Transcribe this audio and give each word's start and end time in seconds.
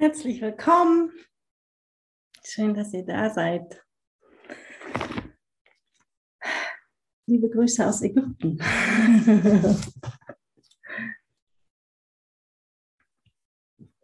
Herzlich 0.00 0.40
willkommen. 0.40 1.10
Schön, 2.44 2.72
dass 2.72 2.94
ihr 2.94 3.04
da 3.04 3.30
seid. 3.30 3.84
Liebe 7.26 7.50
Grüße 7.50 7.84
aus 7.84 8.02
Ägypten. 8.02 8.58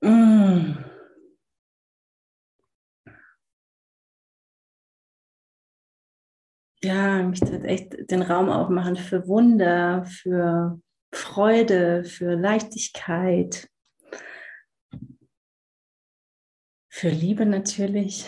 Mm. 0.02 0.76
Ja, 6.82 7.20
ich 7.20 7.24
möchte 7.24 7.62
echt 7.62 8.10
den 8.10 8.20
Raum 8.20 8.50
aufmachen 8.50 8.96
für 8.96 9.26
Wunder, 9.26 10.04
für 10.04 10.78
Freude, 11.14 12.04
für 12.04 12.34
Leichtigkeit, 12.34 13.70
für 16.94 17.08
Liebe 17.08 17.44
natürlich. 17.44 18.24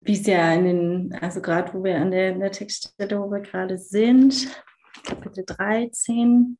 Wie 0.00 0.12
es 0.12 0.26
ja 0.26 0.52
in 0.54 0.64
den, 0.64 1.14
also 1.14 1.40
gerade 1.40 1.72
wo 1.72 1.84
wir 1.84 2.00
an 2.00 2.10
der, 2.10 2.34
der 2.34 2.50
Textstelle, 2.50 3.20
wo 3.20 3.30
wir 3.30 3.40
gerade 3.40 3.78
sind, 3.78 4.60
Kapitel 5.04 5.44
13, 5.46 6.58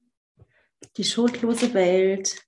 die 0.96 1.02
schuldlose 1.02 1.74
Welt, 1.74 2.46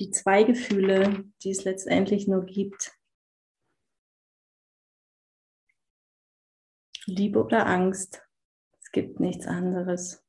die 0.00 0.10
zwei 0.10 0.42
Gefühle, 0.42 1.30
die 1.44 1.50
es 1.50 1.62
letztendlich 1.62 2.26
nur 2.26 2.44
gibt. 2.44 2.90
Liebe 7.06 7.44
oder 7.44 7.66
Angst. 7.66 8.26
Es 8.82 8.90
gibt 8.90 9.20
nichts 9.20 9.46
anderes. 9.46 10.24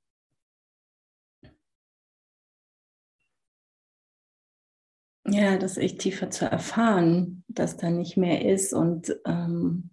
Ja, 5.26 5.58
das 5.58 5.78
echt 5.78 6.00
tiefer 6.00 6.30
zu 6.30 6.46
erfahren, 6.46 7.46
dass 7.48 7.78
da 7.78 7.90
nicht 7.90 8.18
mehr 8.18 8.46
ist 8.46 8.74
und 8.74 9.16
ähm, 9.26 9.92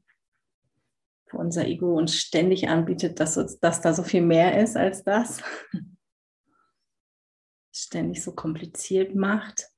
unser 1.32 1.66
Ego 1.66 1.96
uns 1.96 2.16
ständig 2.16 2.68
anbietet, 2.68 3.20
dass, 3.20 3.36
uns, 3.36 3.60
dass 3.60 3.80
da 3.80 3.94
so 3.94 4.02
viel 4.02 4.22
mehr 4.22 4.60
ist 4.60 4.76
als 4.76 5.04
das. 5.04 5.40
Ständig 7.72 8.22
so 8.22 8.34
kompliziert 8.34 9.14
macht. 9.14 9.70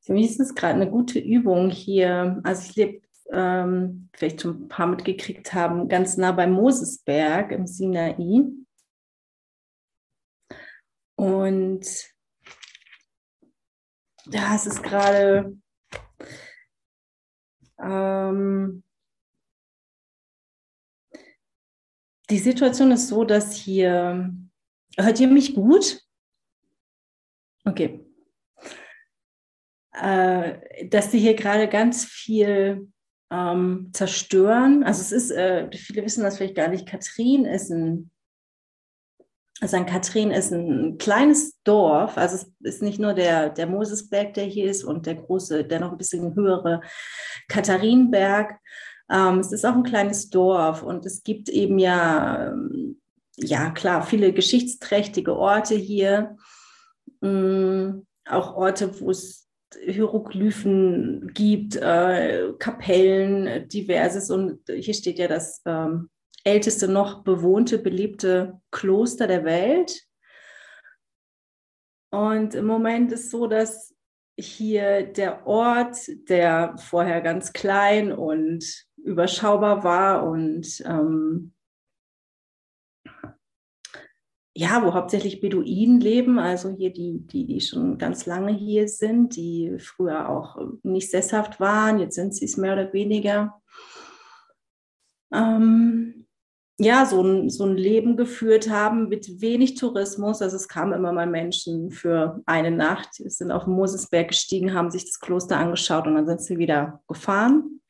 Für 0.00 0.14
mich 0.14 0.30
ist 0.30 0.40
es 0.40 0.54
gerade 0.54 0.74
eine 0.74 0.90
gute 0.90 1.18
Übung 1.18 1.68
hier. 1.68 2.40
Also 2.42 2.70
ich 2.70 2.76
lebe, 2.76 3.02
ähm, 3.30 4.08
vielleicht 4.14 4.40
schon 4.40 4.62
ein 4.62 4.68
paar 4.68 4.86
mitgekriegt 4.86 5.52
haben, 5.52 5.88
ganz 5.88 6.16
nah 6.16 6.32
beim 6.32 6.52
Mosesberg 6.52 7.52
im 7.52 7.66
Sinai. 7.66 8.16
Und 11.18 11.84
ja, 14.26 14.54
es 14.54 14.66
ist 14.66 14.84
gerade 14.84 15.58
ähm, 17.76 18.84
die 22.30 22.38
Situation 22.38 22.92
ist 22.92 23.08
so, 23.08 23.24
dass 23.24 23.52
hier, 23.52 24.32
hört 24.96 25.18
ihr 25.18 25.26
mich 25.26 25.56
gut? 25.56 26.00
Okay. 27.64 28.06
Äh, 29.94 30.86
dass 30.86 31.10
sie 31.10 31.18
hier 31.18 31.34
gerade 31.34 31.68
ganz 31.68 32.04
viel 32.04 32.92
ähm, 33.32 33.90
zerstören. 33.92 34.84
Also 34.84 35.00
es 35.00 35.10
ist, 35.10 35.30
äh, 35.32 35.68
viele 35.76 36.04
wissen 36.04 36.22
das 36.22 36.36
vielleicht 36.36 36.54
gar 36.54 36.68
nicht, 36.68 36.86
Katrin 36.86 37.44
ist 37.44 37.70
ein 37.70 38.12
St. 39.66 39.86
Kathrin 39.86 40.30
ist 40.30 40.52
ein 40.52 40.98
kleines 40.98 41.60
Dorf, 41.64 42.16
also 42.16 42.36
es 42.36 42.52
ist 42.60 42.82
nicht 42.82 43.00
nur 43.00 43.12
der, 43.12 43.50
der 43.50 43.66
Mosesberg, 43.66 44.34
der 44.34 44.44
hier 44.44 44.70
ist 44.70 44.84
und 44.84 45.06
der 45.06 45.16
große, 45.16 45.64
der 45.64 45.80
noch 45.80 45.92
ein 45.92 45.98
bisschen 45.98 46.34
höhere 46.36 46.80
Katharinenberg. 47.48 48.56
Ähm, 49.10 49.40
es 49.40 49.50
ist 49.50 49.64
auch 49.64 49.74
ein 49.74 49.82
kleines 49.82 50.30
Dorf 50.30 50.82
und 50.82 51.04
es 51.06 51.24
gibt 51.24 51.48
eben 51.48 51.78
ja, 51.78 52.52
ähm, 52.52 53.00
ja 53.36 53.70
klar, 53.70 54.02
viele 54.02 54.32
geschichtsträchtige 54.32 55.34
Orte 55.36 55.74
hier, 55.74 56.36
ähm, 57.20 58.06
auch 58.26 58.54
Orte, 58.54 59.00
wo 59.00 59.10
es 59.10 59.48
Hieroglyphen 59.84 61.32
gibt, 61.34 61.76
äh, 61.76 62.52
Kapellen, 62.58 63.68
diverses 63.68 64.30
und 64.30 64.60
hier 64.68 64.94
steht 64.94 65.18
ja 65.18 65.26
das 65.26 65.62
ähm, 65.66 66.10
älteste 66.44 66.88
noch 66.88 67.22
bewohnte, 67.22 67.78
belebte 67.78 68.60
Kloster 68.70 69.26
der 69.26 69.44
Welt. 69.44 70.04
Und 72.10 72.54
im 72.54 72.66
Moment 72.66 73.12
ist 73.12 73.30
so, 73.30 73.46
dass 73.46 73.94
hier 74.38 75.02
der 75.02 75.46
Ort, 75.46 75.98
der 76.28 76.76
vorher 76.78 77.20
ganz 77.20 77.52
klein 77.52 78.12
und 78.12 78.86
überschaubar 78.96 79.84
war 79.84 80.26
und 80.26 80.80
ähm, 80.86 81.52
ja, 84.54 84.84
wo 84.84 84.92
hauptsächlich 84.92 85.40
Beduinen 85.40 86.00
leben, 86.00 86.38
also 86.40 86.70
hier 86.70 86.92
die, 86.92 87.20
die, 87.20 87.46
die 87.46 87.60
schon 87.60 87.96
ganz 87.96 88.26
lange 88.26 88.52
hier 88.52 88.88
sind, 88.88 89.36
die 89.36 89.76
früher 89.78 90.28
auch 90.28 90.56
nicht 90.82 91.10
sesshaft 91.10 91.60
waren, 91.60 92.00
jetzt 92.00 92.16
sind 92.16 92.34
sie 92.34 92.44
es 92.44 92.56
mehr 92.56 92.72
oder 92.72 92.92
weniger. 92.92 93.62
Ähm, 95.32 96.26
ja, 96.80 97.04
so 97.06 97.22
ein, 97.22 97.50
so 97.50 97.64
ein 97.64 97.76
Leben 97.76 98.16
geführt 98.16 98.70
haben 98.70 99.08
mit 99.08 99.40
wenig 99.40 99.74
Tourismus. 99.74 100.40
Also 100.40 100.56
es 100.56 100.68
kamen 100.68 100.92
immer 100.92 101.12
mal 101.12 101.26
Menschen 101.26 101.90
für 101.90 102.40
eine 102.46 102.70
Nacht, 102.70 103.14
Sie 103.14 103.28
sind 103.28 103.50
auf 103.50 103.64
den 103.64 103.74
Mosesberg 103.74 104.28
gestiegen, 104.28 104.74
haben 104.74 104.90
sich 104.90 105.04
das 105.04 105.18
Kloster 105.18 105.56
angeschaut 105.56 106.06
und 106.06 106.14
dann 106.14 106.26
sind 106.26 106.40
sie 106.40 106.58
wieder 106.58 107.00
gefahren. 107.08 107.80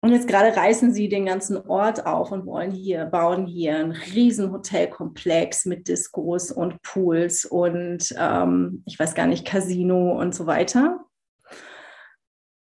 Und 0.00 0.12
jetzt 0.12 0.28
gerade 0.28 0.54
reißen 0.54 0.92
sie 0.92 1.08
den 1.08 1.24
ganzen 1.24 1.56
Ort 1.66 2.06
auf 2.06 2.30
und 2.30 2.44
wollen 2.44 2.72
hier, 2.72 3.06
bauen 3.06 3.46
hier 3.46 3.76
einen 3.76 3.92
riesen 3.92 4.52
Hotelkomplex 4.52 5.64
mit 5.64 5.88
Diskos 5.88 6.50
und 6.50 6.82
Pools 6.82 7.46
und 7.46 8.14
ähm, 8.18 8.82
ich 8.84 8.98
weiß 8.98 9.14
gar 9.14 9.26
nicht, 9.26 9.46
Casino 9.46 10.20
und 10.20 10.34
so 10.34 10.46
weiter. 10.46 11.06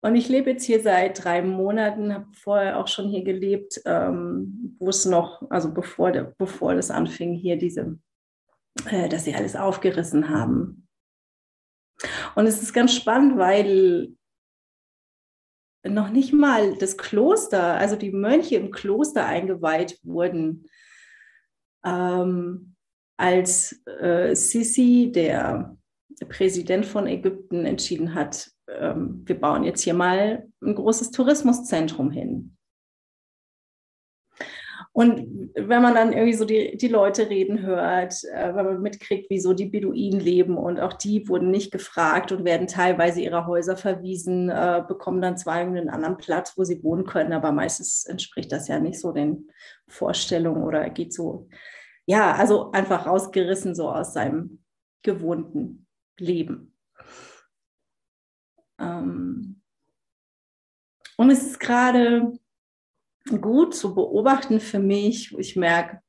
Und 0.01 0.15
ich 0.15 0.29
lebe 0.29 0.51
jetzt 0.51 0.63
hier 0.63 0.81
seit 0.81 1.23
drei 1.23 1.41
Monaten, 1.41 2.13
habe 2.13 2.27
vorher 2.33 2.79
auch 2.79 2.87
schon 2.87 3.09
hier 3.09 3.23
gelebt, 3.23 3.81
ähm, 3.85 4.75
wo 4.79 4.89
es 4.89 5.05
noch, 5.05 5.49
also 5.49 5.73
bevor, 5.73 6.11
der, 6.11 6.33
bevor 6.37 6.73
das 6.73 6.89
anfing, 6.89 7.33
hier 7.33 7.57
diese, 7.57 7.99
äh, 8.89 9.09
dass 9.09 9.25
sie 9.25 9.35
alles 9.35 9.57
aufgerissen 9.57 10.29
haben. 10.29 10.88
Und 12.35 12.45
es 12.45 12.61
ist 12.61 12.73
ganz 12.73 12.95
spannend, 12.95 13.38
weil 13.38 14.13
noch 15.85 16.09
nicht 16.09 16.33
mal 16.33 16.77
das 16.77 16.97
Kloster, 16.97 17.75
also 17.75 17.97
die 17.97 18.11
Mönche 18.11 18.55
im 18.55 18.71
Kloster 18.71 19.25
eingeweiht 19.25 19.99
wurden, 20.03 20.65
ähm, 21.83 22.75
als 23.17 23.81
äh, 23.85 24.33
Sisi, 24.33 25.11
der 25.13 25.77
Präsident 26.25 26.85
von 26.85 27.07
Ägypten, 27.07 27.66
entschieden 27.66 28.13
hat, 28.13 28.52
ähm, 28.68 29.24
wir 29.25 29.40
bauen 29.40 29.63
jetzt 29.63 29.81
hier 29.81 29.94
mal 29.94 30.47
ein 30.62 30.75
großes 30.75 31.12
Tourismuszentrum 31.12 32.12
hin. 32.12 32.56
Und 34.91 35.52
wenn 35.56 35.81
man 35.81 35.94
dann 35.94 36.13
irgendwie 36.13 36.34
so 36.34 36.46
die, 36.46 36.75
die 36.75 36.88
Leute 36.88 37.30
reden 37.30 37.62
hört, 37.62 38.24
äh, 38.34 38.56
wenn 38.56 38.66
man 38.66 38.81
mitkriegt, 38.81 39.30
wieso 39.30 39.53
die 39.53 39.68
Beduinen 39.68 40.19
leben 40.19 40.57
und 40.57 40.80
auch 40.80 40.94
die 40.94 41.30
wurden 41.30 41.52
nicht 41.52 41.72
gefragt 41.72 42.31
und 42.31 42.44
werden 42.44 42.68
teilweise 42.68 43.22
ihrer 43.22 43.46
Häuser 43.46 43.78
verwiesen, 43.78 44.50
äh, 44.50 44.84
bekommen 44.88 45.22
dann 45.22 45.38
zwar 45.38 45.56
einen 45.56 45.90
anderen 45.90 46.18
Platz, 46.18 46.57
wo 46.57 46.63
sie 46.63 46.84
wohnen 46.84 47.06
können, 47.06 47.33
aber 47.33 47.51
meistens 47.51 48.06
entspricht 48.06 48.51
das 48.51 48.68
ja 48.68 48.80
nicht 48.80 49.00
so 49.00 49.12
den 49.12 49.50
Vorstellungen 49.88 50.63
oder 50.63 50.89
geht 50.89 51.13
so, 51.13 51.48
ja, 52.06 52.33
also 52.33 52.72
einfach 52.72 53.06
rausgerissen 53.06 53.75
so 53.75 53.89
aus 53.89 54.13
seinem 54.13 54.63
gewohnten 55.04 55.86
Leben. 56.19 56.74
Ähm, 58.80 59.62
und 61.18 61.30
es 61.30 61.44
ist 61.44 61.60
gerade 61.60 62.33
gut 63.42 63.75
zu 63.75 63.94
beobachten 63.94 64.60
für 64.60 64.80
mich, 64.80 65.33
wo 65.33 65.38
ich 65.38 65.56
merke, 65.56 66.01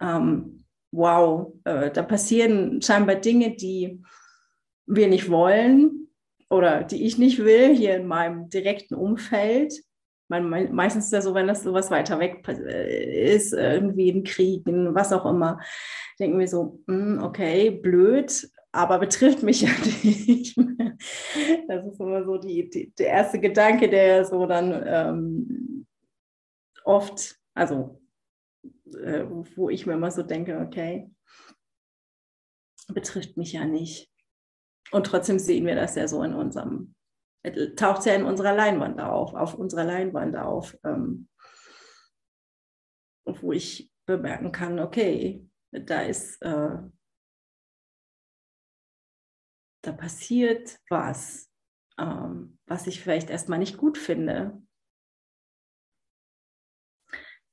ähm, 0.00 0.64
wow, 0.92 1.52
äh, 1.64 1.90
da 1.90 2.02
passieren 2.02 2.82
scheinbar 2.82 3.16
Dinge, 3.16 3.54
die 3.54 4.02
wir 4.86 5.08
nicht 5.08 5.30
wollen 5.30 6.08
oder 6.50 6.84
die 6.84 7.04
ich 7.04 7.18
nicht 7.18 7.38
will, 7.38 7.74
hier 7.74 7.96
in 7.96 8.06
meinem 8.06 8.48
direkten 8.48 8.94
Umfeld. 8.94 9.72
Man, 10.28 10.74
meistens 10.74 11.06
ist 11.06 11.12
ja 11.12 11.20
so, 11.20 11.34
wenn 11.34 11.46
das 11.46 11.62
so 11.62 11.72
was 11.72 11.90
weiter 11.90 12.18
weg 12.18 12.46
äh, 12.48 13.34
ist, 13.34 13.52
irgendwie 13.52 14.08
in 14.08 14.24
Kriegen, 14.24 14.94
was 14.94 15.12
auch 15.12 15.26
immer, 15.26 15.60
denken 16.18 16.38
wir 16.38 16.48
so, 16.48 16.80
hm, 16.88 17.22
okay, 17.22 17.70
blöd, 17.70 18.48
aber 18.76 18.98
betrifft 18.98 19.42
mich 19.42 19.62
ja 19.62 19.68
nicht. 20.02 20.56
Das 21.68 21.86
ist 21.86 22.00
immer 22.00 22.24
so 22.24 22.38
die, 22.38 22.68
die, 22.68 22.92
der 22.94 23.08
erste 23.08 23.40
Gedanke, 23.40 23.88
der 23.88 24.24
so 24.24 24.46
dann 24.46 24.82
ähm, 24.86 25.86
oft, 26.84 27.36
also 27.54 28.00
äh, 29.02 29.24
wo 29.56 29.70
ich 29.70 29.86
mir 29.86 29.94
immer 29.94 30.10
so 30.10 30.22
denke, 30.22 30.58
okay, 30.60 31.10
betrifft 32.88 33.36
mich 33.36 33.52
ja 33.52 33.64
nicht. 33.64 34.10
Und 34.92 35.06
trotzdem 35.06 35.38
sehen 35.38 35.66
wir 35.66 35.74
das 35.74 35.96
ja 35.96 36.06
so 36.06 36.22
in 36.22 36.34
unserem, 36.34 36.94
taucht 37.76 38.06
ja 38.06 38.14
in 38.14 38.24
unserer 38.24 38.54
Leinwand 38.54 39.00
auf, 39.00 39.34
auf 39.34 39.54
unserer 39.54 39.84
Leinwand 39.84 40.36
auf, 40.36 40.76
ähm, 40.84 41.28
wo 43.24 43.52
ich 43.52 43.90
bemerken 44.06 44.52
kann, 44.52 44.78
okay, 44.78 45.44
da 45.72 46.02
ist, 46.02 46.40
äh, 46.42 46.78
da 49.86 49.92
passiert 49.92 50.78
was, 50.88 51.50
ähm, 51.98 52.58
was 52.66 52.86
ich 52.86 53.00
vielleicht 53.00 53.30
erstmal 53.30 53.58
nicht 53.58 53.76
gut 53.76 53.98
finde, 53.98 54.60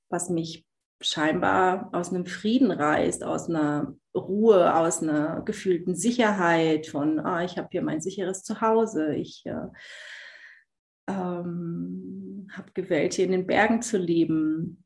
was 0.10 0.30
mich 0.30 0.66
scheinbar 1.02 1.90
aus 1.94 2.10
einem 2.10 2.26
Frieden 2.26 2.72
reißt, 2.72 3.24
aus 3.24 3.50
einer 3.50 3.96
Ruhe, 4.16 4.76
aus 4.76 5.02
einer 5.02 5.42
gefühlten 5.42 5.96
Sicherheit 5.96 6.88
von, 6.88 7.20
ah, 7.20 7.44
ich 7.44 7.58
habe 7.58 7.68
hier 7.72 7.82
mein 7.82 8.02
sicheres 8.02 8.44
Zuhause, 8.44 9.16
ich 9.16 9.46
äh, 9.46 9.68
ähm, 11.08 12.48
habe 12.52 12.72
gewählt, 12.74 13.14
hier 13.16 13.26
in 13.26 13.32
den 13.32 13.48
Bergen 13.48 13.82
zu 13.82 13.98
leben. 13.98 14.86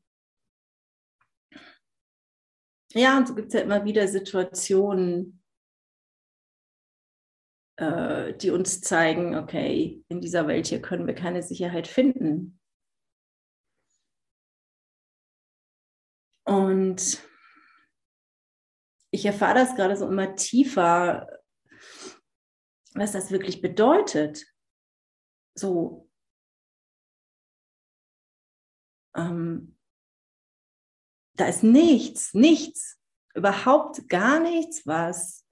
Ja, 2.94 3.18
und 3.18 3.28
so 3.28 3.34
gibt 3.34 3.48
es 3.48 3.54
ja 3.54 3.60
immer 3.60 3.84
wieder 3.84 4.08
Situationen, 4.08 5.37
äh, 7.78 8.34
die 8.34 8.50
uns 8.50 8.80
zeigen, 8.80 9.36
okay, 9.36 10.04
in 10.08 10.20
dieser 10.20 10.48
Welt 10.48 10.66
hier 10.66 10.82
können 10.82 11.06
wir 11.06 11.14
keine 11.14 11.44
Sicherheit 11.44 11.86
finden. 11.86 12.60
Und 16.44 17.22
ich 19.10 19.24
erfahre 19.24 19.54
das 19.54 19.76
gerade 19.76 19.96
so 19.96 20.08
immer 20.08 20.34
tiefer, 20.34 21.28
was 22.94 23.12
das 23.12 23.30
wirklich 23.30 23.60
bedeutet. 23.60 24.44
So, 25.54 26.10
ähm, 29.14 29.78
da 31.34 31.46
ist 31.46 31.62
nichts, 31.62 32.34
nichts, 32.34 32.98
überhaupt 33.34 34.08
gar 34.08 34.40
nichts, 34.40 34.84
was, 34.84 35.47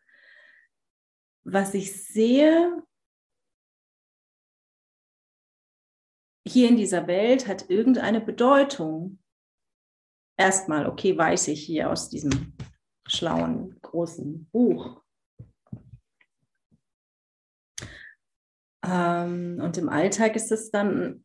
was 1.47 1.75
ich 1.75 2.05
sehe 2.05 2.83
hier 6.47 6.69
in 6.69 6.77
dieser 6.77 7.07
Welt 7.07 7.47
hat 7.47 7.71
irgendeine 7.71 8.21
Bedeutung. 8.21 9.19
Erstmal, 10.39 10.87
okay, 10.87 11.17
weiß 11.17 11.49
ich 11.49 11.65
hier 11.65 11.91
aus 11.91 12.09
diesem 12.09 12.57
schlauen, 13.07 13.79
großen 13.81 14.49
Buch. 14.51 15.03
Ähm, 18.85 19.61
und 19.63 19.79
im 19.79 19.89
Alltag 19.89 20.37
ist 20.37 20.51
es 20.51 20.71
dann 20.71 21.25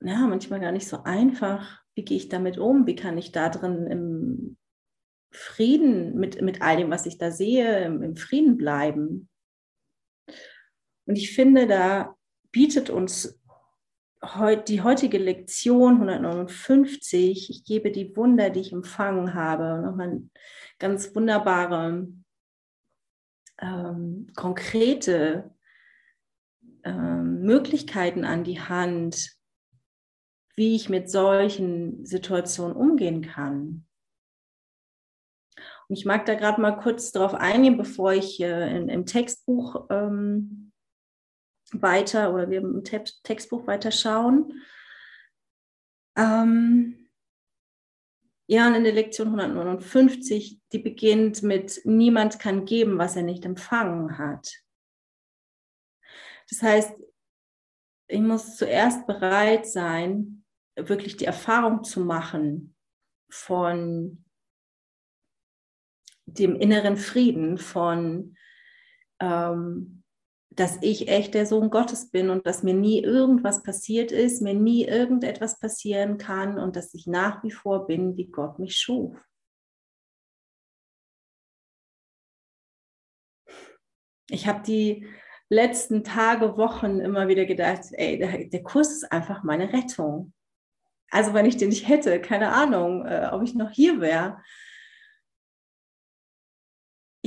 ja, 0.00 0.26
manchmal 0.26 0.60
gar 0.60 0.72
nicht 0.72 0.88
so 0.88 1.02
einfach. 1.02 1.82
Wie 1.94 2.04
gehe 2.04 2.18
ich 2.18 2.28
damit 2.28 2.58
um? 2.58 2.86
Wie 2.86 2.96
kann 2.96 3.18
ich 3.18 3.32
da 3.32 3.48
drin 3.48 3.86
im 3.86 4.57
Frieden 5.30 6.16
mit, 6.16 6.40
mit 6.42 6.62
all 6.62 6.76
dem, 6.76 6.90
was 6.90 7.06
ich 7.06 7.18
da 7.18 7.30
sehe, 7.30 7.84
im, 7.84 8.16
Frieden 8.16 8.56
bleiben? 8.56 9.28
Und 11.06 11.16
ich 11.16 11.34
finde, 11.34 11.66
da 11.66 12.16
bietet 12.50 12.90
uns 12.90 13.38
die 14.68 14.82
heutige 14.82 15.18
Lektion 15.18 15.94
159, 15.94 17.50
ich 17.50 17.64
gebe 17.64 17.92
die 17.92 18.16
Wunder, 18.16 18.50
die 18.50 18.60
ich 18.60 18.72
empfangen 18.72 19.34
habe, 19.34 19.80
nochmal 19.80 20.22
ganz 20.80 21.14
wunderbare, 21.14 22.08
ähm, 23.60 24.26
konkrete 24.34 25.54
ähm, 26.84 27.42
Möglichkeiten 27.42 28.24
an 28.24 28.44
die 28.44 28.60
Hand, 28.60 29.36
wie 30.56 30.74
ich 30.74 30.88
mit 30.88 31.08
solchen 31.10 32.04
Situationen 32.04 32.76
umgehen 32.76 33.22
kann. 33.22 33.87
Ich 35.88 36.04
mag 36.04 36.26
da 36.26 36.34
gerade 36.34 36.60
mal 36.60 36.72
kurz 36.72 37.12
darauf 37.12 37.34
eingehen, 37.34 37.78
bevor 37.78 38.12
ich 38.12 38.40
äh, 38.40 38.76
in, 38.76 38.88
im 38.88 39.06
Textbuch 39.06 39.86
ähm, 39.90 40.72
weiter 41.72 42.34
oder 42.34 42.50
wir 42.50 42.60
im 42.60 42.84
Textbuch 42.84 43.66
weiter 43.66 43.90
schauen. 43.90 44.62
Ähm, 46.16 47.08
ja, 48.50 48.66
und 48.66 48.74
in 48.74 48.84
der 48.84 48.94
Lektion 48.94 49.28
159, 49.28 50.60
die 50.72 50.78
beginnt 50.78 51.42
mit, 51.42 51.82
niemand 51.84 52.38
kann 52.38 52.64
geben, 52.64 52.98
was 52.98 53.16
er 53.16 53.22
nicht 53.22 53.44
empfangen 53.44 54.18
hat. 54.18 54.62
Das 56.48 56.62
heißt, 56.62 56.94
ich 58.08 58.20
muss 58.20 58.56
zuerst 58.56 59.06
bereit 59.06 59.66
sein, 59.66 60.44
wirklich 60.76 61.16
die 61.16 61.26
Erfahrung 61.26 61.84
zu 61.84 62.00
machen 62.00 62.74
von 63.30 64.24
dem 66.34 66.56
inneren 66.56 66.96
Frieden, 66.96 67.58
von 67.58 68.36
ähm, 69.20 70.02
dass 70.50 70.78
ich 70.80 71.08
echt 71.08 71.34
der 71.34 71.46
Sohn 71.46 71.70
Gottes 71.70 72.10
bin 72.10 72.30
und 72.30 72.44
dass 72.46 72.64
mir 72.64 72.74
nie 72.74 73.00
irgendwas 73.00 73.62
passiert 73.62 74.10
ist, 74.10 74.42
mir 74.42 74.54
nie 74.54 74.84
irgendetwas 74.84 75.60
passieren 75.60 76.18
kann 76.18 76.58
und 76.58 76.74
dass 76.74 76.94
ich 76.94 77.06
nach 77.06 77.44
wie 77.44 77.52
vor 77.52 77.86
bin, 77.86 78.16
wie 78.16 78.26
Gott 78.26 78.58
mich 78.58 78.76
schuf. 78.76 79.16
Ich 84.30 84.48
habe 84.48 84.62
die 84.62 85.06
letzten 85.48 86.02
Tage, 86.02 86.56
Wochen 86.56 86.98
immer 86.98 87.28
wieder 87.28 87.46
gedacht, 87.46 87.84
ey, 87.92 88.18
der, 88.18 88.44
der, 88.46 88.62
Kurs 88.62 88.92
ist 88.92 89.12
einfach 89.12 89.42
meine 89.42 89.72
Rettung. 89.72 90.32
Also 91.10 91.32
wenn 91.32 91.46
ich 91.46 91.56
den 91.56 91.70
nicht 91.70 91.88
hätte, 91.88 92.20
keine 92.20 92.52
Ahnung, 92.52 93.06
äh, 93.06 93.30
ob 93.32 93.42
ich 93.42 93.54
noch 93.54 93.70
hier 93.70 94.00
wäre. 94.00 94.42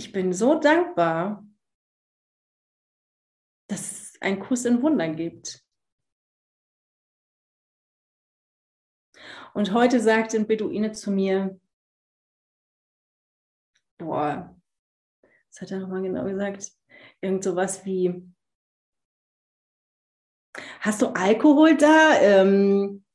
Ich 0.02 0.12
bin 0.12 0.34
so 0.34 0.60
dankbar, 0.60 1.46
dass 3.68 3.92
es 3.92 4.14
einen 4.20 4.40
Kuss 4.40 4.66
in 4.66 4.82
Wundern 4.82 5.16
gibt. 5.16 5.64
Und 9.54 9.74
heute 9.74 10.00
sagte 10.00 10.38
ein 10.38 10.48
Beduine 10.48 10.92
zu 10.92 11.12
mir, 11.12 11.60
boah, 14.00 14.60
was 15.22 15.62
hat 15.62 15.70
er 15.70 15.82
nochmal 15.82 16.02
genau 16.02 16.26
gesagt? 16.26 16.72
Irgend 17.22 17.44
sowas 17.44 17.86
wie, 17.86 18.28
hast 20.80 21.04
du 21.04 21.10
Alkohol 21.10 21.78
da? 21.78 22.20
Ähm, 22.22 23.06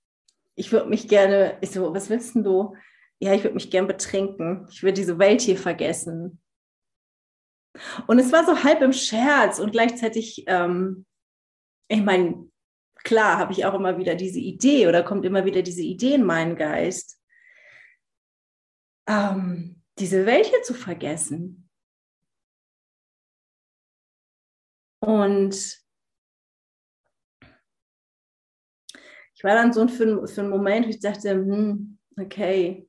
ich 0.55 0.71
würde 0.71 0.89
mich 0.89 1.09
gerne, 1.09 1.59
ich 1.63 1.73
so, 1.73 1.93
was 1.93 2.11
willst 2.11 2.37
du? 2.37 2.77
Ja, 3.19 3.35
ich 3.35 3.43
würde 3.43 3.55
mich 3.55 3.73
gerne 3.73 3.89
betrinken. 3.89 4.69
Ich 4.71 4.85
würde 4.85 4.95
diese 4.95 5.19
Welt 5.19 5.41
hier 5.41 5.59
vergessen. 5.59 6.41
Und 8.07 8.19
es 8.19 8.33
war 8.33 8.45
so 8.45 8.63
halb 8.63 8.83
im 8.83 8.93
Scherz 8.93 9.59
und 9.59 9.73
gleichzeitig, 9.73 10.45
ähm, 10.47 11.07
ich 11.89 12.03
meine, 12.03 12.51
klar 13.05 13.39
habe 13.39 13.53
ich 13.53 13.65
auch 13.65 13.75
immer 13.75 13.99
wieder 13.99 14.15
diese 14.15 14.41
Idee 14.41 14.89
oder 14.89 15.03
kommt 15.03 15.25
immer 15.25 15.45
wieder 15.45 15.63
diese 15.63 15.83
Idee 15.83 16.15
in 16.15 16.25
meinen 16.25 16.57
Geist, 16.57 17.21
ähm, 19.09 19.83
diese 19.99 20.27
Welt 20.27 20.47
hier 20.47 20.63
zu 20.63 20.75
vergessen. 20.75 21.69
Und 25.01 25.55
ich 29.35 29.45
war 29.45 29.55
dann 29.55 29.73
so 29.73 29.87
für, 29.87 30.27
für 30.27 30.41
einen 30.41 30.51
Moment, 30.51 30.87
wo 30.87 30.91
ich 30.91 31.01
dachte, 31.01 31.31
hm, 31.31 31.99
okay. 32.19 32.89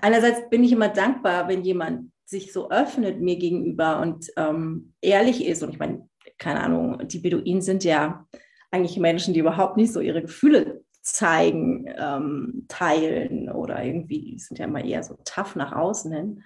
Einerseits 0.00 0.48
bin 0.48 0.62
ich 0.62 0.72
immer 0.72 0.88
dankbar, 0.88 1.48
wenn 1.48 1.64
jemand 1.64 2.12
sich 2.26 2.52
so 2.52 2.70
öffnet 2.70 3.20
mir 3.20 3.36
gegenüber 3.36 4.00
und 4.00 4.30
ähm, 4.36 4.92
ehrlich 5.00 5.46
ist. 5.46 5.62
Und 5.62 5.70
ich 5.70 5.78
meine, 5.78 6.08
keine 6.38 6.60
Ahnung, 6.62 7.06
die 7.08 7.20
Beduinen 7.20 7.62
sind 7.62 7.84
ja 7.84 8.26
eigentlich 8.70 8.98
Menschen, 8.98 9.32
die 9.32 9.40
überhaupt 9.40 9.76
nicht 9.76 9.92
so 9.92 10.00
ihre 10.00 10.22
Gefühle 10.22 10.84
zeigen, 11.02 11.86
ähm, 11.96 12.66
teilen 12.68 13.48
oder 13.48 13.82
irgendwie 13.82 14.38
sind 14.40 14.58
ja 14.58 14.66
immer 14.66 14.84
eher 14.84 15.04
so 15.04 15.16
tough 15.24 15.54
nach 15.54 15.72
außen 15.72 16.12
hin. 16.12 16.42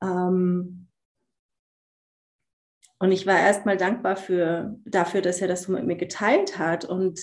Ähm, 0.00 0.86
und 2.98 3.12
ich 3.12 3.26
war 3.26 3.38
erstmal 3.38 3.76
dankbar 3.76 4.16
für, 4.16 4.78
dafür, 4.84 5.20
dass 5.20 5.42
er 5.42 5.48
das 5.48 5.62
so 5.62 5.72
mit 5.72 5.84
mir 5.84 5.96
geteilt 5.96 6.58
hat 6.58 6.84
und 6.84 7.20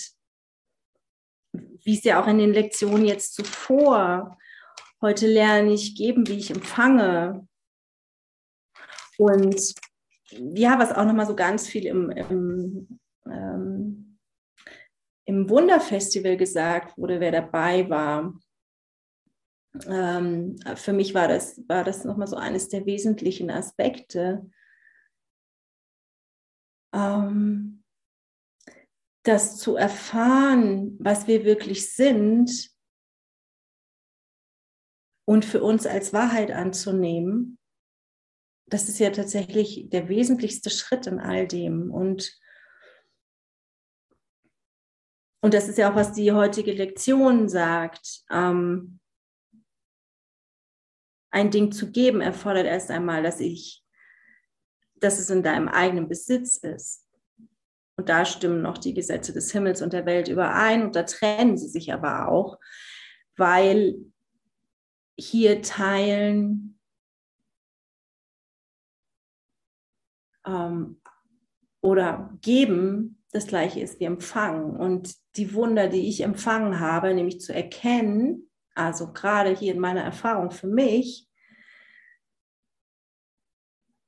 wie 1.53 1.97
es 1.97 2.03
ja 2.03 2.21
auch 2.21 2.27
in 2.27 2.37
den 2.37 2.53
Lektionen 2.53 3.05
jetzt 3.05 3.35
zuvor, 3.35 4.37
heute 5.01 5.27
lerne 5.27 5.73
ich 5.73 5.95
geben, 5.95 6.27
wie 6.27 6.37
ich 6.37 6.51
empfange. 6.51 7.47
Und 9.23 9.73
ja, 10.31 10.77
was 10.77 10.91
auch 10.91 11.05
nochmal 11.05 11.25
so 11.25 11.35
ganz 11.35 11.65
viel 11.65 11.85
im, 11.85 12.09
im, 12.09 12.99
ähm, 13.25 14.19
im 15.25 15.49
Wunderfestival 15.49 16.35
gesagt 16.35 16.97
wurde, 16.97 17.21
wer 17.21 17.31
dabei 17.31 17.89
war, 17.89 18.37
ähm, 19.87 20.57
für 20.75 20.91
mich 20.91 21.13
war 21.13 21.29
das, 21.29 21.61
war 21.69 21.85
das 21.85 22.03
nochmal 22.03 22.27
so 22.27 22.35
eines 22.35 22.67
der 22.67 22.85
wesentlichen 22.85 23.49
Aspekte, 23.49 24.49
ähm, 26.93 27.81
das 29.23 29.57
zu 29.57 29.77
erfahren, 29.77 30.97
was 30.99 31.27
wir 31.27 31.45
wirklich 31.45 31.95
sind 31.95 32.71
und 35.25 35.45
für 35.45 35.63
uns 35.63 35.85
als 35.85 36.11
Wahrheit 36.11 36.51
anzunehmen, 36.51 37.57
das 38.73 38.89
ist 38.89 38.97
ja 38.97 39.11
tatsächlich 39.11 39.87
der 39.89 40.09
wesentlichste 40.09 40.71
Schritt 40.71 41.05
in 41.05 41.19
all 41.19 41.47
dem. 41.47 41.91
Und, 41.91 42.35
und 45.41 45.53
das 45.53 45.69
ist 45.69 45.77
ja 45.77 45.91
auch, 45.91 45.95
was 45.95 46.13
die 46.13 46.31
heutige 46.31 46.73
Lektion 46.73 47.47
sagt. 47.49 48.23
Ähm, 48.31 48.99
ein 51.29 51.51
Ding 51.51 51.71
zu 51.71 51.91
geben 51.91 52.21
erfordert 52.21 52.65
erst 52.65 52.89
einmal, 52.89 53.21
dass 53.21 53.39
ich, 53.39 53.83
dass 54.95 55.19
es 55.19 55.29
in 55.29 55.43
deinem 55.43 55.67
eigenen 55.67 56.09
Besitz 56.09 56.57
ist. 56.57 57.07
Und 57.95 58.09
da 58.09 58.25
stimmen 58.25 58.63
noch 58.63 58.79
die 58.79 58.95
Gesetze 58.95 59.33
des 59.33 59.51
Himmels 59.51 59.83
und 59.83 59.93
der 59.93 60.07
Welt 60.07 60.29
überein 60.29 60.81
und 60.81 60.95
da 60.95 61.03
trennen 61.03 61.59
sie 61.59 61.67
sich 61.67 61.93
aber 61.93 62.27
auch, 62.27 62.57
weil 63.37 63.97
hier 65.15 65.61
teilen 65.61 66.72
ähm, 70.45 71.01
oder 71.81 72.37
geben 72.41 73.23
das 73.33 73.47
gleiche 73.47 73.81
ist 73.81 73.99
wie 73.99 74.05
empfangen. 74.05 74.77
Und 74.77 75.15
die 75.35 75.53
Wunder, 75.53 75.89
die 75.89 76.07
ich 76.07 76.21
empfangen 76.21 76.79
habe, 76.79 77.13
nämlich 77.13 77.41
zu 77.41 77.53
erkennen, 77.53 78.49
also 78.75 79.11
gerade 79.11 79.55
hier 79.55 79.73
in 79.73 79.79
meiner 79.79 80.03
Erfahrung 80.03 80.51
für 80.51 80.67
mich, 80.67 81.27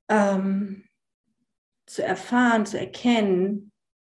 ähm, 0.10 0.88
zu 1.88 2.04
erfahren, 2.04 2.65
zu 2.65 2.80
erkennen, 2.80 3.72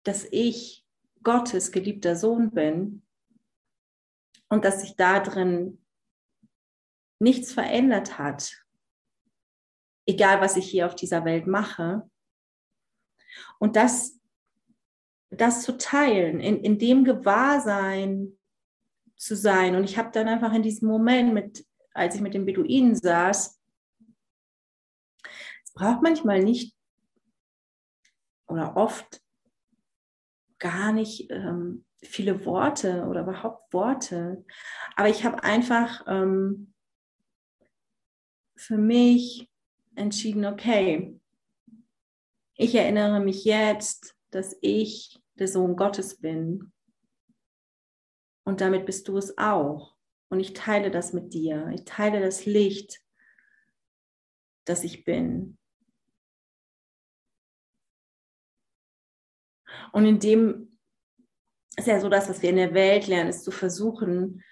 dass 0.02 0.26
ich 0.30 0.84
Gottes 1.22 1.72
geliebter 1.72 2.16
Sohn 2.16 2.50
bin 2.50 3.02
und 4.48 4.64
dass 4.64 4.80
sich 4.80 4.96
da 4.96 5.20
drin 5.20 5.84
nichts 7.20 7.52
verändert 7.52 8.18
hat, 8.18 8.65
egal 10.06 10.40
was 10.40 10.56
ich 10.56 10.70
hier 10.70 10.86
auf 10.86 10.94
dieser 10.94 11.24
Welt 11.24 11.46
mache. 11.46 12.08
Und 13.58 13.76
das, 13.76 14.18
das 15.30 15.62
zu 15.62 15.76
teilen, 15.76 16.40
in, 16.40 16.62
in 16.62 16.78
dem 16.78 17.04
Gewahrsein 17.04 18.38
zu 19.16 19.34
sein. 19.34 19.74
Und 19.74 19.84
ich 19.84 19.98
habe 19.98 20.10
dann 20.12 20.28
einfach 20.28 20.52
in 20.52 20.62
diesem 20.62 20.88
Moment, 20.88 21.34
mit, 21.34 21.66
als 21.92 22.14
ich 22.14 22.20
mit 22.20 22.34
den 22.34 22.46
Beduinen 22.46 22.94
saß, 22.94 23.60
es 25.64 25.72
braucht 25.74 26.02
manchmal 26.02 26.42
nicht 26.42 26.76
oder 28.46 28.76
oft 28.76 29.20
gar 30.58 30.92
nicht 30.92 31.30
ähm, 31.30 31.84
viele 32.02 32.44
Worte 32.46 33.06
oder 33.06 33.22
überhaupt 33.22 33.72
Worte. 33.72 34.44
Aber 34.94 35.08
ich 35.08 35.24
habe 35.24 35.42
einfach 35.42 36.04
ähm, 36.06 36.72
für 38.54 38.78
mich 38.78 39.50
entschieden, 39.96 40.44
okay, 40.44 41.18
ich 42.54 42.74
erinnere 42.74 43.20
mich 43.20 43.44
jetzt, 43.44 44.16
dass 44.30 44.56
ich 44.60 45.18
der 45.34 45.48
Sohn 45.48 45.76
Gottes 45.76 46.18
bin. 46.18 46.72
Und 48.44 48.60
damit 48.60 48.86
bist 48.86 49.08
du 49.08 49.16
es 49.16 49.36
auch. 49.36 49.96
Und 50.28 50.40
ich 50.40 50.52
teile 50.52 50.90
das 50.90 51.12
mit 51.12 51.34
dir. 51.34 51.70
Ich 51.74 51.84
teile 51.84 52.20
das 52.20 52.46
Licht, 52.46 53.00
das 54.64 54.84
ich 54.84 55.04
bin. 55.04 55.58
Und 59.92 60.06
in 60.06 60.18
dem 60.18 60.78
ist 61.76 61.86
ja 61.86 62.00
so 62.00 62.08
das, 62.08 62.28
was 62.28 62.42
wir 62.42 62.50
in 62.50 62.56
der 62.56 62.74
Welt 62.74 63.06
lernen, 63.06 63.30
ist 63.30 63.44
zu 63.44 63.50
versuchen, 63.50 64.42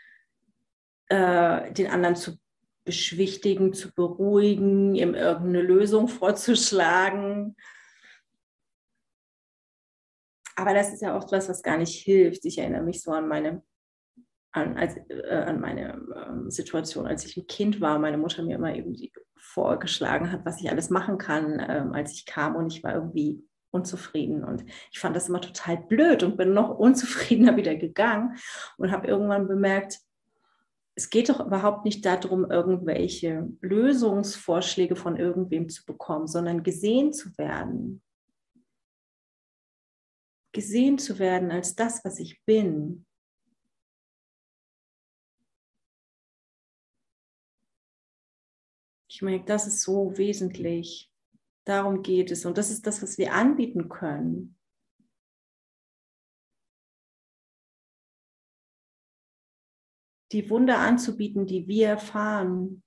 äh, 1.08 1.72
den 1.72 1.88
anderen 1.88 2.16
zu 2.16 2.38
beschwichtigen, 2.84 3.72
zu 3.72 3.92
beruhigen, 3.92 4.94
ihm 4.94 5.14
irgendeine 5.14 5.62
Lösung 5.62 6.08
vorzuschlagen. 6.08 7.56
Aber 10.56 10.72
das 10.74 10.92
ist 10.92 11.02
ja 11.02 11.16
auch 11.16 11.24
etwas, 11.24 11.48
was 11.48 11.62
gar 11.62 11.78
nicht 11.78 12.00
hilft. 12.02 12.44
Ich 12.44 12.58
erinnere 12.58 12.82
mich 12.82 13.02
so 13.02 13.10
an 13.10 13.26
meine, 13.26 13.62
an, 14.52 14.76
als, 14.76 14.96
äh, 15.08 15.44
an 15.46 15.60
meine 15.60 15.94
äh, 15.94 16.50
Situation, 16.50 17.06
als 17.06 17.24
ich 17.24 17.36
ein 17.36 17.46
Kind 17.46 17.80
war, 17.80 17.98
meine 17.98 18.18
Mutter 18.18 18.42
mir 18.42 18.56
immer 18.56 18.74
irgendwie 18.74 19.12
vorgeschlagen 19.36 20.30
hat, 20.30 20.44
was 20.44 20.60
ich 20.60 20.70
alles 20.70 20.90
machen 20.90 21.18
kann, 21.18 21.58
äh, 21.58 21.84
als 21.92 22.12
ich 22.12 22.26
kam 22.26 22.54
und 22.54 22.72
ich 22.72 22.84
war 22.84 22.94
irgendwie 22.94 23.44
unzufrieden 23.74 24.44
und 24.44 24.64
ich 24.92 25.00
fand 25.00 25.16
das 25.16 25.28
immer 25.28 25.40
total 25.40 25.76
blöd 25.76 26.22
und 26.22 26.36
bin 26.36 26.54
noch 26.54 26.70
unzufriedener 26.78 27.56
wieder 27.56 27.74
gegangen 27.74 28.36
und 28.78 28.92
habe 28.92 29.08
irgendwann 29.08 29.48
bemerkt, 29.48 29.98
es 30.96 31.10
geht 31.10 31.28
doch 31.28 31.44
überhaupt 31.44 31.84
nicht 31.84 32.04
darum, 32.04 32.50
irgendwelche 32.50 33.48
Lösungsvorschläge 33.60 34.94
von 34.94 35.16
irgendwem 35.16 35.68
zu 35.68 35.84
bekommen, 35.84 36.28
sondern 36.28 36.62
gesehen 36.62 37.12
zu 37.12 37.36
werden. 37.36 38.02
Gesehen 40.52 40.98
zu 40.98 41.18
werden 41.18 41.50
als 41.50 41.74
das, 41.74 42.04
was 42.04 42.20
ich 42.20 42.44
bin. 42.44 43.06
Ich 49.08 49.20
merke, 49.20 49.44
das 49.46 49.66
ist 49.66 49.82
so 49.82 50.16
wesentlich. 50.16 51.10
Darum 51.64 52.02
geht 52.02 52.30
es. 52.30 52.44
Und 52.44 52.56
das 52.56 52.70
ist 52.70 52.86
das, 52.86 53.02
was 53.02 53.18
wir 53.18 53.32
anbieten 53.32 53.88
können. 53.88 54.56
Die 60.34 60.50
Wunder 60.50 60.78
anzubieten, 60.80 61.46
die 61.46 61.68
wir 61.68 61.88
erfahren. 61.88 62.82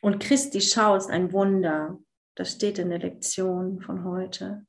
Und 0.00 0.20
Christi 0.20 0.60
Schau 0.60 0.94
ist 0.94 1.10
ein 1.10 1.32
Wunder. 1.32 1.98
Das 2.36 2.52
steht 2.52 2.78
in 2.78 2.90
der 2.90 3.00
Lektion 3.00 3.80
von 3.80 4.04
heute. 4.04 4.64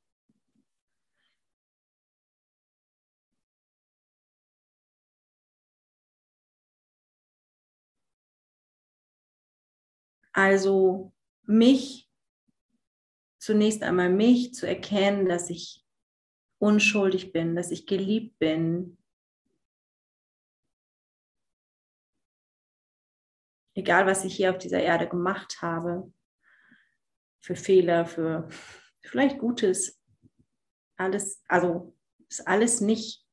Also 10.33 11.13
mich 11.43 12.06
zunächst 13.47 13.81
einmal 13.81 14.09
mich 14.09 14.53
zu 14.53 14.67
erkennen, 14.67 15.25
dass 15.25 15.49
ich 15.49 15.81
unschuldig 16.59 17.31
bin, 17.31 17.55
dass 17.55 17.71
ich 17.71 17.87
geliebt 17.87 18.37
bin. 18.39 18.97
Egal, 23.73 24.05
was 24.05 24.25
ich 24.25 24.35
hier 24.35 24.51
auf 24.51 24.57
dieser 24.57 24.81
Erde 24.81 25.07
gemacht 25.07 25.61
habe, 25.61 26.11
für 27.39 27.55
Fehler, 27.55 28.05
für 28.05 28.49
vielleicht 29.01 29.39
Gutes, 29.39 29.97
alles, 30.97 31.41
also 31.47 31.95
ist 32.27 32.45
alles 32.45 32.81
nicht, 32.81 33.25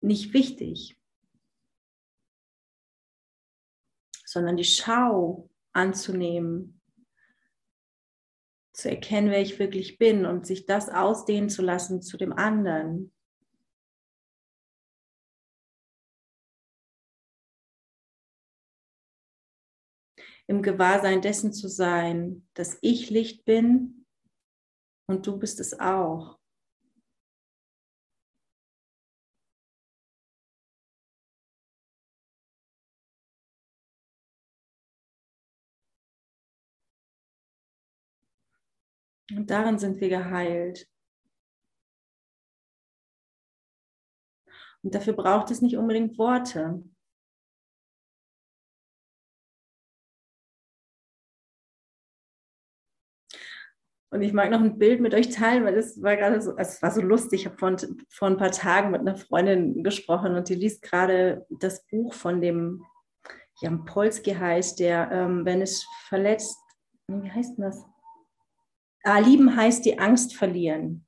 nicht 0.00 0.32
wichtig, 0.32 0.96
sondern 4.24 4.56
die 4.56 4.62
Schau 4.62 5.50
anzunehmen, 5.72 6.79
zu 8.80 8.90
erkennen, 8.90 9.30
wer 9.30 9.40
ich 9.40 9.58
wirklich 9.58 9.98
bin 9.98 10.26
und 10.26 10.46
sich 10.46 10.66
das 10.66 10.88
ausdehnen 10.88 11.50
zu 11.50 11.62
lassen 11.62 12.02
zu 12.02 12.16
dem 12.16 12.32
anderen. 12.32 13.12
Im 20.46 20.62
Gewahrsein 20.62 21.22
dessen 21.22 21.52
zu 21.52 21.68
sein, 21.68 22.48
dass 22.54 22.78
ich 22.80 23.10
Licht 23.10 23.44
bin 23.44 24.04
und 25.06 25.26
du 25.26 25.38
bist 25.38 25.60
es 25.60 25.78
auch. 25.78 26.39
Und 39.40 39.50
darin 39.50 39.78
sind 39.78 40.02
wir 40.02 40.10
geheilt. 40.10 40.86
Und 44.82 44.94
dafür 44.94 45.14
braucht 45.14 45.50
es 45.50 45.62
nicht 45.62 45.78
unbedingt 45.78 46.18
Worte. 46.18 46.84
Und 54.10 54.20
ich 54.20 54.34
mag 54.34 54.50
noch 54.50 54.60
ein 54.60 54.78
Bild 54.78 55.00
mit 55.00 55.14
euch 55.14 55.30
teilen, 55.30 55.64
weil 55.64 55.74
es 55.76 56.02
war 56.02 56.16
gerade 56.16 56.42
so, 56.42 56.54
es 56.58 56.82
war 56.82 56.90
so 56.90 57.00
lustig. 57.00 57.40
Ich 57.40 57.46
habe 57.46 57.56
vor, 57.56 57.74
vor 58.10 58.28
ein 58.28 58.36
paar 58.36 58.50
Tagen 58.50 58.90
mit 58.90 59.00
einer 59.00 59.16
Freundin 59.16 59.82
gesprochen 59.82 60.34
und 60.34 60.50
die 60.50 60.54
liest 60.54 60.82
gerade 60.82 61.46
das 61.48 61.86
Buch 61.86 62.12
von 62.12 62.42
dem 62.42 62.84
Jan 63.62 63.86
Polski 63.86 64.34
heißt, 64.34 64.80
der, 64.80 65.10
ähm, 65.10 65.46
wenn 65.46 65.62
es 65.62 65.86
verletzt, 66.08 66.58
wie 67.08 67.30
heißt 67.30 67.56
denn 67.56 67.64
das? 67.64 67.89
Ah, 69.02 69.18
lieben 69.18 69.56
heißt 69.56 69.84
die 69.84 69.98
Angst 69.98 70.34
verlieren. 70.34 71.06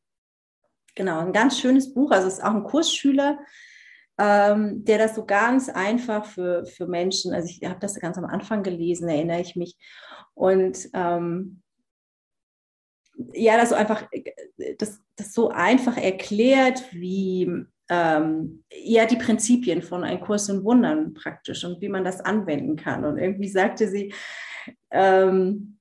Genau, 0.94 1.20
ein 1.20 1.32
ganz 1.32 1.58
schönes 1.58 1.92
Buch. 1.92 2.11
Also 2.11 2.28
es 2.28 2.34
ist 2.34 2.44
auch 2.44 2.54
ein 2.54 2.64
Kursschüler, 2.64 3.38
ähm, 4.18 4.84
der 4.84 4.99
das 4.99 5.14
so 5.14 5.25
ganz 5.25 5.68
einfach 5.68 6.25
für, 6.25 6.66
für 6.66 6.87
Menschen, 6.87 7.32
also 7.32 7.49
ich 7.49 7.68
habe 7.68 7.80
das 7.80 7.99
ganz 7.99 8.18
am 8.18 8.25
Anfang 8.25 8.62
gelesen, 8.62 9.08
erinnere 9.08 9.40
ich 9.40 9.56
mich. 9.56 9.76
Und 10.34 10.88
ähm, 10.94 11.62
ja, 13.32 13.56
das 13.56 13.70
so 13.70 13.75
einfach, 13.75 14.08
das, 14.78 15.00
das 15.16 15.32
so 15.32 15.50
einfach 15.50 15.96
erklärt, 15.96 16.92
wie 16.92 17.66
ähm, 17.88 18.64
ja 18.70 19.06
die 19.06 19.16
Prinzipien 19.16 19.82
von 19.82 20.04
einem 20.04 20.20
Kurs 20.20 20.49
in 20.49 20.64
Wundern 20.64 21.14
praktisch 21.14 21.64
und 21.64 21.80
wie 21.80 21.88
man 21.88 22.04
das 22.04 22.20
anwenden 22.20 22.76
kann. 22.76 23.04
Und 23.04 23.18
irgendwie 23.18 23.49
sagte 23.49 23.88
sie, 23.88 24.14
ähm, 24.90 25.78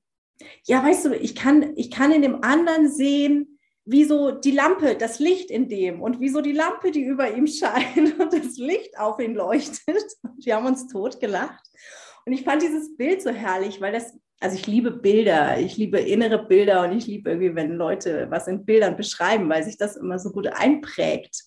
ja, 0.66 0.84
weißt 0.84 1.06
du, 1.06 1.16
ich 1.16 1.36
kann, 1.36 1.74
ich 1.76 1.92
kann 1.92 2.12
in 2.12 2.22
dem 2.22 2.44
anderen 2.44 2.90
sehen, 2.90 3.60
wie 3.86 4.04
so 4.04 4.32
die 4.32 4.52
Lampe, 4.52 4.96
das 4.96 5.20
Licht 5.20 5.50
in 5.50 5.68
dem 5.68 6.02
und 6.02 6.20
wie 6.20 6.30
so 6.30 6.42
die 6.42 6.52
Lampe, 6.52 6.92
die 6.92 7.04
über 7.04 7.34
ihm 7.36 7.48
scheint 7.48 8.20
und 8.20 8.34
das 8.34 8.58
Licht 8.58 8.98
auf 8.98 9.20
ihn 9.20 9.36
leuchtet. 9.36 10.04
Und 10.24 10.46
wir 10.46 10.56
haben 10.56 10.66
uns 10.66 10.88
totgelacht. 10.88 11.66
Und 12.26 12.34
ich 12.34 12.44
fand 12.44 12.62
dieses 12.62 12.96
Bild 12.96 13.22
so 13.22 13.32
herrlich, 13.32 13.82
weil 13.82 13.92
das, 13.92 14.14
also 14.40 14.56
ich 14.56 14.68
liebe 14.68 14.92
Bilder, 14.92 15.60
ich 15.60 15.78
liebe 15.78 16.00
innere 16.00 16.46
Bilder 16.46 16.84
und 16.84 16.96
ich 16.96 17.08
liebe 17.08 17.32
irgendwie, 17.32 17.56
wenn 17.56 17.76
Leute 17.76 18.28
was 18.30 18.48
in 18.48 18.66
Bildern 18.66 18.96
beschreiben, 18.96 19.50
weil 19.50 19.64
sich 19.64 19.78
das 19.78 19.98
immer 19.98 20.20
so 20.20 20.32
gut 20.32 20.48
einprägt. 20.48 21.44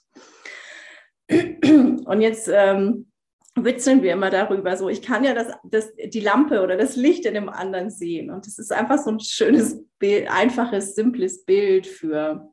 Und 1.28 2.20
jetzt 2.20 2.48
ähm, 2.52 3.10
witzeln 3.56 4.02
wir 4.02 4.12
immer 4.12 4.30
darüber, 4.30 4.76
so 4.76 4.88
ich 4.88 5.02
kann 5.02 5.22
ja 5.22 5.32
das, 5.34 5.52
das, 5.64 5.92
die 5.94 6.20
Lampe 6.20 6.62
oder 6.62 6.76
das 6.76 6.96
Licht 6.96 7.24
in 7.24 7.34
dem 7.34 7.48
anderen 7.48 7.90
sehen. 7.90 8.30
Und 8.30 8.46
es 8.46 8.58
ist 8.58 8.72
einfach 8.72 8.98
so 8.98 9.10
ein 9.10 9.20
schönes 9.20 9.84
Bild, 9.98 10.28
einfaches, 10.28 10.94
simples 10.94 11.44
Bild 11.44 11.86
für 11.86 12.52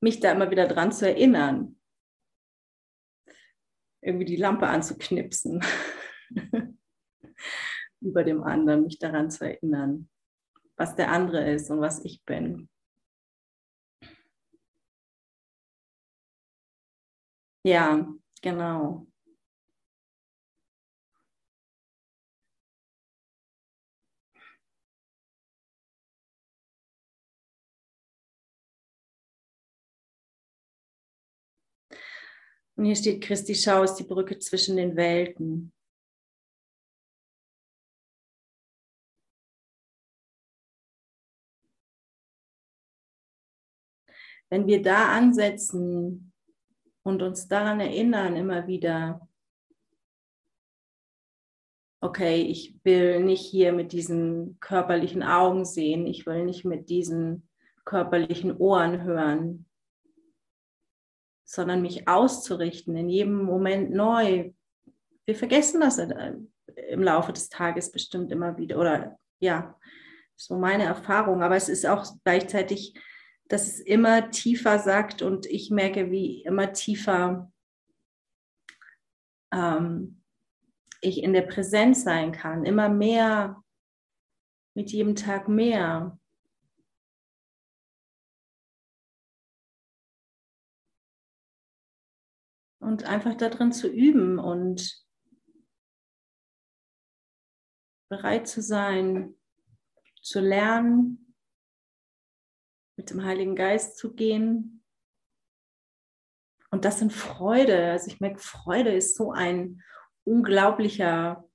mich 0.00 0.20
da 0.20 0.32
immer 0.32 0.50
wieder 0.50 0.68
dran 0.68 0.92
zu 0.92 1.08
erinnern. 1.08 1.80
Irgendwie 4.02 4.26
die 4.26 4.36
Lampe 4.36 4.66
anzuknipsen. 4.66 5.64
Über 8.00 8.22
dem 8.22 8.42
anderen, 8.42 8.82
mich 8.84 8.98
daran 8.98 9.30
zu 9.30 9.46
erinnern, 9.46 10.10
was 10.76 10.94
der 10.94 11.10
andere 11.10 11.50
ist 11.50 11.70
und 11.70 11.80
was 11.80 12.04
ich 12.04 12.22
bin. 12.24 12.68
Ja, 17.66 18.06
genau. 18.42 19.06
Und 32.76 32.86
hier 32.86 32.96
steht, 32.96 33.22
Christi 33.22 33.54
Schau 33.54 33.82
ist 33.84 33.94
die 33.96 34.04
Brücke 34.04 34.38
zwischen 34.38 34.76
den 34.76 34.96
Welten. 34.96 35.72
Wenn 44.50 44.66
wir 44.66 44.82
da 44.82 45.16
ansetzen 45.16 46.32
und 47.02 47.22
uns 47.22 47.48
daran 47.48 47.80
erinnern, 47.80 48.36
immer 48.36 48.66
wieder, 48.66 49.28
okay, 52.00 52.42
ich 52.42 52.78
will 52.84 53.22
nicht 53.22 53.44
hier 53.44 53.72
mit 53.72 53.92
diesen 53.92 54.58
körperlichen 54.60 55.22
Augen 55.22 55.64
sehen, 55.64 56.06
ich 56.06 56.26
will 56.26 56.44
nicht 56.44 56.64
mit 56.64 56.88
diesen 56.88 57.48
körperlichen 57.84 58.56
Ohren 58.56 59.02
hören, 59.02 59.66
sondern 61.44 61.82
mich 61.82 62.08
auszurichten, 62.08 62.96
in 62.96 63.08
jedem 63.08 63.42
Moment 63.42 63.92
neu. 63.92 64.52
Wir 65.26 65.34
vergessen 65.36 65.80
das 65.80 65.98
im 65.98 67.02
Laufe 67.02 67.32
des 67.32 67.48
Tages 67.48 67.92
bestimmt 67.92 68.32
immer 68.32 68.56
wieder 68.56 68.78
oder 68.78 69.18
ja, 69.40 69.78
so 70.36 70.56
meine 70.56 70.84
Erfahrung. 70.84 71.42
Aber 71.42 71.56
es 71.56 71.68
ist 71.68 71.86
auch 71.86 72.06
gleichzeitig, 72.24 72.98
dass 73.48 73.66
es 73.66 73.80
immer 73.80 74.30
tiefer 74.30 74.78
sagt 74.78 75.22
und 75.22 75.46
ich 75.46 75.70
merke, 75.70 76.10
wie 76.10 76.42
immer 76.42 76.72
tiefer 76.72 77.52
ähm, 79.52 80.22
ich 81.00 81.22
in 81.22 81.32
der 81.34 81.42
Präsenz 81.42 82.04
sein 82.04 82.32
kann, 82.32 82.64
immer 82.64 82.88
mehr, 82.88 83.62
mit 84.74 84.90
jedem 84.90 85.14
Tag 85.14 85.48
mehr. 85.48 86.18
Und 92.84 93.04
einfach 93.04 93.34
darin 93.34 93.72
zu 93.72 93.88
üben 93.88 94.38
und 94.38 95.02
bereit 98.10 98.46
zu 98.46 98.60
sein, 98.60 99.34
zu 100.20 100.40
lernen, 100.40 101.34
mit 102.96 103.10
dem 103.10 103.24
Heiligen 103.24 103.56
Geist 103.56 103.96
zu 103.96 104.14
gehen. 104.14 104.84
Und 106.70 106.84
das 106.84 107.00
in 107.00 107.10
Freude. 107.10 107.90
Also 107.90 108.08
ich 108.08 108.20
merke, 108.20 108.38
Freude 108.38 108.94
ist 108.94 109.16
so 109.16 109.32
ein 109.32 109.82
unglaublicher, 110.24 111.48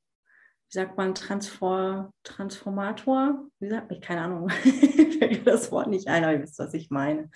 wie 0.68 0.74
sagt 0.74 0.98
man, 0.98 1.15
Transfor 1.15 2.12
Transformator? 2.24 3.48
Wie 3.60 3.70
sagt 3.70 3.92
ich? 3.92 4.02
Keine 4.02 4.22
Ahnung. 4.22 4.50
ich 4.63 5.18
fällt 5.20 5.46
das 5.46 5.72
Wort 5.72 5.88
nicht 5.88 6.08
ein, 6.08 6.24
aber 6.24 6.34
ihr 6.34 6.42
wisst, 6.42 6.60
was 6.60 6.74
ich 6.74 6.89
meine 6.89 7.30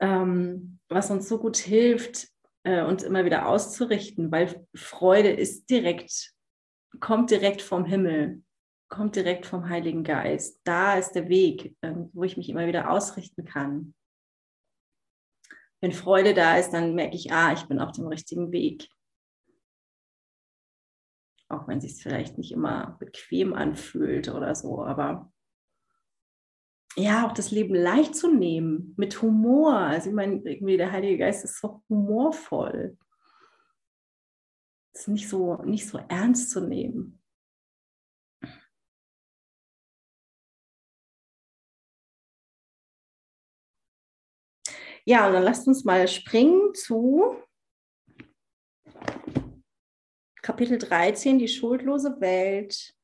ähm, 0.00 0.78
was 0.88 1.10
uns 1.10 1.28
so 1.28 1.38
gut 1.38 1.56
hilft, 1.56 2.28
äh, 2.64 2.82
uns 2.82 3.02
immer 3.02 3.24
wieder 3.24 3.46
auszurichten, 3.46 4.32
weil 4.32 4.66
Freude 4.74 5.30
ist 5.30 5.70
direkt, 5.70 6.34
kommt 6.98 7.30
direkt 7.30 7.62
vom 7.62 7.84
Himmel, 7.84 8.42
kommt 8.88 9.16
direkt 9.16 9.46
vom 9.46 9.68
Heiligen 9.68 10.02
Geist. 10.02 10.60
Da 10.64 10.98
ist 10.98 11.12
der 11.12 11.28
Weg, 11.28 11.76
äh, 11.80 11.94
wo 12.12 12.24
ich 12.24 12.36
mich 12.36 12.48
immer 12.48 12.66
wieder 12.66 12.90
ausrichten 12.90 13.44
kann. 13.44 13.94
Wenn 15.80 15.92
Freude 15.92 16.34
da 16.34 16.58
ist, 16.58 16.72
dann 16.72 16.94
merke 16.94 17.16
ich, 17.16 17.32
ah, 17.32 17.52
ich 17.52 17.64
bin 17.64 17.78
auf 17.78 17.92
dem 17.92 18.06
richtigen 18.06 18.52
Weg. 18.52 18.88
Auch 21.48 21.66
wenn 21.68 21.78
es 21.78 21.84
sich 21.84 22.02
vielleicht 22.02 22.36
nicht 22.36 22.52
immer 22.52 22.96
bequem 23.00 23.54
anfühlt 23.54 24.28
oder 24.28 24.54
so, 24.54 24.84
aber 24.84 25.32
ja, 26.96 27.26
auch 27.26 27.32
das 27.32 27.50
Leben 27.50 27.74
leicht 27.74 28.14
zu 28.14 28.32
nehmen, 28.32 28.94
mit 28.96 29.22
Humor. 29.22 29.74
Also 29.74 30.10
ich 30.10 30.14
meine, 30.14 30.42
irgendwie 30.44 30.76
der 30.76 30.92
Heilige 30.92 31.18
Geist 31.18 31.44
ist 31.44 31.58
so 31.60 31.82
humorvoll. 31.88 32.96
Es 34.92 35.02
ist 35.02 35.08
nicht 35.08 35.28
so, 35.28 35.56
nicht 35.62 35.86
so 35.88 35.98
ernst 36.08 36.50
zu 36.50 36.60
nehmen. 36.60 37.20
Ja, 45.04 45.26
und 45.26 45.32
dann 45.32 45.42
lasst 45.42 45.66
uns 45.66 45.84
mal 45.84 46.06
springen 46.08 46.74
zu 46.74 47.36
Kapitel 50.42 50.78
13, 50.78 51.38
die 51.38 51.48
schuldlose 51.48 52.20
Welt, 52.20 52.94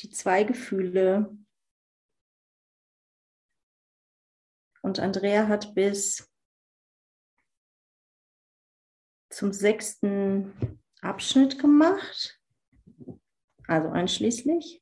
die 0.00 0.10
zwei 0.10 0.44
Gefühle. 0.44 1.36
Und 4.86 5.00
Andrea 5.00 5.48
hat 5.48 5.74
bis 5.74 6.32
zum 9.30 9.52
sechsten 9.52 10.80
Abschnitt 11.00 11.58
gemacht, 11.58 12.40
also 13.66 13.88
einschließlich. 13.88 14.80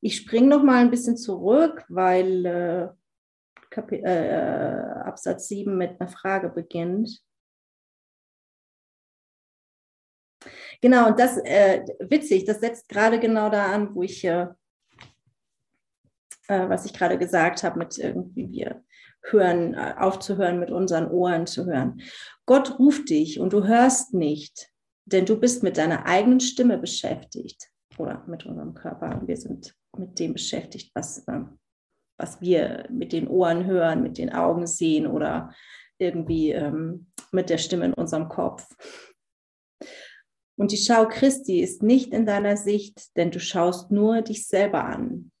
Ich 0.00 0.16
springe 0.16 0.46
noch 0.46 0.62
mal 0.62 0.80
ein 0.80 0.90
bisschen 0.90 1.18
zurück, 1.18 1.84
weil 1.90 2.46
äh, 2.46 3.96
äh, 3.98 5.02
Absatz 5.02 5.48
7 5.48 5.76
mit 5.76 6.00
einer 6.00 6.08
Frage 6.08 6.48
beginnt. 6.48 7.22
Genau, 10.80 11.08
und 11.08 11.18
das 11.18 11.38
äh, 11.38 11.84
witzig, 12.00 12.44
das 12.44 12.60
setzt 12.60 12.88
gerade 12.88 13.18
genau 13.20 13.50
da 13.50 13.72
an, 13.72 13.94
wo 13.94 14.02
ich, 14.02 14.24
äh, 14.24 14.48
äh, 16.48 16.68
was 16.68 16.84
ich 16.86 16.92
gerade 16.92 17.18
gesagt 17.18 17.62
habe, 17.62 17.78
mit 17.78 17.98
irgendwie 17.98 18.50
wir 18.50 18.82
hören, 19.22 19.74
äh, 19.74 19.94
aufzuhören, 19.98 20.60
mit 20.60 20.70
unseren 20.70 21.10
Ohren 21.10 21.46
zu 21.46 21.66
hören. 21.66 22.00
Gott 22.46 22.78
ruft 22.78 23.08
dich 23.10 23.40
und 23.40 23.52
du 23.52 23.66
hörst 23.66 24.14
nicht. 24.14 24.70
denn 25.06 25.26
du 25.26 25.38
bist 25.38 25.62
mit 25.62 25.76
deiner 25.76 26.06
eigenen 26.06 26.40
Stimme 26.40 26.78
beschäftigt 26.78 27.70
oder 27.98 28.24
mit 28.26 28.46
unserem 28.46 28.74
Körper. 28.74 29.20
Wir 29.26 29.36
sind 29.36 29.74
mit 29.96 30.18
dem 30.18 30.32
beschäftigt, 30.32 30.92
was, 30.94 31.26
äh, 31.28 31.40
was 32.18 32.40
wir 32.40 32.86
mit 32.90 33.12
den 33.12 33.28
Ohren 33.28 33.66
hören, 33.66 34.02
mit 34.02 34.18
den 34.18 34.32
Augen 34.32 34.66
sehen 34.66 35.06
oder 35.06 35.52
irgendwie 35.98 36.52
ähm, 36.52 37.06
mit 37.32 37.50
der 37.50 37.58
Stimme 37.58 37.86
in 37.86 37.94
unserem 37.94 38.28
Kopf. 38.28 38.66
Und 40.56 40.72
die 40.72 40.76
Schau 40.76 41.08
Christi 41.08 41.60
ist 41.60 41.82
nicht 41.82 42.12
in 42.12 42.26
deiner 42.26 42.56
Sicht, 42.56 43.16
denn 43.16 43.30
du 43.30 43.40
schaust 43.40 43.90
nur 43.90 44.22
dich 44.22 44.46
selber 44.46 44.84
an. 44.84 45.32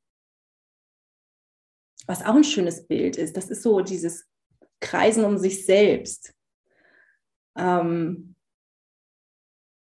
Was 2.06 2.24
auch 2.24 2.34
ein 2.34 2.44
schönes 2.44 2.86
Bild 2.86 3.16
ist, 3.16 3.36
das 3.36 3.48
ist 3.48 3.62
so 3.62 3.80
dieses 3.80 4.26
Kreisen 4.80 5.24
um 5.24 5.38
sich 5.38 5.64
selbst. 5.64 6.34
Ähm, 7.56 8.34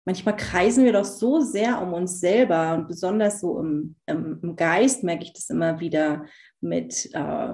manchmal 0.05 0.37
kreisen 0.37 0.85
wir 0.85 0.93
doch 0.93 1.05
so 1.05 1.41
sehr 1.41 1.81
um 1.81 1.93
uns 1.93 2.19
selber 2.19 2.75
und 2.75 2.87
besonders 2.87 3.41
so 3.41 3.59
im, 3.59 3.95
im, 4.05 4.39
im 4.41 4.55
Geist 4.55 5.03
merke 5.03 5.23
ich 5.23 5.33
das 5.33 5.49
immer 5.49 5.79
wieder 5.79 6.25
mit 6.61 7.09
äh, 7.13 7.53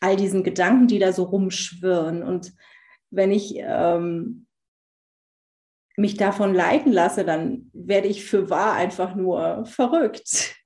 all 0.00 0.16
diesen 0.16 0.42
Gedanken, 0.42 0.88
die 0.88 0.98
da 0.98 1.12
so 1.12 1.24
rumschwirren. 1.24 2.22
Und 2.22 2.54
wenn 3.10 3.30
ich 3.30 3.54
ähm, 3.56 4.46
mich 6.00 6.16
davon 6.16 6.54
leiten 6.54 6.92
lasse, 6.92 7.24
dann 7.24 7.70
werde 7.72 8.08
ich 8.08 8.24
für 8.24 8.50
wahr 8.50 8.74
einfach 8.74 9.14
nur 9.14 9.66
verrückt, 9.66 10.56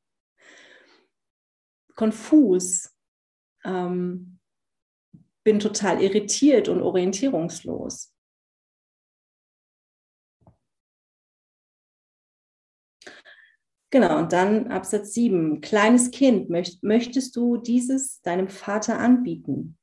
konfus, 1.96 2.92
ähm, 3.64 4.38
bin 5.44 5.60
total 5.60 6.00
irritiert 6.02 6.68
und 6.68 6.80
orientierungslos. 6.82 8.12
Genau, 13.90 14.18
und 14.18 14.32
dann 14.32 14.68
Absatz 14.72 15.14
7. 15.14 15.60
Kleines 15.60 16.10
Kind, 16.10 16.50
möchtest 16.50 17.36
du 17.36 17.58
dieses 17.58 18.20
deinem 18.22 18.48
Vater 18.48 18.98
anbieten? 18.98 19.78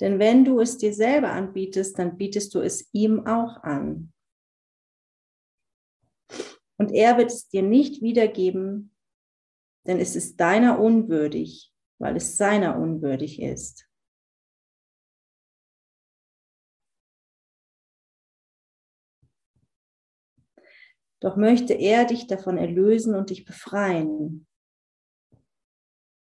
Denn 0.00 0.18
wenn 0.18 0.44
du 0.44 0.60
es 0.60 0.78
dir 0.78 0.94
selber 0.94 1.32
anbietest, 1.32 1.98
dann 1.98 2.16
bietest 2.16 2.54
du 2.54 2.60
es 2.60 2.88
ihm 2.92 3.26
auch 3.26 3.62
an. 3.62 4.12
Und 6.78 6.92
er 6.92 7.18
wird 7.18 7.32
es 7.32 7.48
dir 7.48 7.62
nicht 7.62 8.02
wiedergeben, 8.02 8.94
denn 9.86 9.98
es 9.98 10.14
ist 10.14 10.38
deiner 10.38 10.78
unwürdig, 10.78 11.72
weil 11.98 12.16
es 12.16 12.36
seiner 12.36 12.78
unwürdig 12.78 13.42
ist. 13.42 13.88
Doch 21.20 21.36
möchte 21.36 21.74
er 21.74 22.04
dich 22.04 22.28
davon 22.28 22.58
erlösen 22.58 23.16
und 23.16 23.30
dich 23.30 23.44
befreien. 23.44 24.46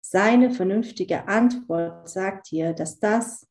Seine 0.02 0.50
vernünftige 0.50 1.28
Antwort 1.28 2.10
sagt 2.10 2.50
dir, 2.50 2.74
dass 2.74 3.00
das, 3.00 3.49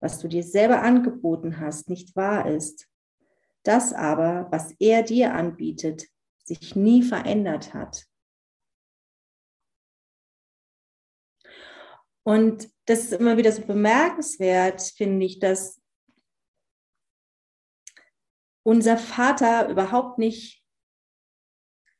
was 0.00 0.20
du 0.20 0.28
dir 0.28 0.42
selber 0.42 0.82
angeboten 0.82 1.58
hast, 1.60 1.88
nicht 1.88 2.14
wahr 2.16 2.48
ist. 2.48 2.88
Das 3.62 3.92
aber, 3.92 4.46
was 4.50 4.72
er 4.78 5.02
dir 5.02 5.34
anbietet, 5.34 6.06
sich 6.44 6.76
nie 6.76 7.02
verändert 7.02 7.74
hat. 7.74 8.06
Und 12.24 12.70
das 12.86 13.04
ist 13.04 13.12
immer 13.12 13.36
wieder 13.36 13.52
so 13.52 13.62
bemerkenswert, 13.62 14.82
finde 14.82 15.26
ich, 15.26 15.38
dass 15.38 15.80
unser 18.62 18.98
Vater 18.98 19.68
überhaupt 19.68 20.18
nicht 20.18 20.62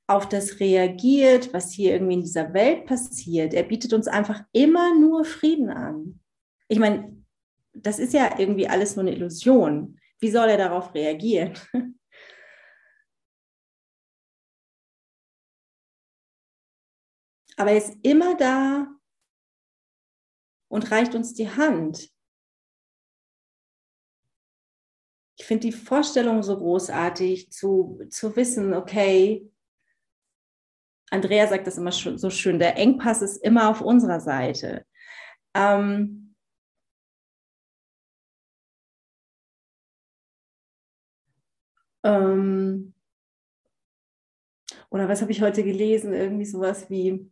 auf 0.07 0.29
das 0.29 0.61
reagiert, 0.61 1.53
was 1.53 1.73
hier 1.73 1.93
irgendwie 1.93 2.15
in 2.15 2.23
dieser 2.23 2.55
Welt 2.55 2.87
passiert. 2.87 3.53
Er 3.53 3.63
bietet 3.63 3.93
uns 3.93 4.07
einfach 4.07 4.43
immer 4.53 4.99
nur 4.99 5.25
Frieden 5.25 5.71
an. 5.71 6.21
Ich 6.69 6.79
meine, 6.79 7.18
das 7.83 7.99
ist 7.99 8.13
ja 8.13 8.39
irgendwie 8.39 8.69
alles 8.69 8.97
nur 8.97 9.05
eine 9.05 9.15
Illusion. 9.15 9.99
Wie 10.21 10.31
soll 10.31 10.49
er 10.49 10.57
darauf 10.57 10.95
reagieren? 10.95 11.55
Aber 17.57 17.73
er 17.73 17.79
ist 17.79 17.97
immer 18.03 18.37
da 18.37 18.87
und 20.69 20.91
reicht 20.91 21.15
uns 21.15 21.35
die 21.35 21.51
Hand. 21.51 22.09
Ich 25.37 25.47
finde 25.47 25.67
die 25.69 25.73
Vorstellung 25.73 26.43
so 26.43 26.57
großartig, 26.57 27.51
zu, 27.51 28.01
zu 28.11 28.35
wissen, 28.37 28.75
okay, 28.75 29.51
Andrea 31.11 31.47
sagt 31.47 31.67
das 31.67 31.79
immer 31.79 31.93
so 31.93 32.31
schön, 32.31 32.59
der 32.59 32.77
Engpass 32.77 33.23
ist 33.23 33.39
immer 33.39 33.71
auf 33.71 33.81
unserer 33.81 34.21
Seite. 34.21 34.85
Ähm, 35.55 36.28
Ähm, 42.05 42.95
oder 44.91 45.09
was 45.09 45.21
habe 45.21 45.33
ich 45.33 45.43
heute 45.43 45.63
gelesen? 45.65 46.15
Irgendwie 46.15 46.47
sowas 46.47 46.89
wie, 46.89 47.31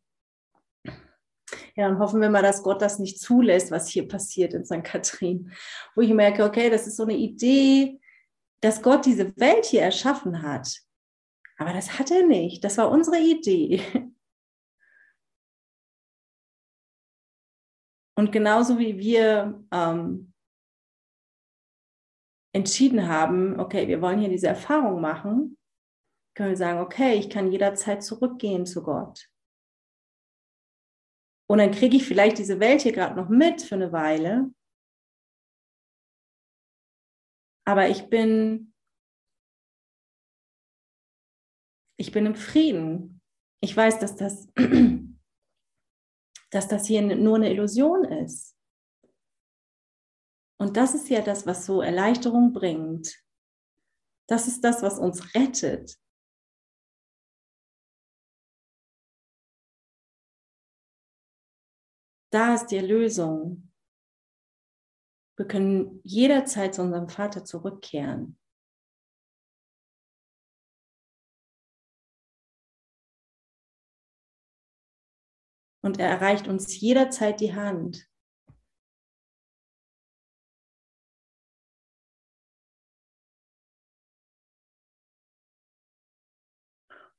ja, 0.84 1.88
dann 1.88 1.98
hoffen 1.98 2.20
wir 2.20 2.30
mal, 2.30 2.42
dass 2.42 2.62
Gott 2.62 2.82
das 2.82 2.98
nicht 2.98 3.20
zulässt, 3.20 3.70
was 3.70 3.88
hier 3.88 4.06
passiert 4.08 4.54
in 4.54 4.64
St. 4.64 4.84
Kathrin. 4.84 5.52
Wo 5.94 6.02
ich 6.02 6.12
merke, 6.12 6.44
okay, 6.44 6.70
das 6.70 6.86
ist 6.86 6.96
so 6.96 7.04
eine 7.04 7.16
Idee, 7.16 8.00
dass 8.60 8.82
Gott 8.82 9.06
diese 9.06 9.36
Welt 9.36 9.66
hier 9.66 9.82
erschaffen 9.82 10.42
hat. 10.42 10.80
Aber 11.58 11.72
das 11.72 11.98
hat 11.98 12.10
er 12.10 12.26
nicht. 12.26 12.64
Das 12.64 12.78
war 12.78 12.90
unsere 12.90 13.18
Idee. 13.18 13.82
Und 18.18 18.32
genauso 18.32 18.78
wie 18.78 18.98
wir 18.98 19.62
ähm, 19.70 20.32
entschieden 22.56 23.06
haben, 23.06 23.60
okay, 23.60 23.86
wir 23.86 24.00
wollen 24.00 24.18
hier 24.18 24.30
diese 24.30 24.48
Erfahrung 24.48 25.00
machen, 25.00 25.58
können 26.34 26.50
wir 26.50 26.56
sagen, 26.56 26.80
okay, 26.80 27.14
ich 27.14 27.28
kann 27.28 27.52
jederzeit 27.52 28.02
zurückgehen 28.02 28.64
zu 28.64 28.82
Gott. 28.82 29.28
Und 31.48 31.58
dann 31.58 31.70
kriege 31.70 31.96
ich 31.96 32.06
vielleicht 32.06 32.38
diese 32.38 32.58
Welt 32.58 32.82
hier 32.82 32.92
gerade 32.92 33.14
noch 33.14 33.28
mit 33.28 33.62
für 33.62 33.76
eine 33.76 33.92
Weile. 33.92 34.52
Aber 37.66 37.88
ich 37.88 38.08
bin, 38.08 38.72
ich 41.98 42.10
bin 42.10 42.26
im 42.26 42.34
Frieden. 42.34 43.20
Ich 43.62 43.76
weiß, 43.76 43.98
dass 43.98 44.16
das, 44.16 44.48
dass 46.50 46.68
das 46.68 46.86
hier 46.86 47.02
nur 47.02 47.36
eine 47.36 47.50
Illusion 47.50 48.04
ist. 48.04 48.55
Und 50.58 50.76
das 50.76 50.94
ist 50.94 51.08
ja 51.08 51.20
das, 51.20 51.46
was 51.46 51.66
so 51.66 51.82
Erleichterung 51.82 52.52
bringt. 52.52 53.22
Das 54.26 54.48
ist 54.48 54.64
das, 54.64 54.82
was 54.82 54.98
uns 54.98 55.34
rettet. 55.34 55.98
Da 62.30 62.54
ist 62.54 62.66
die 62.66 62.76
Erlösung. 62.76 63.72
Wir 65.36 65.46
können 65.46 66.00
jederzeit 66.02 66.74
zu 66.74 66.82
unserem 66.82 67.08
Vater 67.08 67.44
zurückkehren. 67.44 68.38
Und 75.82 76.00
er 76.00 76.08
erreicht 76.08 76.48
uns 76.48 76.80
jederzeit 76.80 77.40
die 77.40 77.54
Hand. 77.54 78.08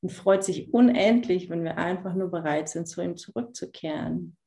Und 0.08 0.13
freut 0.13 0.41
sich 0.41 0.74
unendlich, 0.74 1.50
wenn 1.50 1.65
wir 1.65 1.78
einfach 1.78 2.13
nur 2.13 2.32
bereit 2.32 2.70
sind, 2.70 2.88
zu 2.88 3.02
ihm 3.02 3.17
zurückzukehren 3.17 4.38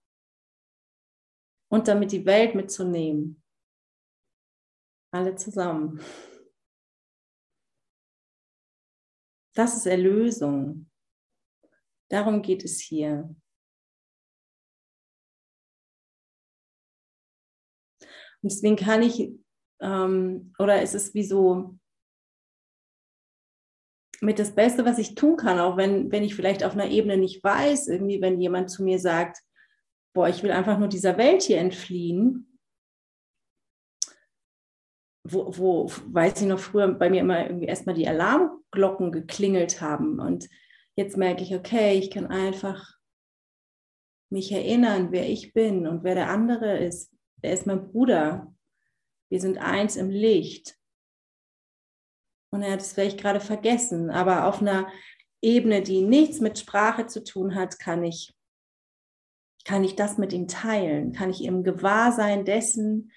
und 1.70 1.86
damit 1.86 2.12
die 2.12 2.24
Welt 2.24 2.54
mitzunehmen. 2.54 3.42
Alle 5.12 5.34
zusammen. 5.34 6.00
Das 9.54 9.76
ist 9.76 9.84
Erlösung. 9.84 10.90
Darum 12.08 12.40
geht 12.40 12.64
es 12.64 12.80
hier. 12.80 13.36
Und 18.42 18.50
deswegen 18.50 18.76
kann 18.76 19.02
ich, 19.02 19.30
ähm, 19.82 20.54
oder 20.58 20.80
es 20.80 20.94
ist 20.94 21.12
wie 21.12 21.24
so, 21.24 21.78
mit 24.20 24.38
das 24.38 24.54
Beste, 24.54 24.84
was 24.84 24.98
ich 24.98 25.14
tun 25.14 25.36
kann, 25.36 25.58
auch 25.58 25.76
wenn, 25.76 26.12
wenn 26.12 26.22
ich 26.22 26.34
vielleicht 26.34 26.62
auf 26.62 26.74
einer 26.74 26.88
Ebene 26.88 27.16
nicht 27.16 27.42
weiß, 27.42 27.88
irgendwie, 27.88 28.20
wenn 28.20 28.40
jemand 28.40 28.70
zu 28.70 28.84
mir 28.84 28.98
sagt, 28.98 29.38
boah, 30.14 30.28
ich 30.28 30.42
will 30.42 30.50
einfach 30.50 30.78
nur 30.78 30.88
dieser 30.88 31.16
Welt 31.16 31.42
hier 31.42 31.58
entfliehen, 31.58 32.58
wo, 35.24 35.56
wo, 35.56 35.90
weiß 36.06 36.42
ich 36.42 36.48
noch, 36.48 36.58
früher 36.58 36.88
bei 36.88 37.08
mir 37.08 37.20
immer 37.20 37.46
irgendwie 37.46 37.66
erstmal 37.66 37.94
die 37.94 38.08
Alarmglocken 38.08 39.12
geklingelt 39.12 39.80
haben. 39.80 40.18
Und 40.18 40.48
jetzt 40.96 41.16
merke 41.16 41.42
ich, 41.42 41.54
okay, 41.54 41.98
ich 41.98 42.10
kann 42.10 42.26
einfach 42.26 42.96
mich 44.30 44.52
erinnern, 44.52 45.12
wer 45.12 45.28
ich 45.28 45.52
bin 45.52 45.86
und 45.86 46.04
wer 46.04 46.14
der 46.14 46.30
andere 46.30 46.78
ist. 46.78 47.12
Er 47.42 47.52
ist 47.52 47.66
mein 47.66 47.90
Bruder. 47.90 48.54
Wir 49.30 49.40
sind 49.40 49.58
eins 49.58 49.96
im 49.96 50.10
Licht. 50.10 50.79
Und 52.50 52.62
er 52.62 52.72
hat 52.72 52.80
es 52.80 52.92
vielleicht 52.92 53.20
gerade 53.20 53.40
vergessen, 53.40 54.10
aber 54.10 54.46
auf 54.46 54.60
einer 54.60 54.90
Ebene, 55.40 55.82
die 55.82 56.02
nichts 56.02 56.40
mit 56.40 56.58
Sprache 56.58 57.06
zu 57.06 57.22
tun 57.22 57.54
hat, 57.54 57.78
kann 57.78 58.02
ich, 58.02 58.34
kann 59.64 59.84
ich 59.84 59.96
das 59.96 60.18
mit 60.18 60.32
ihm 60.32 60.48
teilen, 60.48 61.12
kann 61.12 61.30
ich 61.30 61.44
im 61.44 61.62
Gewahrsein 61.62 62.44
dessen 62.44 63.12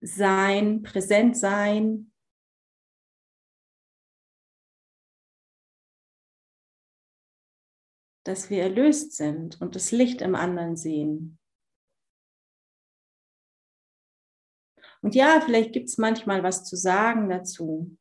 sein, 0.00 0.82
präsent 0.82 1.36
sein. 1.36 2.12
dass 8.24 8.50
wir 8.50 8.62
erlöst 8.62 9.12
sind 9.12 9.58
und 9.62 9.74
das 9.74 9.90
Licht 9.90 10.20
im 10.20 10.34
anderen 10.34 10.76
sehen. 10.76 11.38
Und 15.00 15.14
ja, 15.14 15.40
vielleicht 15.40 15.72
gibt 15.72 15.88
es 15.88 15.96
manchmal 15.96 16.42
was 16.42 16.66
zu 16.66 16.76
sagen 16.76 17.30
dazu. 17.30 17.96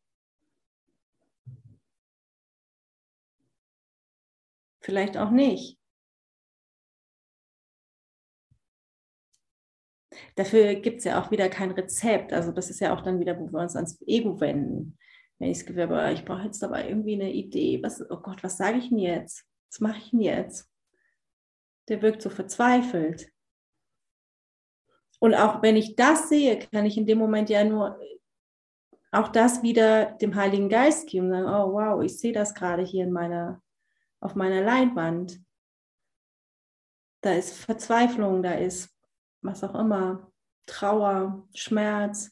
Vielleicht 4.87 5.17
auch 5.17 5.31
nicht. 5.31 5.77
Dafür 10.35 10.75
gibt 10.75 10.99
es 10.99 11.03
ja 11.03 11.21
auch 11.21 11.29
wieder 11.29 11.49
kein 11.49 11.71
Rezept. 11.71 12.31
Also 12.31 12.53
das 12.53 12.69
ist 12.69 12.79
ja 12.79 12.95
auch 12.95 13.01
dann 13.01 13.19
wieder, 13.19 13.37
wo 13.37 13.51
wir 13.51 13.59
uns 13.59 13.75
ans 13.75 14.01
Ego 14.07 14.39
wenden. 14.39 14.97
Wenn 15.39 15.51
ich 15.51 15.57
das 15.57 15.65
Gefühl 15.65 15.89
habe, 15.89 16.13
ich 16.13 16.23
brauche 16.23 16.43
jetzt 16.43 16.63
aber 16.63 16.87
irgendwie 16.87 17.15
eine 17.15 17.33
Idee. 17.33 17.83
Was, 17.83 18.01
oh 18.09 18.15
Gott, 18.21 18.41
was 18.45 18.55
sage 18.55 18.77
ich 18.77 18.87
denn 18.87 18.99
jetzt? 18.99 19.43
Was 19.69 19.81
mache 19.81 19.97
ich 19.97 20.11
denn 20.11 20.21
jetzt? 20.21 20.71
Der 21.89 22.01
wirkt 22.01 22.21
so 22.21 22.29
verzweifelt. 22.29 23.29
Und 25.19 25.35
auch 25.35 25.61
wenn 25.63 25.75
ich 25.75 25.97
das 25.97 26.29
sehe, 26.29 26.59
kann 26.59 26.85
ich 26.85 26.97
in 26.97 27.07
dem 27.07 27.17
Moment 27.17 27.49
ja 27.49 27.65
nur 27.65 27.99
auch 29.11 29.27
das 29.27 29.63
wieder 29.63 30.13
dem 30.13 30.35
Heiligen 30.35 30.69
Geist 30.69 31.09
geben 31.09 31.25
und 31.25 31.33
sagen, 31.33 31.47
oh 31.47 31.73
wow, 31.73 32.01
ich 32.01 32.17
sehe 32.17 32.31
das 32.31 32.53
gerade 32.53 32.83
hier 32.83 33.03
in 33.03 33.11
meiner, 33.11 33.61
auf 34.19 34.35
meiner 34.35 34.61
Leinwand. 34.61 35.43
Da 37.21 37.33
ist 37.33 37.53
Verzweiflung, 37.53 38.43
da 38.43 38.53
ist 38.53 38.95
was 39.41 39.63
auch 39.63 39.75
immer, 39.75 40.31
Trauer, 40.65 41.47
Schmerz. 41.53 42.31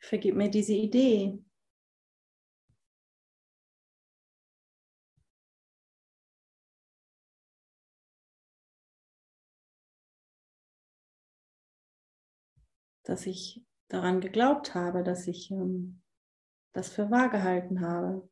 Vergib 0.00 0.34
mir 0.36 0.50
diese 0.50 0.74
Idee. 0.74 1.42
Dass 13.04 13.26
ich 13.26 13.64
daran 13.92 14.20
geglaubt 14.20 14.74
habe, 14.74 15.02
dass 15.02 15.26
ich 15.26 15.50
ähm, 15.50 16.02
das 16.72 16.90
für 16.90 17.10
wahr 17.10 17.28
gehalten 17.28 17.80
habe. 17.80 18.28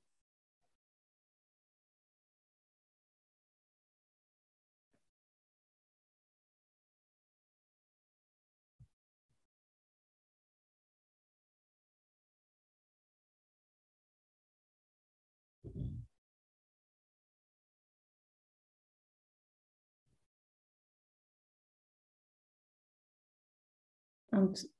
Und 24.33 24.71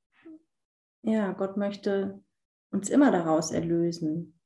ja, 1.03 1.31
Gott 1.33 1.57
möchte 1.57 2.23
uns 2.71 2.89
immer 2.89 3.11
daraus 3.11 3.51
erlösen. 3.51 4.39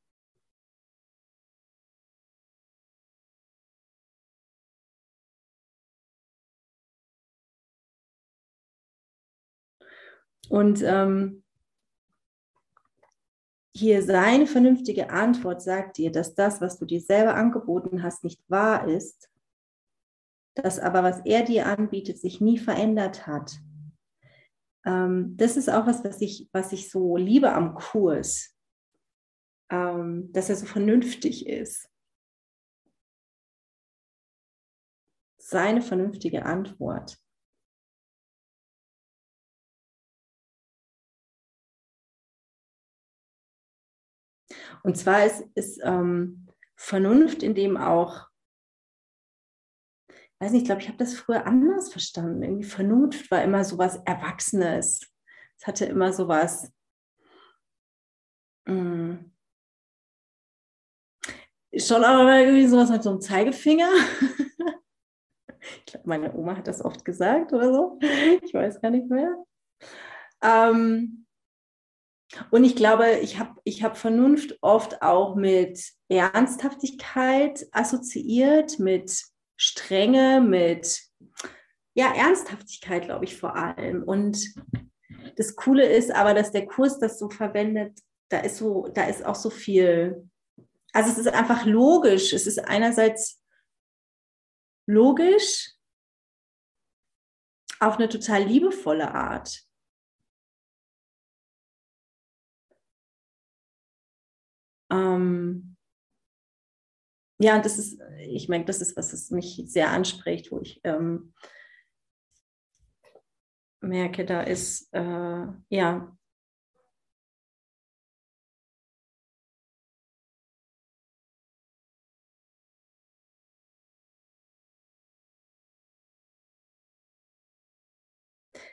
Und 10.50 10.84
ähm, 10.84 11.44
hier 13.76 14.04
seine 14.04 14.48
vernünftige 14.48 15.10
Antwort 15.10 15.62
sagt 15.62 15.98
dir, 15.98 16.12
dass 16.12 16.36
das, 16.36 16.62
was 16.62 16.78
du 16.78 16.86
dir 16.86 17.02
selber 17.02 17.36
angeboten 17.36 18.04
hast, 18.04 18.24
nicht 18.24 18.42
wahr 18.48 18.88
ist, 18.88 19.30
dass 20.54 20.80
aber 20.80 21.04
was 21.04 21.20
er 21.26 21.44
dir 21.44 21.66
anbietet, 21.66 22.20
sich 22.20 22.40
nie 22.40 22.58
verändert 22.58 23.28
hat. 23.28 23.60
Ähm, 24.86 25.36
das 25.36 25.58
ist 25.58 25.70
auch 25.70 25.88
was, 25.88 26.04
was 26.04 26.22
ich, 26.22 26.48
was 26.52 26.72
ich 26.72 26.90
so 26.90 27.18
liebe 27.18 27.52
am 27.52 27.74
Kurs, 27.74 28.56
ähm, 29.70 30.32
dass 30.32 30.50
er 30.50 30.56
so 30.56 30.66
vernünftig 30.66 31.48
ist. 31.48 31.90
Seine 35.38 35.82
vernünftige 35.82 36.46
Antwort. 36.46 37.20
Und 44.84 44.98
zwar 44.98 45.26
ist, 45.26 45.42
ist 45.56 45.80
ähm, 45.84 46.48
Vernunft 46.76 47.42
in 47.42 47.56
dem 47.56 47.78
auch, 47.78 48.28
weiß 50.40 50.52
nicht, 50.52 50.64
ich 50.64 50.68
glaube, 50.68 50.82
ich 50.82 50.88
habe 50.88 50.98
das 50.98 51.14
früher 51.14 51.46
anders 51.46 51.92
verstanden. 51.92 52.44
Irgendwie 52.44 52.64
Vernunft 52.64 53.32
war 53.32 53.44
immer 53.44 53.64
so 53.64 53.78
was 53.78 53.98
Erwachsenes. 54.06 55.02
Es 55.58 55.68
hatte 55.68 55.86
immer 55.86 56.12
so 56.14 56.28
was. 56.28 56.72
Mm, 58.68 59.32
schon 61.78 62.04
aber 62.04 62.40
irgendwie 62.40 62.68
sowas 62.68 62.90
mit 62.90 63.04
so 63.04 63.12
einem 63.12 63.22
Zeigefinger. 63.22 63.90
ich 65.60 65.86
glaube, 65.86 66.08
meine 66.08 66.34
Oma 66.34 66.58
hat 66.58 66.68
das 66.68 66.84
oft 66.84 67.06
gesagt 67.06 67.54
oder 67.54 67.74
so. 67.74 68.00
Ich 68.44 68.54
weiß 68.54 68.82
gar 68.82 68.92
nicht 68.92 69.10
mehr. 69.10 69.36
Ähm, 70.42 71.26
und 72.52 72.64
ich 72.64 72.76
glaube, 72.76 73.20
ich 73.22 73.40
habe 73.40 73.60
ich 73.64 73.84
hab 73.84 73.98
Vernunft 73.98 74.58
oft 74.62 75.02
auch 75.02 75.36
mit 75.36 75.94
Ernsthaftigkeit 76.10 77.66
assoziiert, 77.72 78.80
mit 78.80 79.24
Strenge, 79.58 80.42
mit 80.42 81.02
ja, 81.94 82.14
Ernsthaftigkeit, 82.14 83.06
glaube 83.06 83.26
ich, 83.26 83.38
vor 83.38 83.56
allem. 83.56 84.04
Und 84.04 84.54
das 85.38 85.56
Coole 85.56 85.86
ist 85.86 86.12
aber, 86.12 86.34
dass 86.34 86.52
der 86.52 86.66
Kurs 86.66 87.00
das 87.00 87.18
so 87.20 87.30
verwendet, 87.30 88.00
da 88.30 88.40
ist 88.40 88.58
so, 88.58 88.88
da 88.94 89.06
ist 89.06 89.26
auch 89.26 89.36
so 89.36 89.50
viel. 89.50 90.30
Also 90.94 91.12
es 91.12 91.18
ist 91.18 91.28
einfach 91.28 91.66
logisch. 91.66 92.34
Es 92.34 92.48
ist 92.48 92.60
einerseits 92.60 93.42
logisch 94.88 95.72
auf 97.80 97.96
eine 97.96 98.10
total 98.10 98.44
liebevolle 98.44 99.14
Art. 99.14 99.62
Ähm, 104.92 105.75
ja, 107.40 107.60
das 107.60 107.78
ist, 107.78 108.00
ich 108.28 108.50
merke, 108.50 108.66
das 108.66 108.82
ist, 108.82 108.96
was 108.98 109.14
es 109.14 109.32
mich 109.32 109.62
sehr 109.68 109.92
anspricht, 109.92 110.52
wo 110.52 110.62
ich 110.62 110.82
ähm, 110.84 111.34
merke, 113.82 114.26
da 114.26 114.42
ist, 114.42 114.94
äh, 114.94 115.48
ja, 115.70 116.18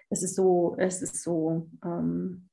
es 0.08 0.22
ist 0.22 0.36
so, 0.36 0.76
es 0.78 1.02
ist 1.02 1.22
so, 1.22 1.68
ähm, 1.84 2.48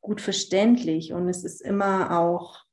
gut 0.00 0.20
verständlich 0.20 1.12
und 1.12 1.28
es 1.28 1.44
ist 1.44 1.60
immer 1.60 2.18
auch, 2.18 2.67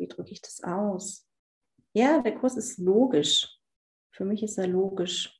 wie 0.00 0.08
drücke 0.08 0.32
ich 0.32 0.40
das 0.40 0.62
aus? 0.64 1.28
Ja, 1.92 2.20
der 2.22 2.34
Kurs 2.34 2.56
ist 2.56 2.78
logisch. 2.78 3.58
Für 4.12 4.24
mich 4.24 4.42
ist 4.42 4.58
er 4.58 4.66
logisch. 4.66 5.36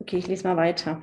Okay, 0.00 0.16
ich 0.16 0.26
lese 0.26 0.48
mal 0.48 0.56
weiter. 0.56 1.02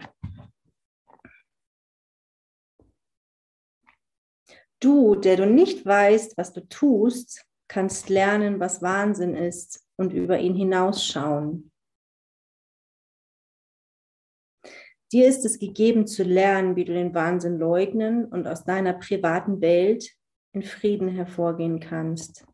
Du, 4.80 5.16
der 5.16 5.38
du 5.38 5.46
nicht 5.46 5.86
weißt, 5.86 6.38
was 6.38 6.54
du 6.54 6.68
tust, 6.68 7.46
kannst 7.68 8.10
lernen, 8.10 8.60
was 8.60 8.82
Wahnsinn 8.82 9.36
ist 9.36 9.86
und 9.98 10.14
über 10.14 10.40
ihn 10.40 10.56
hinausschauen. 10.56 11.72
Dir 15.12 15.28
ist 15.28 15.46
es 15.46 15.60
gegeben 15.60 16.06
zu 16.06 16.24
lernen, 16.24 16.76
wie 16.76 16.84
du 16.84 16.94
den 16.94 17.14
Wahnsinn 17.14 17.58
leugnen 17.58 18.26
und 18.26 18.46
aus 18.48 18.66
deiner 18.66 18.94
privaten 18.94 19.62
Welt 19.62 20.14
in 20.54 20.64
Frieden 20.64 21.08
hervorgehen 21.08 21.80
kannst. 21.80 22.46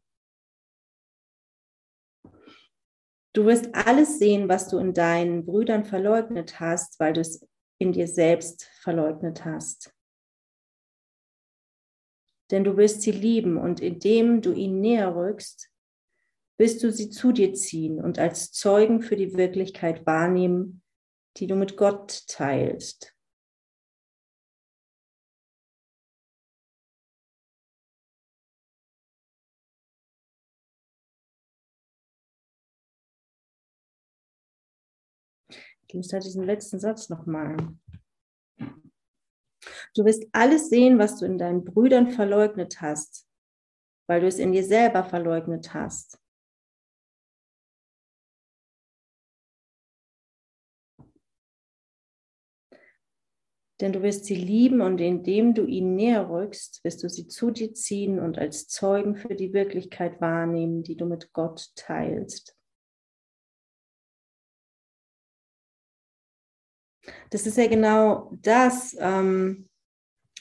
Du 3.34 3.46
wirst 3.46 3.74
alles 3.74 4.20
sehen, 4.20 4.48
was 4.48 4.68
du 4.68 4.78
in 4.78 4.94
deinen 4.94 5.46
Brüdern 5.46 5.86
verleugnet 5.86 6.60
hast, 6.60 7.00
weil 7.00 7.13
du 7.13 7.22
es 7.22 7.44
in 7.80 7.92
dir 7.92 8.08
selbst 8.08 8.66
verleugnet 8.82 9.44
hast. 9.44 9.92
Denn 12.52 12.63
du 12.63 12.78
wirst 12.78 13.02
sie 13.02 13.12
lieben 13.12 13.58
und 13.58 13.80
indem 13.80 14.44
du 14.44 14.54
ihnen 14.54 14.80
näher 14.80 15.16
rückst, 15.16 15.72
wirst 16.60 16.84
du 16.84 16.92
sie 16.92 17.10
zu 17.10 17.32
dir 17.32 17.56
ziehen 17.56 18.00
und 18.00 18.20
als 18.20 18.52
Zeugen 18.52 19.02
für 19.02 19.16
die 19.16 19.34
Wirklichkeit 19.34 20.06
wahrnehmen, 20.06 20.83
die 21.38 21.48
du 21.48 21.56
mit 21.56 21.78
Gott 21.78 22.28
teilst. 22.28 23.15
Ich 35.93 35.98
muss 35.98 36.12
halt 36.12 36.26
diesen 36.26 36.43
letzten 36.43 36.80
Satz 36.80 37.10
nochmal. 37.10 37.56
Du 39.96 40.06
wirst 40.06 40.26
alles 40.32 40.69
sehen, 40.69 40.98
was 40.98 41.19
du 41.19 41.26
in 41.26 41.38
deinen 41.38 41.63
Brüdern 41.63 42.10
verleugnet 42.10 42.82
hast, 42.82 43.28
weil 44.08 44.22
du 44.22 44.28
es 44.28 44.39
in 44.39 44.54
dir 44.54 44.63
selber 44.63 45.04
verleugnet 45.04 45.76
hast. 45.76 46.23
Denn 53.84 53.91
du 53.91 54.02
wirst 54.02 54.24
sie 54.24 54.36
lieben 54.36 54.80
und 54.80 55.02
indem 55.02 55.54
du 55.54 55.65
ihnen 55.65 55.96
näher 55.96 56.30
rückst, 56.30 56.82
wirst 56.86 57.04
du 57.04 57.10
sie 57.10 57.28
zu 57.28 57.52
dir 57.52 57.74
ziehen 57.74 58.17
und 58.17 58.38
als 58.38 58.69
Zeugen 58.69 59.17
für 59.17 59.36
die 59.36 59.52
Wirklichkeit 59.52 60.22
wahrnehmen, 60.22 60.84
die 60.84 60.96
du 60.96 61.06
mit 61.06 61.34
Gott 61.34 61.69
teilst. 61.76 62.58
Das 67.30 67.46
ist 67.46 67.58
ja 67.58 67.67
genau 67.67 68.32
das, 68.41 68.96
ähm, 68.98 69.69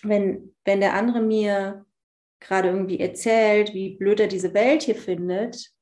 wenn, 0.05 0.55
wenn 0.65 0.79
der 0.79 0.95
andere 0.95 1.21
mir 1.21 1.85
gerade 2.39 2.69
irgendwie 2.69 3.01
erzählt, 3.01 3.75
wie 3.75 3.97
blöd 3.97 4.21
er 4.21 4.29
diese 4.29 4.55
Welt 4.55 4.85
hier 4.85 4.95
findet, 4.95 5.75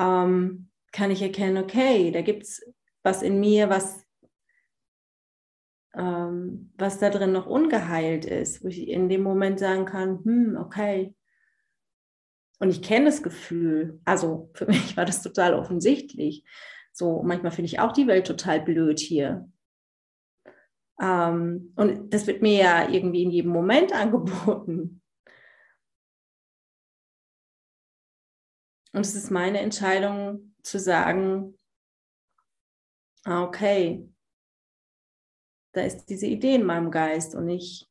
ähm, 0.00 0.70
kann 0.90 1.10
ich 1.10 1.20
erkennen, 1.20 1.62
okay, 1.62 2.12
da 2.12 2.22
gibt 2.22 2.44
es 2.44 2.64
was 3.02 3.20
in 3.20 3.40
mir, 3.40 3.68
was, 3.68 4.07
ähm, 5.98 6.72
was 6.78 6.98
da 6.98 7.10
drin 7.10 7.32
noch 7.32 7.46
ungeheilt 7.46 8.24
ist, 8.24 8.62
wo 8.62 8.68
ich 8.68 8.88
in 8.88 9.08
dem 9.08 9.22
Moment 9.22 9.58
sagen 9.58 9.84
kann, 9.84 10.24
hm, 10.24 10.56
okay. 10.56 11.14
Und 12.60 12.70
ich 12.70 12.82
kenne 12.82 13.06
das 13.06 13.22
Gefühl, 13.22 14.00
also 14.04 14.50
für 14.54 14.66
mich 14.68 14.96
war 14.96 15.04
das 15.04 15.22
total 15.22 15.54
offensichtlich. 15.54 16.44
So, 16.92 17.22
manchmal 17.22 17.52
finde 17.52 17.66
ich 17.66 17.80
auch 17.80 17.92
die 17.92 18.06
Welt 18.06 18.26
total 18.26 18.60
blöd 18.60 19.00
hier. 19.00 19.50
Ähm, 21.00 21.72
und 21.76 22.14
das 22.14 22.26
wird 22.28 22.42
mir 22.42 22.56
ja 22.56 22.88
irgendwie 22.88 23.24
in 23.24 23.30
jedem 23.30 23.50
Moment 23.50 23.92
angeboten. 23.94 25.02
Und 28.92 29.00
es 29.00 29.14
ist 29.14 29.30
meine 29.30 29.60
Entscheidung 29.60 30.54
zu 30.62 30.78
sagen, 30.78 31.56
ah, 33.24 33.42
okay, 33.42 34.08
da 35.72 35.82
ist 35.82 36.06
diese 36.06 36.26
Idee 36.26 36.54
in 36.54 36.64
meinem 36.64 36.90
Geist 36.90 37.34
und 37.34 37.48
ich 37.48 37.88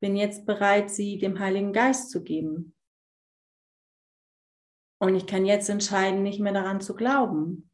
bin 0.00 0.16
jetzt 0.16 0.46
bereit, 0.46 0.90
sie 0.90 1.18
dem 1.18 1.38
Heiligen 1.38 1.72
Geist 1.72 2.10
zu 2.10 2.22
geben. 2.24 2.74
Und 5.00 5.14
ich 5.14 5.26
kann 5.26 5.46
jetzt 5.46 5.68
entscheiden, 5.68 6.22
nicht 6.22 6.40
mehr 6.40 6.52
daran 6.52 6.80
zu 6.80 6.94
glauben. 6.94 7.70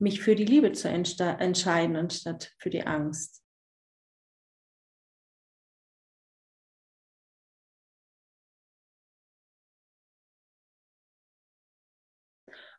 Mich 0.00 0.20
für 0.20 0.34
die 0.34 0.44
Liebe 0.44 0.72
zu 0.72 0.88
entscheiden 0.88 1.96
anstatt 1.96 2.54
für 2.58 2.70
die 2.70 2.86
Angst. 2.86 3.44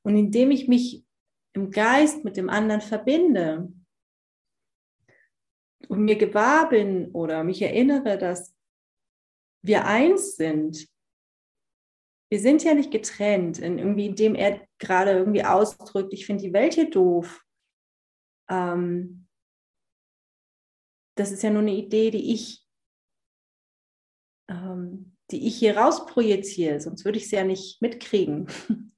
Und 0.03 0.17
indem 0.17 0.51
ich 0.51 0.67
mich 0.67 1.05
im 1.53 1.71
Geist 1.71 2.23
mit 2.23 2.37
dem 2.37 2.49
anderen 2.49 2.81
verbinde 2.81 3.71
und 5.87 6.05
mir 6.05 6.17
gewahr 6.17 6.69
bin 6.69 7.11
oder 7.11 7.43
mich 7.43 7.61
erinnere, 7.61 8.17
dass 8.17 8.53
wir 9.63 9.85
eins 9.85 10.35
sind. 10.35 10.87
Wir 12.29 12.39
sind 12.39 12.63
ja 12.63 12.73
nicht 12.73 12.91
getrennt, 12.91 13.59
in 13.59 13.77
irgendwie, 13.77 14.05
indem 14.05 14.35
er 14.35 14.65
gerade 14.79 15.11
irgendwie 15.11 15.43
ausdrückt, 15.43 16.13
ich 16.13 16.25
finde 16.25 16.43
die 16.43 16.53
Welt 16.53 16.75
hier 16.75 16.89
doof. 16.89 17.43
Ähm, 18.49 19.27
das 21.17 21.31
ist 21.31 21.43
ja 21.43 21.49
nur 21.49 21.61
eine 21.61 21.75
Idee, 21.75 22.09
die 22.09 22.33
ich, 22.33 22.65
ähm, 24.49 25.17
die 25.29 25.45
ich 25.45 25.57
hier 25.57 25.77
rausprojiziere, 25.77 26.79
sonst 26.79 27.03
würde 27.03 27.17
ich 27.17 27.29
sie 27.29 27.35
ja 27.35 27.43
nicht 27.43 27.81
mitkriegen. 27.81 28.47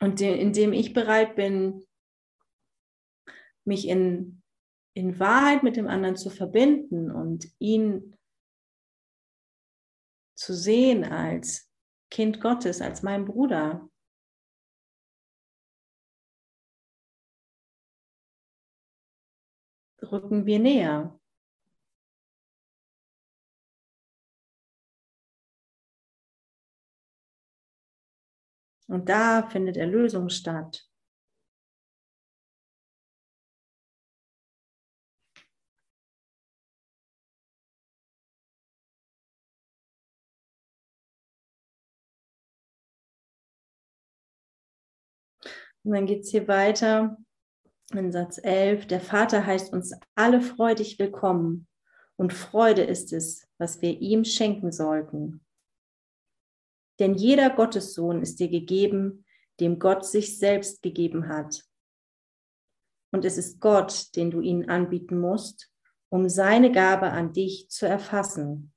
Und 0.00 0.20
indem 0.20 0.72
ich 0.72 0.92
bereit 0.92 1.36
bin, 1.36 1.86
mich 3.64 3.88
in, 3.88 4.42
in 4.94 5.18
Wahrheit 5.18 5.62
mit 5.62 5.76
dem 5.76 5.88
anderen 5.88 6.16
zu 6.16 6.30
verbinden 6.30 7.10
und 7.10 7.46
ihn 7.58 8.16
zu 10.36 10.54
sehen 10.54 11.04
als 11.04 11.70
Kind 12.10 12.40
Gottes, 12.40 12.80
als 12.80 13.02
mein 13.02 13.24
Bruder, 13.24 13.88
rücken 20.02 20.46
wir 20.46 20.58
näher. 20.58 21.18
Und 28.88 29.08
da 29.08 29.48
findet 29.48 29.76
Erlösung 29.76 30.28
statt. 30.28 30.88
Und 45.86 45.92
dann 45.92 46.06
geht 46.06 46.24
es 46.24 46.30
hier 46.30 46.48
weiter 46.48 47.16
in 47.92 48.10
Satz 48.10 48.40
11. 48.42 48.88
Der 48.88 49.00
Vater 49.00 49.46
heißt 49.46 49.72
uns 49.72 49.94
alle 50.16 50.40
freudig 50.40 50.98
willkommen 50.98 51.68
und 52.16 52.32
Freude 52.32 52.82
ist 52.82 53.12
es, 53.12 53.46
was 53.58 53.80
wir 53.82 54.00
ihm 54.00 54.24
schenken 54.24 54.72
sollten. 54.72 55.45
Denn 56.98 57.14
jeder 57.14 57.50
Gottessohn 57.50 58.22
ist 58.22 58.40
dir 58.40 58.48
gegeben, 58.48 59.24
dem 59.60 59.78
Gott 59.78 60.04
sich 60.04 60.38
selbst 60.38 60.82
gegeben 60.82 61.28
hat. 61.28 61.62
Und 63.12 63.24
es 63.24 63.38
ist 63.38 63.60
Gott, 63.60 64.14
den 64.16 64.30
du 64.30 64.40
ihnen 64.40 64.68
anbieten 64.68 65.18
musst, 65.18 65.72
um 66.10 66.28
seine 66.28 66.72
Gabe 66.72 67.10
an 67.10 67.32
dich 67.32 67.68
zu 67.68 67.86
erfassen. 67.86 68.72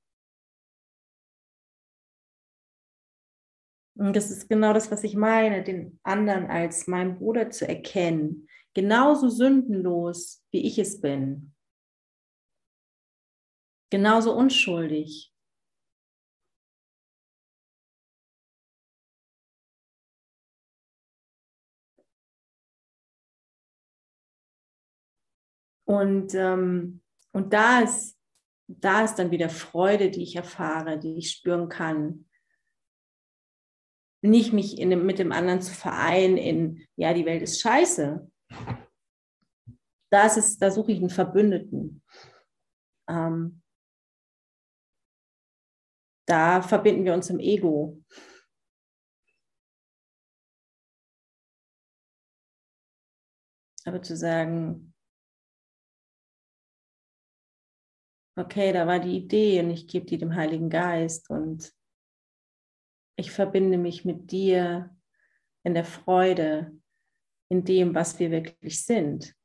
Und 3.96 4.16
das 4.16 4.32
ist 4.32 4.48
genau 4.48 4.72
das, 4.72 4.92
was 4.92 5.04
ich 5.04 5.16
meine, 5.16 5.62
den 5.62 6.00
anderen 6.04 6.48
als 6.48 6.88
meinen 6.88 7.18
Bruder 7.18 7.50
zu 7.50 7.68
erkennen. 7.68 8.48
Genauso 8.74 9.28
sündenlos, 9.28 10.42
wie 10.52 10.66
ich 10.66 10.80
es 10.80 11.02
bin. 11.02 11.54
Genauso 13.90 14.34
unschuldig. 14.34 15.34
Und, 25.90 26.36
ähm, 26.36 27.02
und 27.32 27.52
da, 27.52 27.80
ist, 27.80 28.16
da 28.68 29.04
ist 29.04 29.16
dann 29.16 29.32
wieder 29.32 29.50
Freude, 29.50 30.12
die 30.12 30.22
ich 30.22 30.36
erfahre, 30.36 31.00
die 31.00 31.18
ich 31.18 31.32
spüren 31.32 31.68
kann. 31.68 32.30
nicht 34.22 34.54
mich 34.54 34.78
in, 34.78 34.90
mit 35.04 35.18
dem 35.18 35.32
anderen 35.32 35.64
zu 35.64 35.74
vereinen 35.74 36.38
in, 36.38 36.88
ja, 36.96 37.12
die 37.16 37.26
Welt 37.26 37.42
ist 37.42 37.60
scheiße. 37.62 38.30
Da, 40.12 40.28
ist 40.28 40.60
da 40.60 40.70
suche 40.70 40.92
ich 40.92 41.00
einen 41.00 41.10
Verbündeten. 41.10 42.04
Ähm, 43.10 43.64
da 46.28 46.62
verbinden 46.62 47.04
wir 47.04 47.16
uns 47.16 47.32
im 47.32 47.40
Ego. 47.40 48.00
Aber 53.86 54.04
zu 54.04 54.16
sagen, 54.16 54.89
okay, 58.40 58.72
da 58.72 58.88
war 58.88 59.00
die 59.00 59.18
Idee 59.18 59.60
und 59.60 59.70
ich 59.70 59.88
gebe 59.88 60.06
die 60.06 60.18
dem 60.18 60.36
Heiligen 60.36 60.70
Geist 60.70 61.30
und 61.30 61.74
ich 63.18 63.32
verbinde 63.32 63.78
mich 63.78 64.06
mit 64.06 64.32
dir 64.32 64.96
in 65.64 65.74
der 65.74 65.84
Freude, 65.84 66.72
in 67.50 67.66
dem, 67.66 67.94
was 67.94 68.18
wir 68.20 68.32
wirklich 68.32 68.84
sind. 68.86 69.36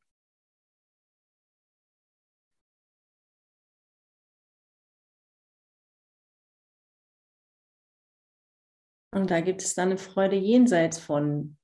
Und 9.13 9.31
da 9.31 9.41
gibt 9.41 9.63
es 9.63 9.75
dann 9.75 9.91
eine 9.91 9.99
Freude 9.99 10.37
jenseits 10.37 10.99
von, 10.99 11.57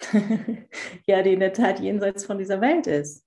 ja, 1.06 1.22
die 1.22 1.32
in 1.32 1.40
der 1.40 1.52
Tat 1.52 1.80
jenseits 1.80 2.24
von 2.24 2.38
dieser 2.38 2.60
Welt 2.60 2.86
ist. 2.86 3.24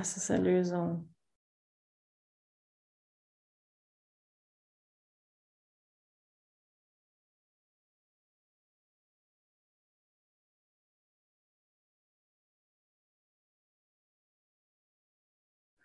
Das 0.00 0.16
ist 0.16 0.30
Erlösung. 0.30 1.14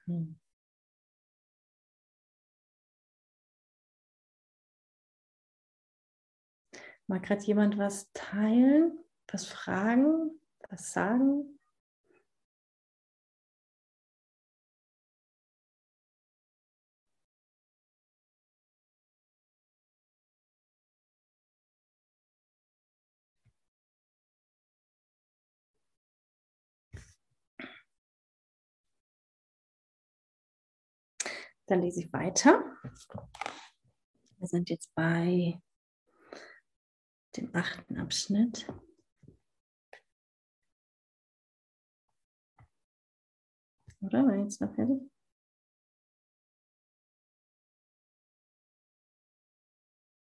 Hm. 0.07 0.35
Mag 7.07 7.23
gerade 7.23 7.41
jemand 7.43 7.77
was 7.77 8.09
teilen, 8.13 8.97
was 9.27 9.45
fragen, 9.45 10.39
was 10.69 10.93
sagen? 10.93 11.54
Dann 31.67 31.81
lese 31.81 32.01
ich 32.01 32.13
weiter. 32.13 32.63
Wir 34.37 34.47
sind 34.47 34.69
jetzt 34.69 34.93
bei 34.93 35.59
dem 37.35 37.53
achten 37.55 37.97
Abschnitt. 37.97 38.67
Oder? 44.01 44.25
War 44.27 44.35
jetzt 44.35 44.61
noch 44.61 44.73
fertig? 44.75 45.01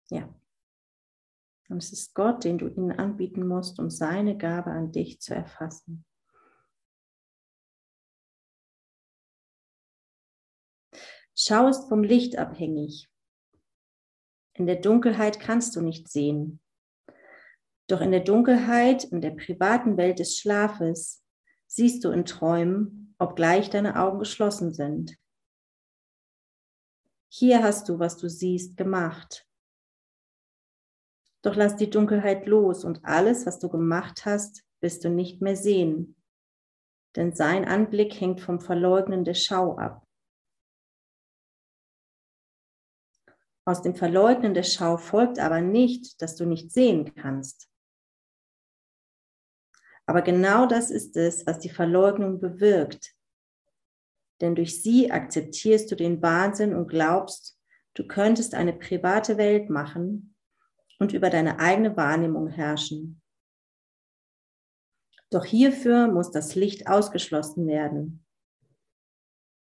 Ja. 0.09 0.27
Und 1.69 1.77
es 1.77 1.93
ist 1.93 2.15
Gott, 2.15 2.43
den 2.43 2.57
du 2.57 2.67
ihnen 2.67 2.91
anbieten 2.91 3.47
musst, 3.47 3.79
um 3.79 3.89
seine 3.89 4.37
Gabe 4.37 4.71
an 4.71 4.91
dich 4.91 5.21
zu 5.21 5.35
erfassen. 5.35 6.03
Schau 11.41 11.69
ist 11.69 11.87
vom 11.87 12.03
Licht 12.03 12.37
abhängig. 12.37 13.07
In 14.55 14.67
der 14.67 14.75
Dunkelheit 14.75 15.39
kannst 15.39 15.73
du 15.73 15.79
nicht 15.79 16.09
sehen. 16.09 16.59
Doch 17.87 18.01
in 18.01 18.11
der 18.11 18.19
Dunkelheit, 18.19 19.05
in 19.05 19.21
der 19.21 19.31
privaten 19.31 19.95
Welt 19.95 20.19
des 20.19 20.37
Schlafes, 20.37 21.23
siehst 21.65 22.03
du 22.03 22.09
in 22.09 22.25
Träumen, 22.25 23.15
obgleich 23.19 23.69
deine 23.69 23.97
Augen 23.97 24.19
geschlossen 24.19 24.73
sind. 24.73 25.15
Hier 27.29 27.63
hast 27.63 27.87
du, 27.87 27.99
was 27.99 28.17
du 28.17 28.27
siehst, 28.27 28.75
gemacht. 28.75 29.47
Doch 31.41 31.55
lass 31.55 31.77
die 31.77 31.89
Dunkelheit 31.89 32.47
los 32.47 32.83
und 32.83 33.05
alles, 33.05 33.45
was 33.45 33.59
du 33.59 33.69
gemacht 33.69 34.25
hast, 34.25 34.65
wirst 34.81 35.05
du 35.05 35.09
nicht 35.09 35.41
mehr 35.41 35.55
sehen. 35.55 36.17
Denn 37.15 37.31
sein 37.31 37.63
Anblick 37.63 38.19
hängt 38.19 38.41
vom 38.41 38.59
Verleugnen 38.59 39.23
der 39.23 39.35
Schau 39.35 39.77
ab. 39.77 40.05
Aus 43.69 43.83
dem 43.83 43.93
Verleugnen 43.93 44.55
der 44.55 44.63
Schau 44.63 44.97
folgt 44.97 45.37
aber 45.37 45.61
nicht, 45.61 46.23
dass 46.23 46.35
du 46.35 46.45
nicht 46.47 46.71
sehen 46.71 47.13
kannst. 47.13 47.69
Aber 50.07 50.23
genau 50.23 50.65
das 50.65 50.89
ist 50.89 51.15
es, 51.15 51.45
was 51.45 51.59
die 51.59 51.69
Verleugnung 51.69 52.39
bewirkt. 52.39 53.13
Denn 54.41 54.55
durch 54.55 54.81
sie 54.81 55.11
akzeptierst 55.11 55.91
du 55.91 55.95
den 55.95 56.19
Wahnsinn 56.23 56.73
und 56.73 56.87
glaubst, 56.87 57.59
du 57.93 58.07
könntest 58.07 58.55
eine 58.55 58.73
private 58.73 59.37
Welt 59.37 59.69
machen 59.69 60.33
und 60.97 61.13
über 61.13 61.29
deine 61.29 61.59
eigene 61.59 61.95
Wahrnehmung 61.95 62.47
herrschen. 62.47 63.21
Doch 65.29 65.45
hierfür 65.45 66.07
muss 66.07 66.31
das 66.31 66.55
Licht 66.55 66.87
ausgeschlossen 66.87 67.67
werden. 67.67 68.25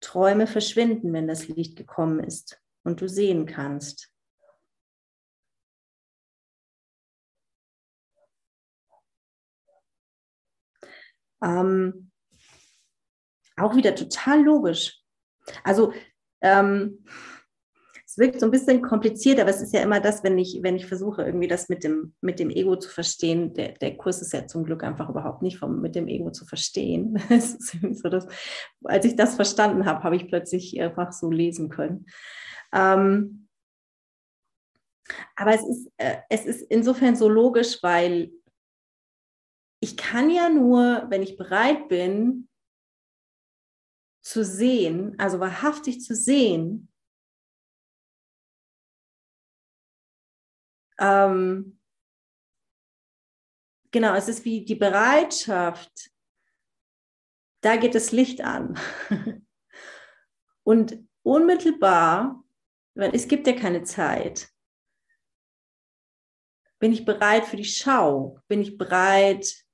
Träume 0.00 0.48
verschwinden, 0.48 1.12
wenn 1.12 1.28
das 1.28 1.46
Licht 1.46 1.76
gekommen 1.76 2.18
ist 2.18 2.60
und 2.84 3.00
du 3.00 3.08
sehen 3.08 3.46
kannst. 3.46 4.10
Ähm, 11.42 12.10
auch 13.56 13.76
wieder 13.76 13.94
total 13.94 14.42
logisch. 14.42 15.00
Also 15.62 15.92
ähm, 16.40 17.04
es 18.06 18.18
wirkt 18.18 18.38
so 18.38 18.46
ein 18.46 18.52
bisschen 18.52 18.80
kompliziert, 18.80 19.40
aber 19.40 19.50
es 19.50 19.60
ist 19.60 19.74
ja 19.74 19.82
immer 19.82 19.98
das, 20.00 20.22
wenn 20.22 20.38
ich, 20.38 20.60
wenn 20.62 20.76
ich 20.76 20.86
versuche, 20.86 21.22
irgendwie 21.22 21.48
das 21.48 21.68
mit 21.68 21.82
dem, 21.82 22.14
mit 22.20 22.38
dem 22.38 22.50
Ego 22.50 22.76
zu 22.76 22.88
verstehen. 22.88 23.54
Der, 23.54 23.72
der 23.72 23.96
Kurs 23.96 24.22
ist 24.22 24.32
ja 24.32 24.46
zum 24.46 24.64
Glück 24.64 24.84
einfach 24.84 25.08
überhaupt 25.10 25.42
nicht 25.42 25.58
vom, 25.58 25.80
mit 25.80 25.94
dem 25.96 26.06
Ego 26.06 26.30
zu 26.30 26.46
verstehen. 26.46 27.20
so, 27.92 28.08
dass, 28.08 28.26
als 28.84 29.04
ich 29.04 29.16
das 29.16 29.34
verstanden 29.34 29.84
habe, 29.84 30.04
habe 30.04 30.16
ich 30.16 30.28
plötzlich 30.28 30.80
einfach 30.80 31.12
so 31.12 31.30
lesen 31.30 31.68
können. 31.68 32.06
Ähm, 32.74 33.48
aber 35.36 35.54
es 35.54 35.62
ist, 35.62 35.92
äh, 35.96 36.18
es 36.28 36.44
ist 36.44 36.62
insofern 36.62 37.16
so 37.16 37.28
logisch, 37.28 37.82
weil 37.82 38.32
ich 39.80 39.96
kann 39.96 40.30
ja 40.30 40.48
nur, 40.48 41.06
wenn 41.08 41.22
ich 41.22 41.36
bereit 41.36 41.88
bin, 41.88 42.48
zu 44.22 44.44
sehen, 44.44 45.14
also 45.18 45.38
wahrhaftig 45.38 46.00
zu 46.00 46.14
sehen, 46.14 46.90
ähm, 50.98 51.78
genau, 53.90 54.14
es 54.14 54.28
ist 54.28 54.44
wie 54.44 54.64
die 54.64 54.74
Bereitschaft, 54.74 56.10
da 57.60 57.76
geht 57.76 57.94
das 57.94 58.12
Licht 58.12 58.40
an. 58.40 58.78
Und 60.62 61.06
unmittelbar 61.22 62.43
weil 62.94 63.14
es 63.14 63.28
gibt 63.28 63.46
ja 63.46 63.52
keine 63.54 63.82
Zeit. 63.82 64.48
Bin 66.78 66.92
ich 66.92 67.04
bereit 67.04 67.46
für 67.46 67.56
die 67.56 67.64
Schau? 67.64 68.40
Bin 68.48 68.60
ich 68.60 68.76
bereit 68.76 69.64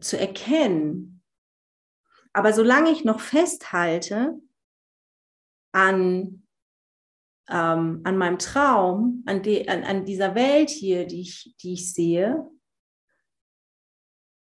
zu 0.00 0.18
erkennen? 0.18 1.22
Aber 2.32 2.52
solange 2.52 2.90
ich 2.90 3.04
noch 3.04 3.20
festhalte 3.20 4.40
an, 5.72 6.46
ähm, 7.48 8.00
an 8.04 8.18
meinem 8.18 8.38
Traum, 8.38 9.22
an, 9.26 9.42
die, 9.42 9.68
an, 9.68 9.84
an 9.84 10.04
dieser 10.04 10.34
Welt 10.34 10.70
hier, 10.70 11.06
die 11.06 11.22
ich, 11.22 11.54
die 11.60 11.74
ich 11.74 11.92
sehe, 11.92 12.48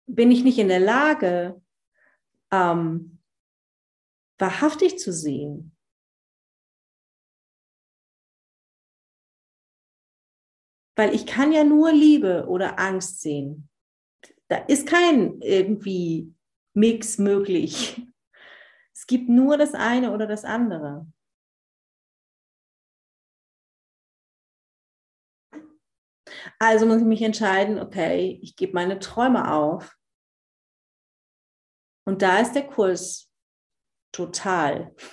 bin 0.07 0.31
ich 0.31 0.45
nicht 0.45 0.59
in 0.59 0.69
der 0.69 0.81
Lage, 0.81 1.63
ähm, 2.51 3.19
wahrhaftig 4.39 4.99
zu 4.99 5.13
sehen. 5.13 5.70
Weil 11.01 11.15
ich 11.15 11.25
kann 11.25 11.51
ja 11.51 11.65
nur 11.65 11.93
Liebe 11.93 12.47
oder 12.47 12.79
Angst 12.79 13.23
sehen. 13.23 13.71
Da 14.49 14.59
ist 14.59 14.87
kein 14.87 15.41
irgendwie 15.41 16.35
Mix 16.75 17.17
möglich. 17.17 18.07
Es 18.93 19.07
gibt 19.07 19.31
nur 19.31 19.57
das 19.57 19.73
eine 19.73 20.13
oder 20.13 20.27
das 20.27 20.45
andere. 20.45 21.11
Also 26.59 26.85
muss 26.85 26.99
ich 26.99 27.07
mich 27.07 27.23
entscheiden, 27.23 27.79
okay, 27.79 28.39
ich 28.43 28.57
gebe 28.57 28.75
meine 28.75 28.99
Träume 28.99 29.55
auf. 29.55 29.97
Und 32.07 32.21
da 32.21 32.41
ist 32.41 32.53
der 32.53 32.67
Kurs 32.67 33.33
total. 34.13 34.95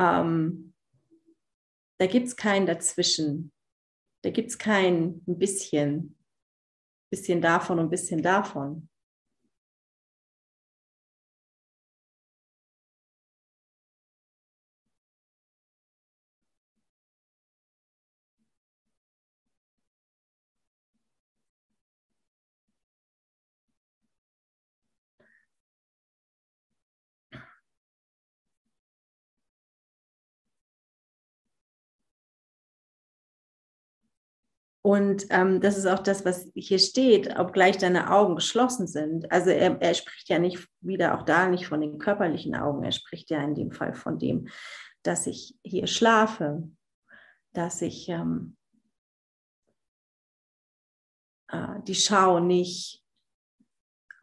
Ähm, 0.00 0.74
da 1.98 2.06
gibt 2.06 2.28
es 2.28 2.36
kein 2.36 2.66
Dazwischen. 2.66 3.52
Da 4.22 4.30
gibt 4.30 4.48
es 4.50 4.58
kein 4.58 5.22
ein 5.26 5.38
bisschen, 5.38 6.16
bisschen 7.10 7.40
davon 7.40 7.78
und 7.78 7.86
ein 7.86 7.90
bisschen 7.90 8.22
davon. 8.22 8.88
Und 34.88 35.26
ähm, 35.28 35.60
das 35.60 35.76
ist 35.76 35.84
auch 35.84 35.98
das, 35.98 36.24
was 36.24 36.50
hier 36.54 36.78
steht, 36.78 37.38
obgleich 37.38 37.76
deine 37.76 38.10
Augen 38.10 38.36
geschlossen 38.36 38.86
sind. 38.86 39.30
Also 39.30 39.50
er, 39.50 39.78
er 39.82 39.92
spricht 39.92 40.30
ja 40.30 40.38
nicht 40.38 40.66
wieder 40.80 41.14
auch 41.14 41.24
da 41.24 41.46
nicht 41.46 41.66
von 41.66 41.82
den 41.82 41.98
körperlichen 41.98 42.54
Augen, 42.54 42.82
er 42.84 42.92
spricht 42.92 43.28
ja 43.28 43.44
in 43.44 43.54
dem 43.54 43.70
Fall 43.70 43.92
von 43.92 44.18
dem, 44.18 44.48
dass 45.02 45.26
ich 45.26 45.58
hier 45.62 45.86
schlafe, 45.86 46.70
dass 47.52 47.82
ich 47.82 48.08
ähm, 48.08 48.56
äh, 51.48 51.82
die 51.82 51.94
Schau 51.94 52.40
nicht 52.40 53.04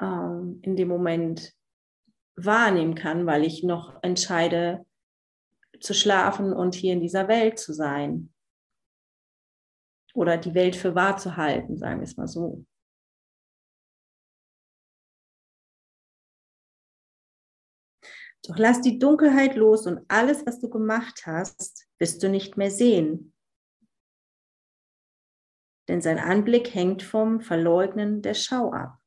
ähm, 0.01 0.61
in 0.63 0.75
dem 0.75 0.87
Moment 0.87 1.53
wahrnehmen 2.37 2.95
kann, 2.95 3.27
weil 3.27 3.43
ich 3.43 3.61
noch 3.61 4.01
entscheide 4.01 4.83
zu 5.79 5.93
schlafen 5.93 6.53
und 6.53 6.73
hier 6.73 6.93
in 6.93 7.01
dieser 7.01 7.27
Welt 7.27 7.59
zu 7.59 7.71
sein 7.71 8.31
oder 10.15 10.37
die 10.37 10.53
Welt 10.53 10.75
für 10.75 10.95
wahr 10.95 11.17
zu 11.17 11.35
halten, 11.37 11.77
sagen 11.77 11.99
wir 11.99 12.05
es 12.05 12.17
mal 12.17 12.27
so. 12.27 12.65
Doch 18.47 18.57
lass 18.57 18.81
die 18.81 18.99
Dunkelheit 18.99 19.55
los 19.55 19.87
und 19.87 20.05
alles, 20.07 20.45
was 20.45 20.59
du 20.59 20.69
gemacht 20.69 21.25
hast, 21.25 21.87
wirst 21.97 22.21
du 22.21 22.29
nicht 22.29 22.57
mehr 22.57 22.69
sehen. 22.69 23.33
Denn 25.87 26.01
sein 26.01 26.19
Anblick 26.19 26.73
hängt 26.73 27.03
vom 27.03 27.41
Verleugnen 27.41 28.21
der 28.21 28.35
Schau 28.35 28.71
ab. 28.71 28.99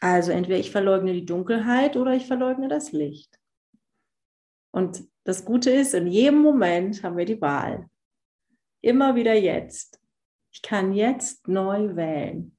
Also 0.00 0.32
entweder 0.32 0.58
ich 0.58 0.70
verleugne 0.70 1.12
die 1.12 1.26
Dunkelheit 1.26 1.96
oder 1.96 2.14
ich 2.14 2.26
verleugne 2.26 2.68
das 2.68 2.92
Licht. 2.92 3.38
Und 4.72 5.09
das 5.24 5.44
Gute 5.44 5.70
ist, 5.70 5.94
in 5.94 6.06
jedem 6.06 6.40
Moment 6.40 7.02
haben 7.02 7.16
wir 7.16 7.24
die 7.24 7.40
Wahl. 7.40 7.88
Immer 8.80 9.14
wieder 9.14 9.34
jetzt. 9.34 10.00
Ich 10.52 10.62
kann 10.62 10.92
jetzt 10.92 11.46
neu 11.46 11.94
wählen. 11.94 12.56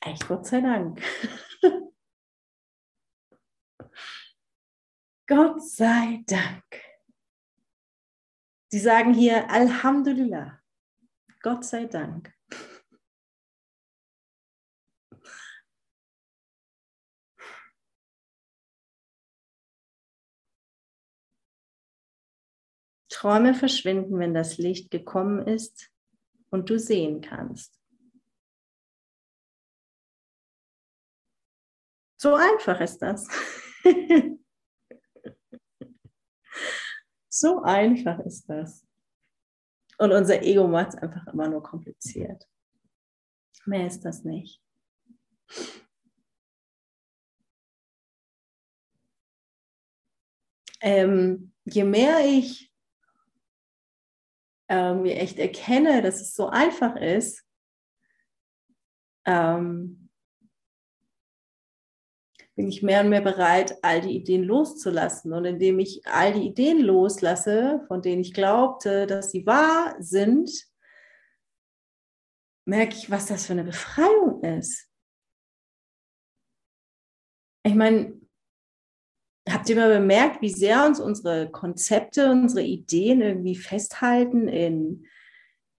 Echt 0.00 0.26
Gott 0.28 0.46
sei 0.46 0.60
Dank. 0.60 1.00
Gott 5.26 5.62
sei 5.62 6.22
Dank. 6.26 6.64
Sie 8.68 8.80
sagen 8.80 9.14
hier 9.14 9.48
Alhamdulillah. 9.50 10.60
Gott 11.40 11.64
sei 11.64 11.86
Dank. 11.86 12.34
Träume 23.22 23.54
verschwinden, 23.54 24.18
wenn 24.18 24.34
das 24.34 24.58
Licht 24.58 24.90
gekommen 24.90 25.46
ist 25.46 25.92
und 26.50 26.68
du 26.68 26.76
sehen 26.76 27.20
kannst. 27.20 27.80
So 32.20 32.34
einfach 32.34 32.80
ist 32.80 32.98
das. 32.98 33.28
so 37.28 37.62
einfach 37.62 38.18
ist 38.26 38.44
das. 38.48 38.84
Und 39.98 40.10
unser 40.10 40.42
Ego 40.42 40.66
macht 40.66 40.88
es 40.88 40.96
einfach 40.96 41.24
immer 41.28 41.48
nur 41.48 41.62
kompliziert. 41.62 42.48
Mehr 43.66 43.86
ist 43.86 44.00
das 44.00 44.24
nicht. 44.24 44.60
Ähm, 50.80 51.54
je 51.64 51.84
mehr 51.84 52.18
ich 52.28 52.71
irgendwie 54.78 55.12
echt 55.12 55.38
erkenne, 55.38 56.02
dass 56.02 56.20
es 56.20 56.34
so 56.34 56.48
einfach 56.48 56.96
ist, 56.96 57.44
ähm, 59.26 60.10
bin 62.54 62.68
ich 62.68 62.82
mehr 62.82 63.00
und 63.00 63.08
mehr 63.08 63.22
bereit, 63.22 63.78
all 63.82 64.00
die 64.00 64.14
Ideen 64.16 64.44
loszulassen. 64.44 65.32
Und 65.32 65.44
indem 65.44 65.78
ich 65.78 66.06
all 66.06 66.32
die 66.34 66.46
Ideen 66.46 66.80
loslasse, 66.80 67.84
von 67.88 68.02
denen 68.02 68.20
ich 68.20 68.34
glaubte, 68.34 69.06
dass 69.06 69.30
sie 69.30 69.46
wahr 69.46 69.96
sind, 70.00 70.50
merke 72.64 72.94
ich, 72.94 73.10
was 73.10 73.26
das 73.26 73.46
für 73.46 73.54
eine 73.54 73.64
Befreiung 73.64 74.42
ist. 74.44 74.88
Ich 77.64 77.74
meine, 77.74 78.21
Habt 79.50 79.68
ihr 79.68 79.76
mal 79.76 79.92
bemerkt, 79.92 80.40
wie 80.40 80.50
sehr 80.50 80.86
uns 80.86 81.00
unsere 81.00 81.50
Konzepte, 81.50 82.30
unsere 82.30 82.64
Ideen 82.64 83.20
irgendwie 83.20 83.56
festhalten 83.56 84.48
in 84.48 85.06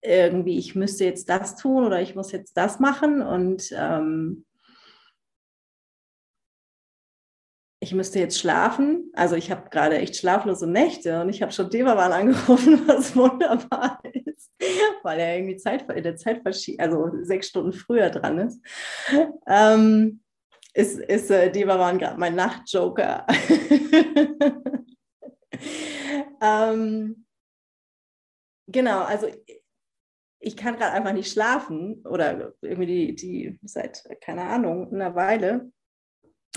irgendwie, 0.01 0.57
ich 0.57 0.76
müsste 0.76 1.05
jetzt 1.05 1.30
das 1.30 1.55
tun 1.55 1.86
oder 1.86 2.01
ich 2.01 2.14
muss 2.14 2.32
jetzt 2.32 2.57
das 2.57 2.80
machen 2.80 3.22
und 3.22 3.72
ähm, 3.72 4.45
ich 7.80 7.93
müsste 7.93 8.20
jetzt 8.20 8.39
schlafen. 8.39 9.11
Also 9.14 9.36
ich 9.36 9.51
habe 9.51 9.70
gerade 9.70 9.97
echt 9.97 10.16
schlaflose 10.16 10.68
Nächte 10.68 11.22
und 11.22 11.30
ich 11.30 11.41
habe 11.41 11.51
schon 11.51 11.70
Devavan 11.70 12.11
angerufen, 12.11 12.82
was 12.88 13.16
wunderbar 13.16 14.01
ist, 14.03 14.51
weil 15.03 15.20
er 15.20 15.38
irgendwie 15.38 15.57
Zeit 15.57 15.89
in 15.89 16.03
der 16.03 16.16
Zeit 16.16 16.41
also 16.80 17.11
sechs 17.22 17.47
Stunden 17.47 17.74
früher 17.74 18.09
dran 18.09 18.39
ist. 18.39 18.61
Ähm, 19.47 20.23
ist, 20.74 21.00
ist 21.00 21.30
äh, 21.32 21.52
die 21.52 21.68
waren 21.68 22.00
gerade 22.00 22.20
mein 22.20 22.36
Nachtjoker. 22.36 23.26
ähm, 26.42 27.26
genau, 28.68 29.04
also 29.04 29.28
ich 30.40 30.58
kann 30.58 30.76
gerade 30.76 30.94
einfach 30.94 31.14
nicht 31.14 31.32
schlafen 31.32 32.06
oder 32.06 32.54
irgendwie 32.62 32.86
die, 32.86 33.16
die 33.16 33.60
seit, 33.64 34.04
keine 34.22 34.44
Ahnung, 34.44 34.94
einer 34.94 35.16
Weile 35.16 35.72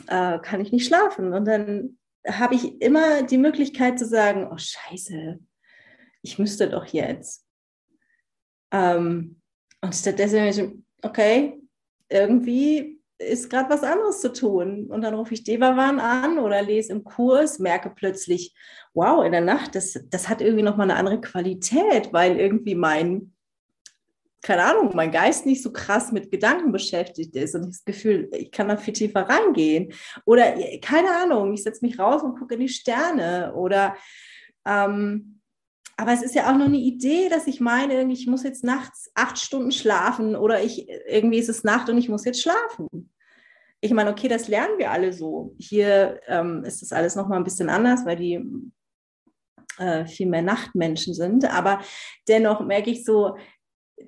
äh, 0.08 0.38
kann 0.40 0.60
ich 0.60 0.72
nicht 0.72 0.86
schlafen. 0.86 1.32
Und 1.32 1.44
dann 1.46 1.98
habe 2.26 2.54
ich 2.54 2.80
immer 2.80 3.22
die 3.22 3.38
Möglichkeit 3.38 3.98
zu 3.98 4.06
sagen, 4.06 4.48
oh 4.50 4.58
scheiße, 4.58 5.38
ich 6.22 6.38
müsste 6.38 6.68
doch 6.68 6.86
jetzt. 6.86 7.46
Ähm, 8.72 9.40
und 9.82 9.94
stattdessen, 9.94 10.84
okay, 11.02 11.60
irgendwie 12.08 13.00
ist 13.18 13.48
gerade 13.50 13.70
was 13.70 13.82
anderes 13.82 14.20
zu 14.20 14.32
tun. 14.32 14.86
Und 14.88 15.02
dann 15.02 15.14
rufe 15.14 15.34
ich 15.34 15.44
Devavan 15.44 15.98
an 16.00 16.38
oder 16.38 16.62
lese 16.62 16.92
im 16.92 17.04
Kurs, 17.04 17.58
merke 17.58 17.90
plötzlich, 17.90 18.54
wow, 18.94 19.24
in 19.24 19.32
der 19.32 19.40
Nacht, 19.40 19.74
das, 19.74 19.98
das 20.10 20.28
hat 20.28 20.40
irgendwie 20.40 20.62
nochmal 20.62 20.90
eine 20.90 20.98
andere 20.98 21.20
Qualität, 21.20 22.12
weil 22.12 22.38
irgendwie 22.38 22.74
mein, 22.74 23.32
keine 24.42 24.64
Ahnung, 24.64 24.92
mein 24.94 25.10
Geist 25.10 25.46
nicht 25.46 25.62
so 25.62 25.72
krass 25.72 26.12
mit 26.12 26.30
Gedanken 26.30 26.72
beschäftigt 26.72 27.34
ist 27.36 27.54
und 27.54 27.64
ich 27.64 27.76
das 27.76 27.84
Gefühl, 27.84 28.28
ich 28.32 28.50
kann 28.50 28.68
da 28.68 28.76
viel 28.76 28.94
tiefer 28.94 29.22
reingehen. 29.22 29.92
Oder 30.24 30.54
keine 30.80 31.10
Ahnung, 31.10 31.52
ich 31.52 31.62
setze 31.62 31.84
mich 31.84 31.98
raus 31.98 32.22
und 32.22 32.38
gucke 32.38 32.54
in 32.54 32.60
die 32.60 32.68
Sterne 32.68 33.54
oder 33.54 33.96
ähm, 34.66 35.35
aber 35.96 36.12
es 36.12 36.22
ist 36.22 36.34
ja 36.34 36.50
auch 36.50 36.56
noch 36.56 36.66
eine 36.66 36.76
Idee, 36.76 37.28
dass 37.28 37.46
ich 37.46 37.60
meine, 37.60 38.10
ich 38.12 38.26
muss 38.26 38.42
jetzt 38.42 38.64
nachts 38.64 39.10
acht 39.14 39.38
Stunden 39.38 39.72
schlafen 39.72 40.36
oder 40.36 40.62
ich, 40.62 40.88
irgendwie 41.06 41.38
ist 41.38 41.48
es 41.48 41.64
Nacht 41.64 41.88
und 41.88 41.96
ich 41.96 42.08
muss 42.08 42.26
jetzt 42.26 42.42
schlafen. 42.42 43.10
Ich 43.80 43.92
meine, 43.92 44.10
okay, 44.10 44.28
das 44.28 44.48
lernen 44.48 44.78
wir 44.78 44.90
alle 44.90 45.12
so. 45.12 45.54
Hier 45.58 46.20
ähm, 46.26 46.64
ist 46.64 46.82
das 46.82 46.92
alles 46.92 47.14
nochmal 47.16 47.38
ein 47.38 47.44
bisschen 47.44 47.70
anders, 47.70 48.04
weil 48.04 48.16
die 48.16 48.44
äh, 49.78 50.06
viel 50.06 50.26
mehr 50.26 50.42
Nachtmenschen 50.42 51.14
sind. 51.14 51.44
Aber 51.46 51.80
dennoch 52.28 52.60
merke 52.60 52.90
ich 52.90 53.04
so, 53.04 53.36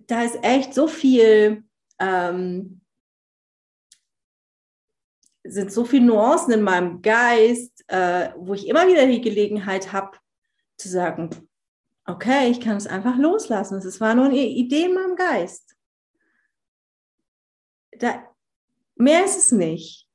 da 0.07 0.23
ist 0.23 0.39
echt 0.43 0.75
so 0.75 0.89
viel, 0.89 1.65
ähm, 1.99 2.83
sind 5.45 5.73
so 5.73 5.87
viele 5.87 6.05
Nuancen 6.05 6.53
in 6.53 6.63
meinem 6.63 7.01
Geist, 7.01 7.83
äh, 7.89 8.31
wo 8.37 8.53
ich 8.53 8.67
immer 8.69 8.87
wieder 8.87 9.07
die 9.07 9.23
Gelegenheit 9.23 9.93
habe, 9.93 10.19
zu 10.77 10.89
sagen, 10.89 11.48
okay, 12.09 12.51
ich 12.51 12.61
kann 12.61 12.77
es 12.77 12.87
einfach 12.87 13.17
loslassen. 13.19 13.79
Es 13.79 14.01
war 14.01 14.15
nur 14.15 14.27
eine 14.27 14.47
Idee 14.47 14.87
in 14.87 14.95
meinem 14.95 15.15
Geist. 15.15 15.77
Da, 17.93 18.25
mehr 18.97 19.25
ist 19.25 19.37
es 19.37 19.53
nicht. 19.53 20.09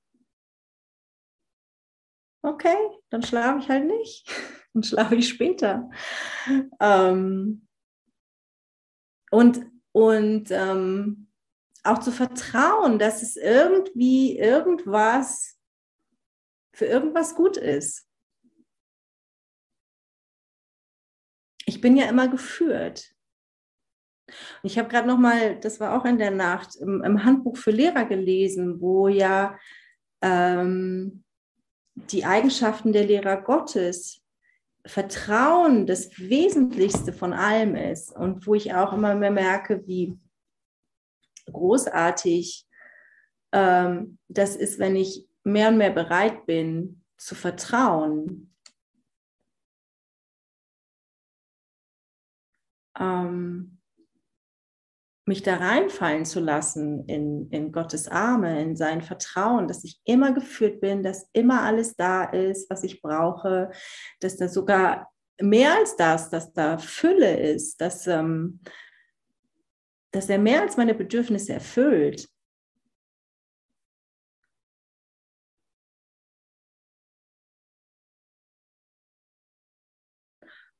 Okay, 2.42 2.76
dann 3.10 3.22
schlafe 3.22 3.60
ich 3.60 3.70
halt 3.70 3.86
nicht. 3.86 4.28
Dann 4.74 4.82
schlafe 4.82 5.16
ich 5.16 5.30
später. 5.30 5.88
Ähm, 6.80 7.68
und 9.30 9.68
und 9.92 10.50
ähm, 10.50 11.28
auch 11.84 12.00
zu 12.00 12.12
vertrauen, 12.12 12.98
dass 12.98 13.22
es 13.22 13.36
irgendwie 13.36 14.36
irgendwas 14.40 15.60
für 16.74 16.86
irgendwas 16.86 17.36
gut 17.36 17.58
ist. 17.58 18.08
Ich 21.66 21.82
bin 21.82 21.96
ja 21.98 22.06
immer 22.06 22.28
geführt. 22.28 23.14
Ich 24.64 24.78
habe 24.78 24.90
gerade 24.90 25.08
noch 25.08 25.18
mal, 25.18 25.60
das 25.60 25.80
war 25.80 25.98
auch 25.98 26.06
in 26.06 26.18
der 26.18 26.32
Nacht, 26.32 26.76
im, 26.78 27.04
im 27.04 27.24
Handbuch 27.24 27.58
für 27.58 27.72
Lehrer 27.72 28.06
gelesen, 28.06 28.80
wo 28.80 29.08
ja 29.08 29.58
ähm, 30.22 31.24
die 31.96 32.26
Eigenschaften 32.26 32.94
der 32.94 33.06
Lehrer 33.06 33.42
Gottes 33.42 34.22
Vertrauen 34.86 35.86
das 35.86 36.18
Wesentlichste 36.20 37.14
von 37.14 37.32
allem 37.32 37.76
ist 37.76 38.14
und 38.14 38.46
wo 38.46 38.54
ich 38.54 38.74
auch 38.74 38.92
immer 38.92 39.16
mehr 39.16 39.32
merke, 39.32 39.86
wie 39.88 40.18
großartig 41.46 42.66
ähm, 43.54 44.18
das 44.28 44.56
ist, 44.56 44.80
wenn 44.80 44.96
ich 44.96 45.26
mehr 45.44 45.70
und 45.70 45.78
mehr 45.78 45.92
bereit 45.92 46.46
bin 46.46 47.04
zu 47.18 47.36
vertrauen. 47.36 48.53
Ähm, 53.00 53.80
mich 55.26 55.42
da 55.42 55.56
reinfallen 55.56 56.26
zu 56.26 56.40
lassen 56.40 57.06
in, 57.08 57.50
in 57.50 57.72
Gottes 57.72 58.08
Arme, 58.10 58.62
in 58.62 58.76
sein 58.76 59.02
Vertrauen, 59.02 59.68
dass 59.68 59.84
ich 59.86 60.02
immer 60.04 60.34
geführt 60.34 60.82
bin, 60.82 61.02
dass 61.02 61.30
immer 61.32 61.62
alles 61.62 61.96
da 61.96 62.26
ist, 62.26 62.70
was 62.70 62.84
ich 62.84 63.02
brauche, 63.02 63.72
dass 64.20 64.36
da 64.36 64.50
sogar 64.50 65.12
mehr 65.42 65.78
als 65.78 65.96
das, 65.96 66.30
dass 66.30 66.52
da 66.52 66.78
Fülle 66.78 67.40
ist, 67.40 67.80
dass, 67.80 68.06
ähm, 68.08 68.60
dass 70.12 70.30
er 70.30 70.40
mehr 70.40 70.62
als 70.62 70.76
meine 70.78 70.94
Bedürfnisse 70.94 71.54
erfüllt. 71.54 72.28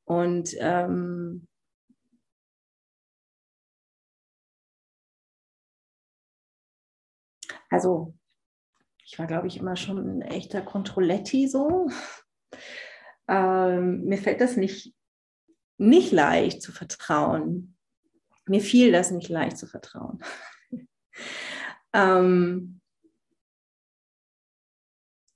Und 0.06 0.54
ähm, 0.58 1.48
also 7.74 8.14
ich 9.04 9.18
war, 9.18 9.26
glaube 9.26 9.48
ich, 9.48 9.56
immer 9.56 9.74
schon 9.74 9.98
ein 9.98 10.22
echter 10.22 10.62
Controletti 10.62 11.48
so. 11.48 11.90
Ähm, 13.26 14.04
mir 14.04 14.18
fällt 14.18 14.40
das 14.40 14.56
nicht, 14.56 14.94
nicht 15.76 16.12
leicht 16.12 16.62
zu 16.62 16.70
vertrauen. 16.70 17.76
Mir 18.46 18.60
fiel 18.60 18.92
das 18.92 19.10
nicht 19.10 19.28
leicht 19.28 19.58
zu 19.58 19.66
vertrauen. 19.66 20.22
ähm, 21.92 22.80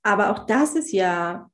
aber 0.01 0.31
auch 0.31 0.45
das 0.45 0.75
ist 0.75 0.93
ja 0.93 1.51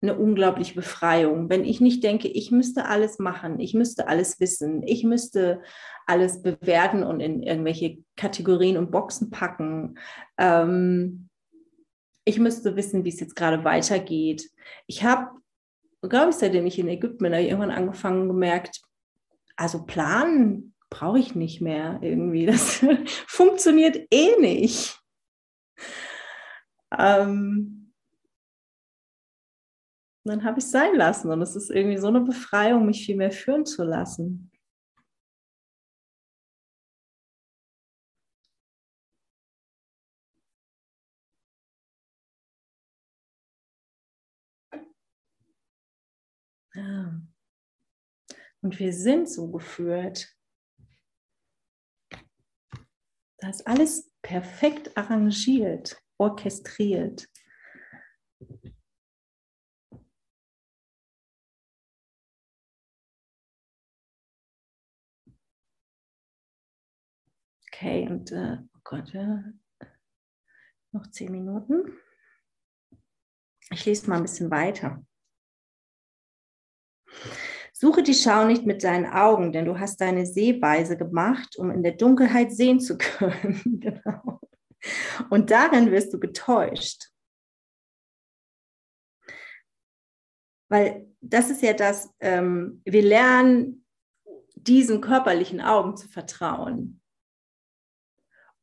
eine 0.00 0.16
unglaubliche 0.16 0.74
Befreiung, 0.74 1.50
wenn 1.50 1.64
ich 1.64 1.80
nicht 1.80 2.04
denke, 2.04 2.28
ich 2.28 2.50
müsste 2.50 2.86
alles 2.86 3.18
machen, 3.18 3.58
ich 3.58 3.74
müsste 3.74 4.06
alles 4.06 4.38
wissen, 4.38 4.82
ich 4.84 5.02
müsste 5.02 5.60
alles 6.06 6.42
bewerten 6.42 7.02
und 7.02 7.20
in 7.20 7.42
irgendwelche 7.42 7.98
Kategorien 8.16 8.76
und 8.76 8.90
Boxen 8.90 9.30
packen. 9.30 9.98
Ähm, 10.38 11.28
ich 12.24 12.38
müsste 12.38 12.76
wissen, 12.76 13.04
wie 13.04 13.08
es 13.08 13.20
jetzt 13.20 13.34
gerade 13.34 13.64
weitergeht. 13.64 14.50
Ich 14.86 15.02
habe, 15.02 15.30
glaube 16.02 16.30
ich, 16.30 16.36
seitdem 16.36 16.66
ich 16.66 16.78
in 16.78 16.88
Ägypten 16.88 17.24
bin, 17.24 17.32
irgendwann 17.32 17.70
angefangen 17.70 18.28
gemerkt, 18.28 18.80
also 19.56 19.84
planen 19.84 20.74
brauche 20.90 21.18
ich 21.18 21.34
nicht 21.34 21.60
mehr 21.60 21.98
irgendwie. 22.02 22.46
Das 22.46 22.84
funktioniert 23.26 23.98
eh 24.12 24.38
nicht. 24.40 25.00
Ähm, 26.96 27.77
dann 30.28 30.44
habe 30.44 30.58
ich 30.58 30.64
es 30.64 30.70
sein 30.70 30.94
lassen. 30.94 31.30
Und 31.30 31.42
es 31.42 31.56
ist 31.56 31.70
irgendwie 31.70 31.98
so 31.98 32.08
eine 32.08 32.20
Befreiung, 32.20 32.86
mich 32.86 33.04
viel 33.04 33.16
mehr 33.16 33.32
führen 33.32 33.66
zu 33.66 33.84
lassen. 33.84 34.50
Und 48.60 48.78
wir 48.78 48.92
sind 48.92 49.28
so 49.28 49.50
geführt. 49.50 50.36
Da 53.40 53.48
ist 53.48 53.66
alles 53.66 54.12
perfekt 54.22 54.96
arrangiert, 54.96 56.02
orchestriert. 56.18 57.28
Okay, 67.80 68.08
und 68.10 68.32
äh, 68.32 68.58
oh 68.60 68.80
Gott, 68.82 69.10
ja, 69.12 69.44
noch 70.90 71.06
zehn 71.12 71.30
Minuten. 71.30 71.96
Ich 73.70 73.84
lese 73.86 74.10
mal 74.10 74.16
ein 74.16 74.22
bisschen 74.22 74.50
weiter. 74.50 75.06
Suche 77.72 78.02
die 78.02 78.14
Schau 78.14 78.46
nicht 78.46 78.66
mit 78.66 78.82
deinen 78.82 79.06
Augen, 79.06 79.52
denn 79.52 79.64
du 79.64 79.78
hast 79.78 80.00
deine 80.00 80.26
Sehweise 80.26 80.96
gemacht, 80.96 81.56
um 81.56 81.70
in 81.70 81.84
der 81.84 81.92
Dunkelheit 81.92 82.50
sehen 82.50 82.80
zu 82.80 82.98
können. 82.98 83.60
genau. 83.80 84.40
Und 85.30 85.52
darin 85.52 85.92
wirst 85.92 86.12
du 86.12 86.18
getäuscht. 86.18 87.12
Weil 90.68 91.14
das 91.20 91.48
ist 91.48 91.62
ja 91.62 91.74
das, 91.74 92.12
ähm, 92.18 92.82
wir 92.84 93.02
lernen 93.02 93.86
diesen 94.56 95.00
körperlichen 95.00 95.60
Augen 95.60 95.96
zu 95.96 96.08
vertrauen. 96.08 97.00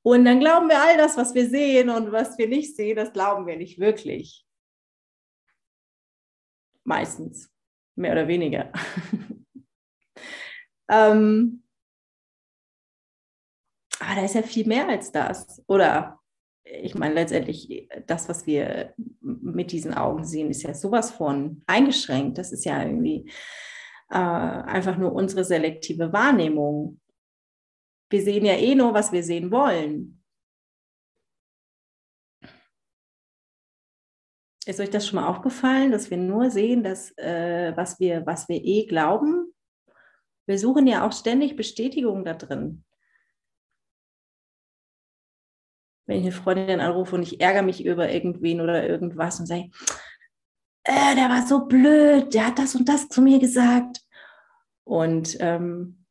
Und 0.05 0.23
dann 0.23 0.39
glauben 0.39 0.69
wir 0.69 0.79
all 0.79 0.97
das, 0.97 1.17
was 1.17 1.33
wir 1.33 1.49
sehen 1.49 1.89
und 1.89 2.11
was 2.11 2.37
wir 2.37 2.47
nicht 2.47 2.75
sehen, 2.75 2.95
das 2.95 3.11
glauben 3.11 3.47
wir 3.47 3.57
nicht 3.57 3.79
wirklich. 3.79 4.45
Meistens, 6.83 7.51
mehr 7.95 8.11
oder 8.11 8.27
weniger. 8.27 8.71
ähm, 10.91 11.63
aber 13.99 14.15
da 14.15 14.25
ist 14.25 14.35
ja 14.35 14.43
viel 14.43 14.67
mehr 14.67 14.87
als 14.87 15.11
das. 15.11 15.63
Oder 15.65 16.19
ich 16.63 16.93
meine, 16.93 17.15
letztendlich, 17.15 17.89
das, 18.05 18.29
was 18.29 18.45
wir 18.45 18.93
mit 19.21 19.71
diesen 19.71 19.95
Augen 19.95 20.23
sehen, 20.23 20.51
ist 20.51 20.61
ja 20.61 20.75
sowas 20.75 21.09
von 21.09 21.63
eingeschränkt. 21.65 22.37
Das 22.37 22.51
ist 22.51 22.63
ja 22.65 22.83
irgendwie 22.83 23.27
äh, 24.11 24.17
einfach 24.17 24.97
nur 24.97 25.13
unsere 25.13 25.43
selektive 25.43 26.13
Wahrnehmung 26.13 26.99
wir 28.09 28.21
sehen 28.21 28.45
ja 28.45 28.53
eh 28.53 28.75
nur, 28.75 28.93
was 28.93 29.11
wir 29.11 29.23
sehen 29.23 29.51
wollen. 29.51 30.23
Ist 34.65 34.79
euch 34.79 34.89
das 34.89 35.07
schon 35.07 35.19
mal 35.19 35.27
aufgefallen, 35.27 35.91
dass 35.91 36.09
wir 36.09 36.17
nur 36.17 36.49
sehen, 36.49 36.83
dass, 36.83 37.15
äh, 37.17 37.73
was, 37.75 37.99
wir, 37.99 38.25
was 38.25 38.49
wir 38.49 38.63
eh 38.63 38.87
glauben? 38.87 39.53
Wir 40.47 40.57
suchen 40.57 40.87
ja 40.87 41.05
auch 41.05 41.13
ständig 41.13 41.55
Bestätigung 41.55 42.25
da 42.25 42.33
drin. 42.33 42.83
Wenn 46.07 46.17
ich 46.17 46.23
eine 46.23 46.31
Freundin 46.31 46.79
anrufe 46.79 47.15
und 47.15 47.23
ich 47.23 47.41
ärgere 47.41 47.63
mich 47.63 47.85
über 47.85 48.11
irgendwen 48.11 48.61
oder 48.61 48.87
irgendwas 48.87 49.39
und 49.39 49.45
sage, 49.45 49.69
äh, 50.83 51.15
der 51.15 51.29
war 51.29 51.45
so 51.45 51.65
blöd, 51.65 52.33
der 52.33 52.47
hat 52.47 52.59
das 52.59 52.75
und 52.75 52.89
das 52.89 53.07
zu 53.09 53.21
mir 53.21 53.39
gesagt. 53.39 54.01
Und 54.83 55.37
ähm, 55.39 56.04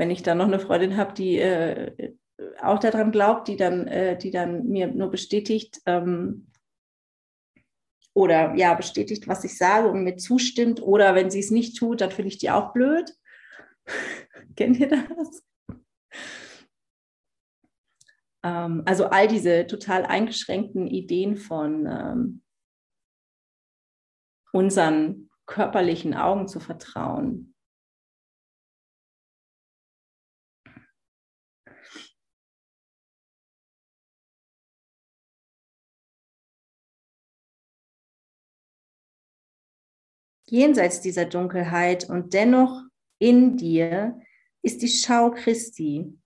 wenn 0.00 0.10
ich 0.10 0.22
dann 0.22 0.38
noch 0.38 0.46
eine 0.46 0.58
Freundin 0.58 0.96
habe, 0.96 1.12
die 1.12 1.36
äh, 1.36 2.14
auch 2.62 2.78
daran 2.78 3.12
glaubt, 3.12 3.48
die 3.48 3.56
dann, 3.56 3.86
äh, 3.86 4.16
die 4.16 4.30
dann 4.30 4.66
mir 4.66 4.86
nur 4.86 5.10
bestätigt, 5.10 5.82
ähm, 5.84 6.50
oder 8.14 8.54
ja, 8.54 8.72
bestätigt, 8.72 9.28
was 9.28 9.44
ich 9.44 9.58
sage 9.58 9.88
und 9.88 10.02
mir 10.02 10.16
zustimmt. 10.16 10.80
Oder 10.80 11.14
wenn 11.14 11.30
sie 11.30 11.40
es 11.40 11.50
nicht 11.50 11.76
tut, 11.76 12.00
dann 12.00 12.10
finde 12.10 12.30
ich 12.30 12.38
die 12.38 12.50
auch 12.50 12.72
blöd. 12.72 13.14
Kennt 14.56 14.80
ihr 14.80 14.88
das? 14.88 15.44
Ähm, 18.42 18.82
also 18.86 19.04
all 19.04 19.28
diese 19.28 19.66
total 19.66 20.06
eingeschränkten 20.06 20.86
Ideen 20.86 21.36
von 21.36 21.86
ähm, 21.86 22.42
unseren 24.50 25.28
körperlichen 25.44 26.14
Augen 26.14 26.48
zu 26.48 26.58
vertrauen. 26.58 27.54
Jenseits 40.50 41.00
dieser 41.00 41.26
Dunkelheit 41.26 42.10
und 42.10 42.34
dennoch 42.34 42.82
in 43.18 43.56
dir 43.56 44.20
ist 44.62 44.82
die 44.82 44.88
Schau 44.88 45.30
Christi, 45.30 46.18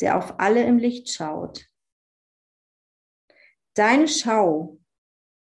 der 0.00 0.16
auf 0.16 0.38
alle 0.38 0.64
im 0.64 0.78
Licht 0.78 1.12
schaut. 1.12 1.66
Deine 3.74 4.06
Schau 4.06 4.78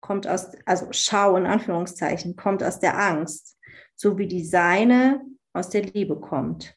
kommt 0.00 0.26
aus, 0.26 0.54
also 0.64 0.88
Schau 0.90 1.36
in 1.36 1.44
Anführungszeichen, 1.44 2.34
kommt 2.34 2.62
aus 2.62 2.80
der 2.80 2.98
Angst, 2.98 3.58
so 3.94 4.16
wie 4.16 4.26
die 4.26 4.44
seine 4.44 5.20
aus 5.52 5.68
der 5.68 5.82
Liebe 5.82 6.18
kommt. 6.18 6.74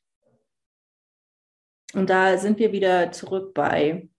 Und 1.93 2.09
da 2.09 2.37
sind 2.37 2.59
wir 2.59 2.73
wieder 2.73 3.11
zurück 3.13 3.53
bei 3.53 4.09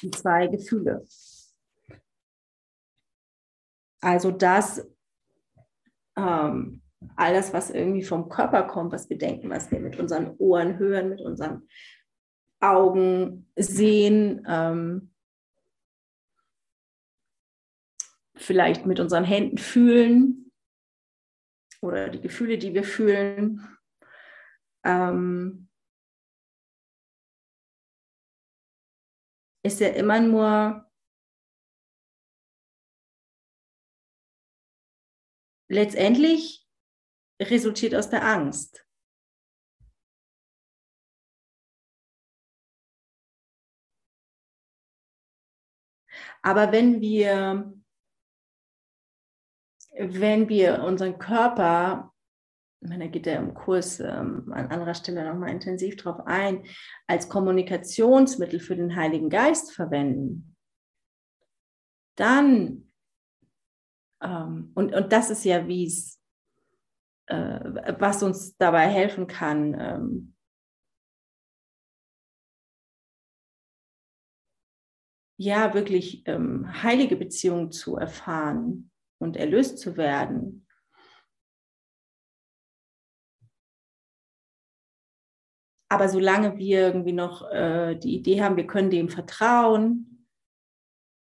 die 0.00 0.12
zwei 0.12 0.46
Gefühle. 0.46 1.04
Also 4.00 4.30
das, 4.30 4.86
ähm, 6.16 6.82
alles, 7.16 7.52
was 7.52 7.70
irgendwie 7.70 8.02
vom 8.02 8.28
Körper 8.28 8.64
kommt, 8.64 8.92
was 8.92 9.08
wir 9.10 9.18
denken, 9.18 9.50
was 9.50 9.70
wir 9.70 9.80
mit 9.80 9.98
unseren 9.98 10.36
Ohren 10.38 10.78
hören, 10.78 11.10
mit 11.10 11.20
unseren 11.20 11.68
Augen 12.60 13.50
sehen, 13.56 14.44
ähm, 14.48 15.14
vielleicht 18.36 18.86
mit 18.86 19.00
unseren 19.00 19.24
Händen 19.24 19.58
fühlen 19.58 20.50
oder 21.80 22.08
die 22.08 22.20
Gefühle, 22.20 22.58
die 22.58 22.74
wir 22.74 22.84
fühlen. 22.84 23.66
Ähm, 24.84 25.68
ist 29.62 29.80
ja 29.80 29.88
immer 29.88 30.20
nur 30.20 30.83
letztendlich 35.68 36.66
resultiert 37.40 37.94
aus 37.94 38.10
der 38.10 38.24
Angst. 38.24 38.86
Aber 46.42 46.72
wenn 46.72 47.00
wir 47.00 47.74
wenn 49.96 50.48
wir 50.48 50.82
unseren 50.82 51.18
Körper, 51.18 52.12
da 52.80 53.06
geht 53.06 53.26
er 53.26 53.38
im 53.38 53.54
Kurs 53.54 54.00
ähm, 54.00 54.52
an 54.52 54.66
anderer 54.70 54.94
Stelle 54.94 55.24
nochmal 55.24 55.50
intensiv 55.50 55.96
drauf 55.96 56.20
ein, 56.26 56.64
als 57.06 57.28
Kommunikationsmittel 57.28 58.60
für 58.60 58.76
den 58.76 58.96
Heiligen 58.96 59.30
Geist 59.30 59.72
verwenden, 59.72 60.56
dann, 62.16 62.92
ähm, 64.24 64.72
und, 64.74 64.94
und 64.94 65.12
das 65.12 65.30
ist 65.30 65.44
ja, 65.44 65.68
wie 65.68 65.86
es, 65.86 66.20
äh, 67.26 67.60
was 67.98 68.22
uns 68.22 68.56
dabei 68.56 68.88
helfen 68.88 69.26
kann, 69.26 69.76
ähm, 69.78 70.34
ja, 75.36 75.74
wirklich 75.74 76.26
ähm, 76.26 76.82
heilige 76.82 77.16
Beziehungen 77.16 77.70
zu 77.70 77.96
erfahren 77.96 78.90
und 79.18 79.36
erlöst 79.36 79.78
zu 79.78 79.96
werden. 79.96 80.66
Aber 85.90 86.08
solange 86.08 86.56
wir 86.56 86.80
irgendwie 86.80 87.12
noch 87.12 87.48
äh, 87.50 87.94
die 87.94 88.16
Idee 88.16 88.42
haben, 88.42 88.56
wir 88.56 88.66
können 88.66 88.90
dem 88.90 89.08
vertrauen, 89.08 90.26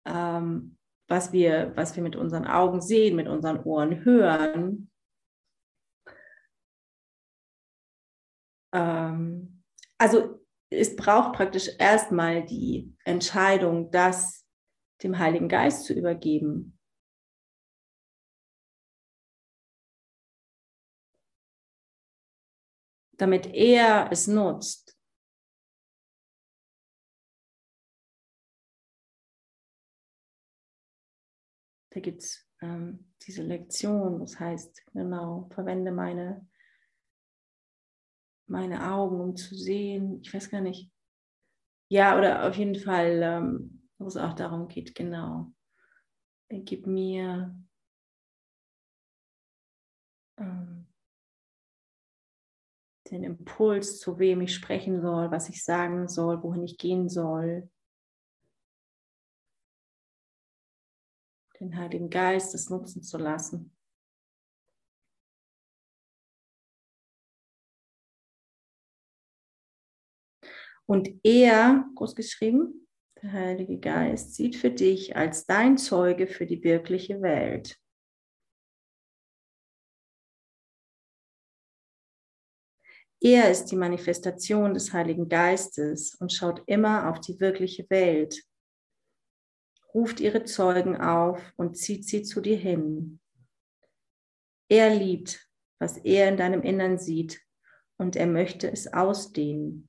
ähm, 0.07 0.76
was, 1.09 1.33
wir, 1.33 1.73
was 1.77 1.97
wir 1.97 2.03
mit 2.03 2.17
unseren 2.17 2.47
Augen 2.47 2.81
sehen, 2.81 3.17
mit 3.17 3.29
unseren 3.29 3.63
Ohren 3.63 4.05
hören, 4.05 4.91
ähm, 8.73 9.63
also 9.99 10.41
es 10.71 10.97
braucht 10.97 11.35
praktisch 11.35 11.71
erstmal 11.79 12.45
die 12.45 12.95
Entscheidung, 13.05 13.91
das 13.91 14.45
dem 15.03 15.19
Heiligen 15.19 15.49
Geist 15.49 15.85
zu 15.85 15.95
übergeben. 15.95 16.77
damit 23.17 23.47
er 23.55 24.09
es 24.11 24.27
nutzt. 24.27 24.86
Da 31.97 32.01
gibt 32.03 32.22
es 32.22 32.47
ähm, 32.61 33.11
diese 33.26 33.42
Lektion, 33.42 34.20
das 34.20 34.38
heißt, 34.38 34.84
genau, 34.92 35.49
verwende 35.55 35.90
meine, 35.90 36.47
meine 38.47 38.92
Augen, 38.92 39.18
um 39.18 39.34
zu 39.34 39.55
sehen. 39.55 40.20
Ich 40.20 40.34
weiß 40.34 40.51
gar 40.51 40.61
nicht. 40.61 40.92
Ja, 41.88 42.18
oder 42.18 42.47
auf 42.47 42.55
jeden 42.55 42.74
Fall, 42.74 43.22
ähm, 43.22 43.88
wo 43.97 44.09
es 44.09 44.18
auch 44.18 44.34
darum 44.34 44.68
geht, 44.68 44.94
genau. 44.94 45.55
Gib 46.51 46.86
mir 46.86 47.59
ähm, 50.36 50.86
den 53.11 53.24
Impuls, 53.24 54.01
zu 54.01 54.18
wem 54.18 54.42
ich 54.42 54.55
sprechen 54.55 55.01
soll, 55.01 55.30
was 55.30 55.49
ich 55.49 55.64
sagen 55.64 56.09
soll, 56.09 56.42
wohin 56.42 56.62
ich 56.64 56.76
gehen 56.76 57.09
soll. 57.09 57.70
Den 61.61 61.77
Heiligen 61.77 62.11
Geist 62.11 62.55
es 62.55 62.69
nutzen 62.69 63.03
zu 63.03 63.17
lassen. 63.19 63.77
Und 70.89 71.09
er, 71.25 71.89
groß 71.97 72.15
geschrieben, 72.15 72.87
der 73.21 73.33
Heilige 73.33 73.79
Geist, 73.79 74.35
sieht 74.35 74.55
für 74.55 74.71
dich 74.71 75.17
als 75.17 75.47
dein 75.47 75.79
Zeuge 75.79 76.27
für 76.29 76.47
die 76.47 76.63
wirkliche 76.63 77.21
Welt. 77.23 77.77
Er 83.21 83.51
ist 83.51 83.67
die 83.67 83.77
Manifestation 83.77 84.75
des 84.75 84.93
Heiligen 84.93 85.29
Geistes 85.29 86.15
und 86.17 86.33
schaut 86.33 86.63
immer 86.67 87.11
auf 87.11 87.21
die 87.21 87.41
wirkliche 87.41 87.89
Welt, 87.91 88.45
ruft 89.97 90.20
ihre 90.20 90.44
Zeugen 90.44 91.01
auf 91.01 91.40
und 91.57 91.78
zieht 91.78 92.05
sie 92.07 92.22
zu 92.22 92.42
dir 92.42 92.59
hin. 92.59 93.18
Er 94.68 94.94
liebt, 94.94 95.49
was 95.80 95.97
er 95.97 96.28
in 96.28 96.36
deinem 96.36 96.61
Innern 96.61 96.99
sieht 96.99 97.40
und 97.97 98.14
er 98.14 98.26
möchte 98.26 98.70
es 98.70 98.92
ausdehnen. 98.92 99.88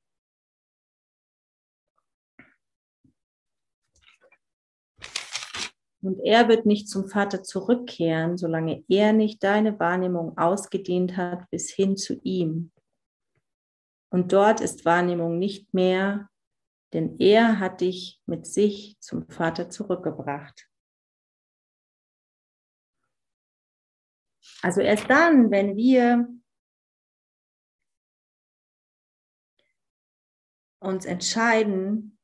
Und 6.02 6.22
er 6.24 6.48
wird 6.48 6.66
nicht 6.66 6.88
zum 6.88 7.10
Vater 7.10 7.44
zurückkehren, 7.44 8.38
solange 8.38 8.86
er 8.88 9.12
nicht 9.12 9.44
deine 9.44 9.78
Wahrnehmung 9.78 10.38
ausgedehnt 10.38 11.18
hat 11.18 11.50
bis 11.50 11.70
hin 11.70 11.98
zu 11.98 12.14
ihm. 12.24 12.72
Und 14.10 14.32
dort 14.32 14.62
ist 14.62 14.86
Wahrnehmung 14.86 15.38
nicht 15.38 15.74
mehr, 15.74 16.30
denn 16.94 17.20
er 17.20 17.60
hat 17.60 17.82
dich 17.82 18.22
mit 18.26 18.48
sich 18.48 18.98
zum 19.00 19.28
Vater 19.30 19.70
zurückgebracht. 19.70 20.70
Also 24.62 24.82
erst 24.82 25.10
dann, 25.10 25.52
wenn 25.52 25.76
wir 25.76 26.28
uns 30.80 31.06
entscheiden, 31.06 32.18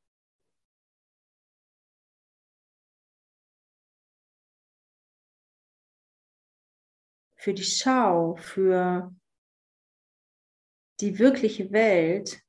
für 7.36 7.54
die 7.54 7.64
Schau, 7.64 8.36
für 8.38 9.14
die 11.02 11.20
wirkliche 11.20 11.72
Welt 11.72 12.43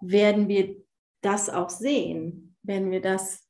werden 0.00 0.48
wir 0.48 0.76
das 1.22 1.48
auch 1.48 1.70
sehen, 1.70 2.56
wenn 2.62 2.90
wir 2.90 3.00
das 3.00 3.48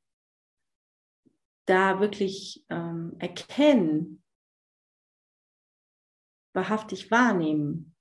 da 1.67 2.01
wirklich 2.01 2.65
ähm, 2.71 3.15
erkennen, 3.19 4.23
wahrhaftig 6.55 7.11
wahrnehmen. 7.11 7.95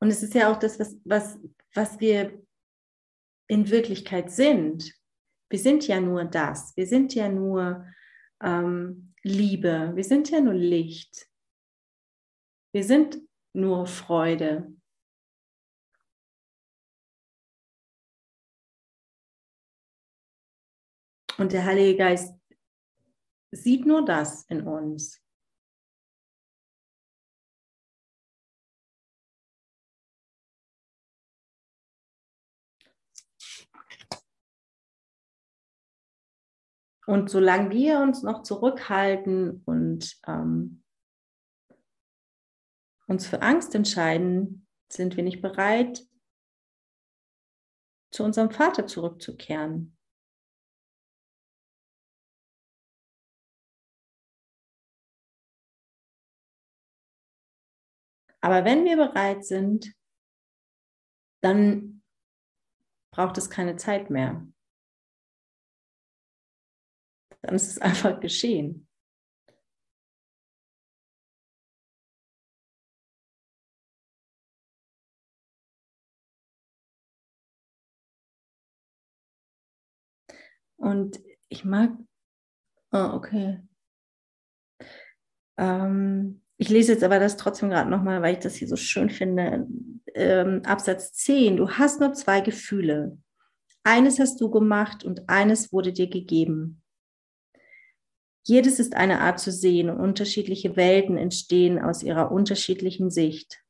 Und 0.00 0.10
es 0.10 0.22
ist 0.22 0.34
ja 0.34 0.52
auch 0.52 0.58
das, 0.58 0.78
was, 0.78 0.96
was, 1.04 1.38
was 1.74 1.98
wir 2.00 2.40
in 3.48 3.70
Wirklichkeit 3.70 4.30
sind. 4.30 4.94
Wir 5.48 5.58
sind 5.58 5.86
ja 5.88 6.00
nur 6.00 6.24
das. 6.24 6.76
Wir 6.76 6.86
sind 6.86 7.14
ja 7.14 7.28
nur 7.28 7.86
ähm, 8.42 9.14
Liebe. 9.22 9.92
Wir 9.94 10.04
sind 10.04 10.30
ja 10.30 10.40
nur 10.40 10.54
Licht. 10.54 11.27
Wir 12.72 12.84
sind 12.84 13.18
nur 13.54 13.86
Freude. 13.86 14.74
Und 21.38 21.52
der 21.52 21.64
Heilige 21.64 21.96
Geist 21.96 22.34
sieht 23.52 23.86
nur 23.86 24.04
das 24.04 24.44
in 24.46 24.66
uns. 24.66 25.22
Und 37.06 37.30
solange 37.30 37.70
wir 37.70 38.00
uns 38.00 38.22
noch 38.22 38.42
zurückhalten 38.42 39.62
und 39.64 40.20
ähm, 40.26 40.84
uns 43.08 43.26
für 43.26 43.42
Angst 43.42 43.74
entscheiden, 43.74 44.66
sind 44.92 45.16
wir 45.16 45.24
nicht 45.24 45.42
bereit, 45.42 46.06
zu 48.10 48.22
unserem 48.22 48.50
Vater 48.50 48.86
zurückzukehren. 48.86 49.96
Aber 58.40 58.64
wenn 58.64 58.84
wir 58.84 58.96
bereit 58.96 59.44
sind, 59.44 59.94
dann 61.42 62.02
braucht 63.12 63.36
es 63.36 63.50
keine 63.50 63.76
Zeit 63.76 64.10
mehr. 64.10 64.46
Dann 67.42 67.54
ist 67.54 67.68
es 67.68 67.78
einfach 67.80 68.20
geschehen. 68.20 68.87
Und 80.78 81.20
ich 81.48 81.64
mag, 81.64 81.92
oh, 82.92 83.10
okay. 83.12 83.60
Ähm, 85.58 86.42
ich 86.56 86.70
lese 86.70 86.92
jetzt 86.92 87.04
aber 87.04 87.18
das 87.18 87.36
trotzdem 87.36 87.68
gerade 87.68 87.90
nochmal, 87.90 88.22
weil 88.22 88.34
ich 88.34 88.40
das 88.40 88.56
hier 88.56 88.68
so 88.68 88.76
schön 88.76 89.10
finde. 89.10 89.66
Ähm, 90.14 90.62
Absatz 90.64 91.12
10. 91.12 91.56
Du 91.56 91.70
hast 91.70 92.00
nur 92.00 92.14
zwei 92.14 92.40
Gefühle. 92.40 93.18
Eines 93.84 94.18
hast 94.18 94.40
du 94.40 94.50
gemacht 94.50 95.04
und 95.04 95.28
eines 95.28 95.72
wurde 95.72 95.92
dir 95.92 96.08
gegeben. 96.08 96.82
Jedes 98.44 98.78
ist 98.78 98.94
eine 98.94 99.20
Art 99.20 99.40
zu 99.40 99.52
sehen 99.52 99.90
und 99.90 100.00
unterschiedliche 100.00 100.76
Welten 100.76 101.18
entstehen 101.18 101.78
aus 101.78 102.02
ihrer 102.02 102.32
unterschiedlichen 102.32 103.10
Sicht. 103.10 103.62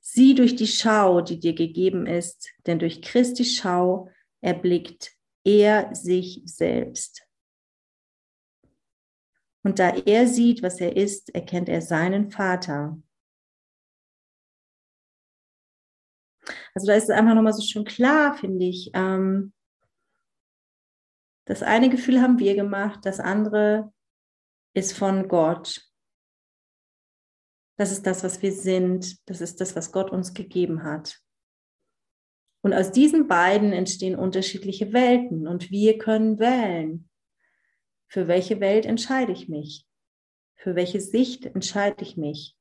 Sieh 0.00 0.34
durch 0.34 0.56
die 0.56 0.66
Schau, 0.66 1.20
die 1.20 1.38
dir 1.38 1.54
gegeben 1.54 2.06
ist, 2.06 2.50
denn 2.66 2.78
durch 2.78 3.02
Christi 3.02 3.44
Schau 3.44 4.10
erblickt 4.42 5.16
er 5.44 5.94
sich 5.94 6.42
selbst. 6.44 7.26
Und 9.64 9.78
da 9.78 9.90
er 9.90 10.26
sieht, 10.26 10.62
was 10.62 10.80
er 10.80 10.96
ist, 10.96 11.34
erkennt 11.34 11.68
er 11.68 11.80
seinen 11.80 12.30
Vater. 12.30 13.00
Also 16.74 16.86
da 16.86 16.94
ist 16.94 17.04
es 17.04 17.10
einfach 17.10 17.34
nochmal 17.34 17.52
so 17.52 17.62
schön 17.62 17.84
klar, 17.84 18.34
finde 18.34 18.66
ich. 18.66 18.90
Ähm, 18.94 19.52
das 21.46 21.62
eine 21.62 21.90
Gefühl 21.90 22.20
haben 22.20 22.38
wir 22.38 22.54
gemacht, 22.54 23.00
das 23.04 23.20
andere 23.20 23.92
ist 24.74 24.96
von 24.96 25.28
Gott. 25.28 25.88
Das 27.78 27.92
ist 27.92 28.06
das, 28.06 28.24
was 28.24 28.42
wir 28.42 28.52
sind. 28.52 29.28
Das 29.28 29.40
ist 29.40 29.60
das, 29.60 29.76
was 29.76 29.92
Gott 29.92 30.10
uns 30.10 30.34
gegeben 30.34 30.82
hat. 30.82 31.21
Und 32.62 32.72
aus 32.72 32.92
diesen 32.92 33.26
beiden 33.26 33.72
entstehen 33.72 34.16
unterschiedliche 34.16 34.92
Welten 34.92 35.46
und 35.48 35.70
wir 35.70 35.98
können 35.98 36.38
wählen. 36.38 37.08
Für 38.06 38.28
welche 38.28 38.60
Welt 38.60 38.86
entscheide 38.86 39.32
ich 39.32 39.48
mich? 39.48 39.84
Für 40.54 40.76
welche 40.76 41.00
Sicht 41.00 41.44
entscheide 41.46 42.02
ich 42.02 42.16
mich? 42.16 42.56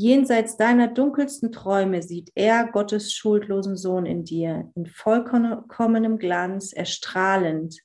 Jenseits 0.00 0.56
deiner 0.56 0.86
dunkelsten 0.86 1.50
Träume 1.50 2.04
sieht 2.04 2.30
er 2.36 2.68
Gottes 2.68 3.12
schuldlosen 3.12 3.76
Sohn 3.76 4.06
in 4.06 4.22
dir, 4.22 4.70
in 4.76 4.86
vollkommenem 4.86 6.18
Glanz, 6.18 6.72
erstrahlend, 6.72 7.80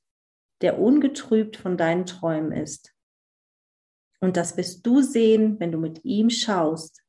der 0.62 0.78
ungetrübt 0.78 1.58
von 1.58 1.76
deinen 1.76 2.06
Träumen 2.06 2.52
ist. 2.52 2.94
Und 4.20 4.38
das 4.38 4.58
wirst 4.58 4.86
du 4.86 5.02
sehen, 5.02 5.60
wenn 5.60 5.72
du 5.72 5.80
mit 5.80 6.06
ihm 6.06 6.30
schaust. 6.30 7.02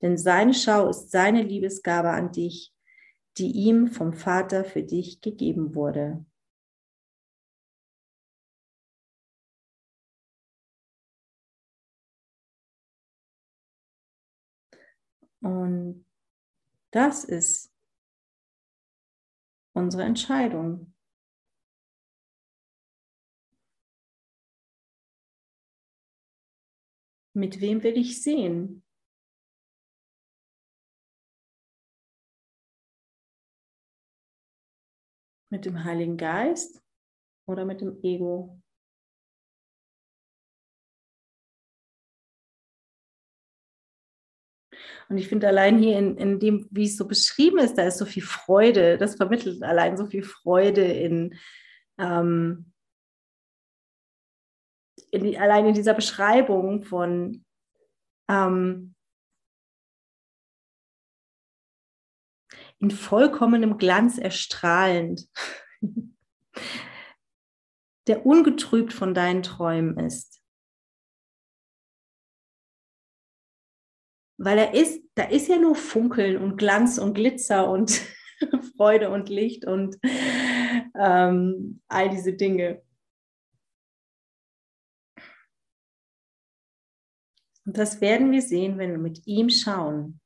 Denn 0.00 0.16
seine 0.16 0.54
Schau 0.54 0.90
ist 0.90 1.10
seine 1.10 1.42
Liebesgabe 1.42 2.10
an 2.10 2.30
dich, 2.30 2.72
die 3.36 3.50
ihm 3.50 3.88
vom 3.88 4.12
Vater 4.12 4.62
für 4.64 4.84
dich 4.84 5.20
gegeben 5.22 5.74
wurde. 5.74 6.24
Und 15.40 16.04
das 16.90 17.24
ist 17.24 17.72
unsere 19.72 20.02
Entscheidung. 20.02 20.94
Mit 27.32 27.60
wem 27.60 27.82
will 27.82 27.96
ich 27.96 28.22
sehen? 28.22 28.82
Mit 35.48 35.64
dem 35.64 35.84
Heiligen 35.84 36.16
Geist 36.16 36.82
oder 37.46 37.64
mit 37.64 37.80
dem 37.80 38.02
Ego? 38.02 38.59
Und 45.10 45.18
ich 45.18 45.26
finde 45.26 45.48
allein 45.48 45.76
hier 45.76 45.98
in, 45.98 46.16
in 46.16 46.38
dem, 46.38 46.68
wie 46.70 46.84
es 46.84 46.96
so 46.96 47.04
beschrieben 47.04 47.58
ist, 47.58 47.76
da 47.76 47.82
ist 47.82 47.98
so 47.98 48.04
viel 48.06 48.22
Freude. 48.22 48.96
Das 48.96 49.16
vermittelt 49.16 49.60
allein 49.60 49.96
so 49.96 50.06
viel 50.06 50.22
Freude 50.22 50.84
in, 50.84 51.34
ähm, 51.98 52.72
in 55.10 55.36
allein 55.36 55.66
in 55.66 55.74
dieser 55.74 55.94
Beschreibung 55.94 56.84
von 56.84 57.44
ähm, 58.30 58.94
in 62.78 62.92
vollkommenem 62.92 63.78
Glanz 63.78 64.16
erstrahlend, 64.16 65.28
der 68.06 68.24
ungetrübt 68.24 68.92
von 68.92 69.12
deinen 69.12 69.42
Träumen 69.42 69.98
ist. 69.98 70.39
Weil 74.42 74.56
er 74.56 74.72
ist, 74.72 75.02
da 75.14 75.24
ist 75.24 75.48
ja 75.48 75.58
nur 75.58 75.74
Funkeln 75.74 76.38
und 76.38 76.56
Glanz 76.56 76.96
und 76.96 77.12
Glitzer 77.12 77.70
und 77.70 78.00
Freude 78.76 79.10
und 79.10 79.28
Licht 79.28 79.66
und 79.66 79.98
ähm, 80.98 81.82
all 81.88 82.08
diese 82.08 82.32
Dinge. 82.32 82.82
Und 87.66 87.76
das 87.76 88.00
werden 88.00 88.32
wir 88.32 88.40
sehen, 88.40 88.78
wenn 88.78 88.92
wir 88.92 88.98
mit 88.98 89.26
ihm 89.26 89.50
schauen. 89.50 90.22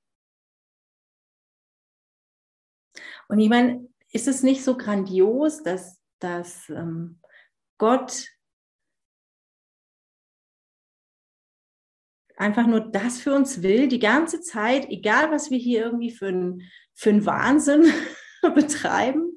Und 3.27 3.41
ich 3.41 3.49
meine, 3.49 3.89
ist 4.13 4.29
es 4.29 4.45
nicht 4.45 4.63
so 4.63 4.77
grandios, 4.77 5.65
dass, 5.65 6.01
dass 6.21 6.69
ähm, 6.69 7.21
Gott 7.79 8.29
einfach 12.37 12.67
nur 12.67 12.81
das 12.81 13.21
für 13.21 13.35
uns 13.35 13.63
will, 13.63 13.89
die 13.89 13.99
ganze 13.99 14.41
Zeit, 14.41 14.89
egal 14.91 15.31
was 15.31 15.51
wir 15.51 15.59
hier 15.59 15.85
irgendwie 15.85 16.11
für 16.11 16.29
einen 16.29 16.63
für 16.95 17.27
Wahnsinn 17.27 17.93
betreiben, 18.55 19.37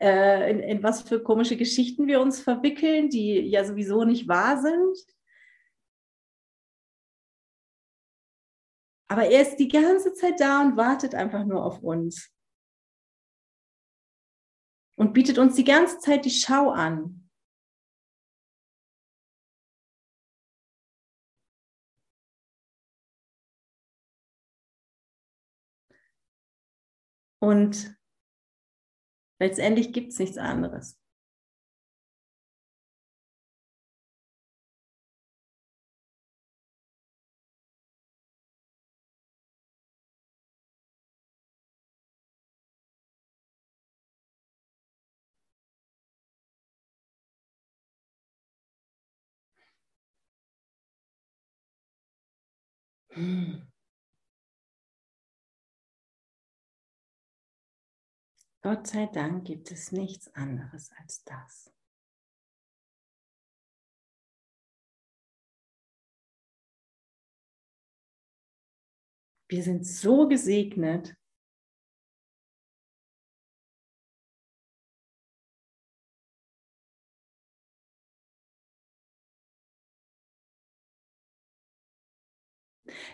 äh, 0.00 0.50
in, 0.50 0.60
in 0.60 0.82
was 0.82 1.02
für 1.02 1.22
komische 1.22 1.56
Geschichten 1.56 2.06
wir 2.06 2.20
uns 2.20 2.40
verwickeln, 2.40 3.10
die 3.10 3.40
ja 3.40 3.64
sowieso 3.64 4.04
nicht 4.04 4.28
wahr 4.28 4.60
sind. 4.60 4.96
Aber 9.08 9.26
er 9.26 9.42
ist 9.42 9.56
die 9.56 9.68
ganze 9.68 10.14
Zeit 10.14 10.38
da 10.38 10.62
und 10.62 10.76
wartet 10.76 11.14
einfach 11.14 11.44
nur 11.44 11.64
auf 11.64 11.82
uns. 11.82 12.30
Und 14.96 15.14
bietet 15.14 15.38
uns 15.38 15.56
die 15.56 15.64
ganze 15.64 15.98
Zeit 15.98 16.24
die 16.24 16.30
Schau 16.30 16.70
an. 16.70 17.19
Und 27.40 27.96
letztendlich 29.40 29.92
gibt 29.92 30.12
es 30.12 30.18
nichts 30.20 30.38
anderes. 30.38 30.96
Hmm. 53.14 53.69
Gott 58.62 58.86
sei 58.86 59.06
Dank 59.06 59.46
gibt 59.46 59.70
es 59.70 59.90
nichts 59.90 60.34
anderes 60.34 60.90
als 60.98 61.24
das. 61.24 61.72
Wir 69.48 69.62
sind 69.64 69.84
so 69.84 70.28
gesegnet, 70.28 71.16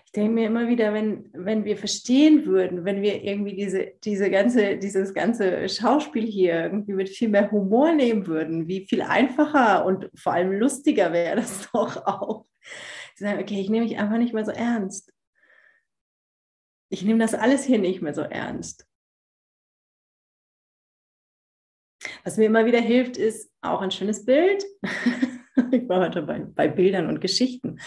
ich 0.04 0.12
denke 0.12 0.32
mir 0.32 0.46
immer 0.46 0.68
wieder, 0.68 0.92
wenn, 0.94 1.30
wenn 1.32 1.64
wir 1.64 1.76
verstehen 1.76 2.46
würden, 2.46 2.84
wenn 2.84 3.02
wir 3.02 3.22
irgendwie 3.22 3.54
diese, 3.54 3.92
diese 4.04 4.30
ganze, 4.30 4.78
dieses 4.78 5.14
ganze 5.14 5.68
Schauspiel 5.68 6.26
hier 6.26 6.64
irgendwie 6.64 6.94
mit 6.94 7.08
viel 7.08 7.28
mehr 7.28 7.50
Humor 7.50 7.92
nehmen 7.92 8.26
würden, 8.26 8.68
wie 8.68 8.86
viel 8.86 9.02
einfacher 9.02 9.84
und 9.84 10.10
vor 10.14 10.32
allem 10.32 10.52
lustiger 10.52 11.12
wäre 11.12 11.36
das 11.36 11.70
doch 11.72 12.06
auch. 12.06 12.46
Sie 13.14 13.24
sagen, 13.24 13.40
okay, 13.40 13.60
ich 13.60 13.70
nehme 13.70 13.86
mich 13.86 13.98
einfach 13.98 14.18
nicht 14.18 14.34
mehr 14.34 14.44
so 14.44 14.52
ernst. 14.52 15.12
Ich 16.88 17.02
nehme 17.02 17.18
das 17.18 17.34
alles 17.34 17.64
hier 17.64 17.78
nicht 17.78 18.02
mehr 18.02 18.14
so 18.14 18.22
ernst. 18.22 18.86
Was 22.24 22.36
mir 22.36 22.46
immer 22.46 22.66
wieder 22.66 22.80
hilft, 22.80 23.16
ist 23.16 23.50
auch 23.60 23.80
ein 23.80 23.90
schönes 23.90 24.24
Bild. 24.24 24.64
ich 25.72 25.88
war 25.88 26.00
heute 26.00 26.22
bei, 26.22 26.40
bei 26.40 26.68
Bildern 26.68 27.08
und 27.08 27.20
Geschichten. 27.20 27.80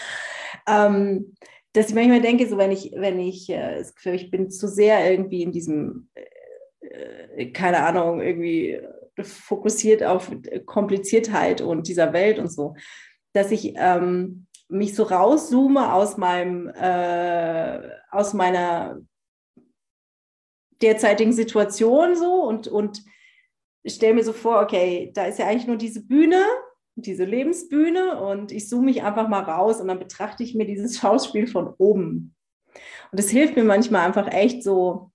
Ähm, 0.68 1.36
dass 1.74 1.90
ich 1.90 1.96
manchmal 1.96 2.22
denke, 2.22 2.48
so 2.48 2.58
wenn 2.58 2.72
ich, 2.72 2.92
wenn 2.96 3.20
ich, 3.20 3.50
äh, 3.50 3.84
ich 4.06 4.32
bin 4.32 4.50
zu 4.50 4.68
sehr 4.68 5.10
irgendwie 5.12 5.44
in 5.44 5.52
diesem, 5.52 6.10
äh, 6.82 7.52
keine 7.52 7.84
Ahnung, 7.84 8.22
irgendwie 8.22 8.82
fokussiert 9.22 10.04
auf 10.04 10.32
Kompliziertheit 10.66 11.62
und 11.62 11.88
dieser 11.88 12.14
Welt 12.14 12.40
und 12.40 12.52
so, 12.52 12.76
dass 13.34 13.52
ich 13.52 13.74
ähm, 13.76 14.48
mich 14.70 14.96
so 14.96 15.04
rauszoome 15.04 15.94
aus 15.94 16.18
meinem, 16.18 16.70
äh, 16.70 17.82
aus 18.12 18.34
meiner 18.34 19.00
derzeitigen 20.82 21.34
Situation 21.34 22.16
so 22.16 22.44
und, 22.44 22.68
und 22.68 23.04
stelle 23.86 24.14
mir 24.14 24.24
so 24.24 24.34
vor, 24.34 24.62
okay, 24.62 25.12
da 25.14 25.26
ist 25.26 25.40
ja 25.40 25.48
eigentlich 25.48 25.68
nur 25.68 25.78
diese 25.78 26.06
Bühne 26.06 26.44
diese 27.06 27.26
Lebensbühne 27.26 28.22
und 28.22 28.52
ich 28.52 28.68
zoome 28.68 28.86
mich 28.86 29.04
einfach 29.04 29.28
mal 29.28 29.44
raus 29.44 29.80
und 29.80 29.88
dann 29.88 30.00
betrachte 30.00 30.44
ich 30.44 30.56
mir 30.56 30.66
dieses 30.66 30.98
Schauspiel 31.00 31.48
von 31.48 31.74
oben. 31.78 32.36
Und 33.12 33.20
es 33.20 33.30
hilft 33.30 33.56
mir 33.56 33.64
manchmal 33.64 34.06
einfach 34.06 34.32
echt 34.32 34.64
so, 34.64 35.12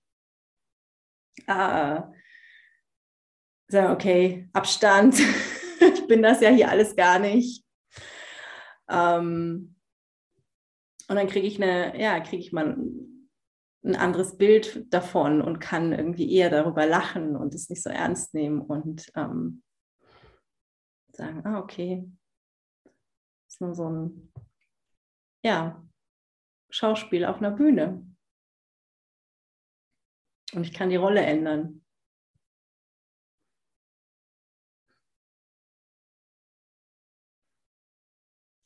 äh, 1.47 2.01
sagen, 3.67 3.93
okay, 3.93 4.49
Abstand, 4.53 5.19
ich 5.79 6.07
bin 6.07 6.21
das 6.21 6.41
ja 6.41 6.49
hier 6.49 6.69
alles 6.69 6.95
gar 6.95 7.19
nicht. 7.19 7.65
Ähm, 8.89 9.75
und 11.07 11.15
dann 11.15 11.27
kriege 11.27 11.47
ich 11.47 11.61
eine, 11.61 11.99
ja, 11.99 12.19
kriege 12.19 12.41
ich 12.41 12.51
mal 12.51 12.71
ein, 12.73 13.11
anderes 13.95 14.35
Bild 14.37 14.91
davon 14.91 15.43
und 15.43 15.59
kann 15.59 15.93
irgendwie 15.93 16.33
eher 16.33 16.49
darüber 16.49 16.87
lachen 16.87 17.35
und 17.35 17.53
es 17.53 17.69
nicht 17.69 17.83
so 17.83 17.91
ernst 17.91 18.33
nehmen 18.33 18.59
und 18.59 19.11
ähm, 19.15 19.61
sagen, 21.15 21.45
ah, 21.45 21.59
okay, 21.59 22.09
das 22.83 23.55
ist 23.55 23.61
nur 23.61 23.75
so 23.75 23.89
ein, 23.89 24.31
ja, 25.43 25.81
Schauspiel 26.69 27.25
auf 27.25 27.37
einer 27.37 27.51
Bühne. 27.51 28.05
Und 30.53 30.63
ich 30.63 30.73
kann 30.73 30.89
die 30.89 30.95
Rolle 30.95 31.21
ändern. 31.21 31.85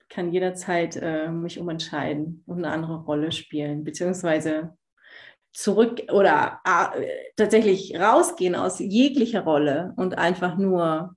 Ich 0.02 0.10
kann 0.10 0.32
jederzeit 0.34 0.96
äh, 0.96 1.30
mich 1.30 1.60
umentscheiden 1.60 2.44
und 2.48 2.58
eine 2.58 2.74
andere 2.74 3.04
Rolle 3.04 3.32
spielen, 3.32 3.84
beziehungsweise 3.84 4.76
zurück 5.52 6.02
oder 6.12 6.62
äh, 6.64 7.32
tatsächlich 7.36 7.96
rausgehen 7.96 8.56
aus 8.56 8.80
jeglicher 8.80 9.42
Rolle 9.42 9.94
und 9.98 10.18
einfach 10.18 10.58
nur 10.58 11.16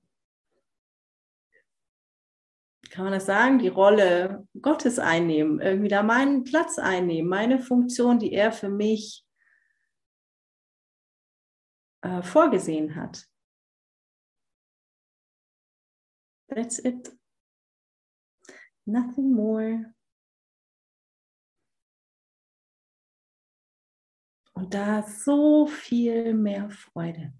kann 2.93 3.05
man 3.05 3.13
das 3.13 3.25
sagen, 3.25 3.57
die 3.57 3.69
Rolle 3.69 4.47
Gottes 4.61 4.99
einnehmen, 4.99 5.59
irgendwie 5.59 5.87
da 5.87 6.03
meinen 6.03 6.43
Platz 6.43 6.77
einnehmen, 6.77 7.27
meine 7.27 7.57
Funktion, 7.57 8.19
die 8.19 8.33
er 8.33 8.51
für 8.51 8.69
mich 8.69 9.25
äh, 12.03 12.21
vorgesehen 12.21 12.95
hat. 12.95 13.27
That's 16.49 16.77
it. 16.77 17.17
Nothing 18.85 19.33
more. 19.33 19.95
Und 24.53 24.71
da 24.71 24.99
ist 24.99 25.23
so 25.23 25.65
viel 25.65 26.35
mehr 26.35 26.69
Freude. 26.69 27.33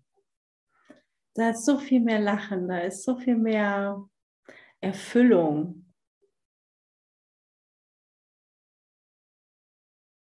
Da 1.36 1.52
ist 1.52 1.66
so 1.66 1.78
viel 1.78 2.00
mehr 2.00 2.20
Lachen, 2.20 2.68
da 2.68 2.80
ist 2.80 3.04
so 3.04 3.16
viel 3.18 3.38
mehr 3.38 4.04
Erfüllung, 4.84 5.94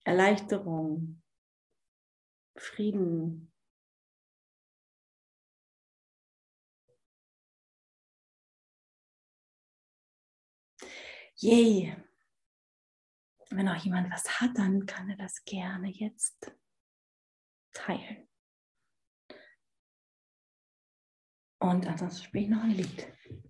Erleichterung, 0.05 1.23
Frieden. 2.59 3.55
Yay! 11.37 11.97
Wenn 13.49 13.67
auch 13.67 13.83
jemand 13.83 14.13
was 14.13 14.41
hat, 14.43 14.59
dann 14.59 14.85
kann 14.85 15.09
er 15.09 15.17
das 15.17 15.43
gerne 15.45 15.89
jetzt 15.89 16.55
teilen. 17.73 18.29
Und 21.63 21.87
ansonsten 21.87 22.25
spiele 22.25 22.45
ich 22.45 22.51
noch 22.51 22.63
ein 22.63 22.73
Lied. 22.73 23.50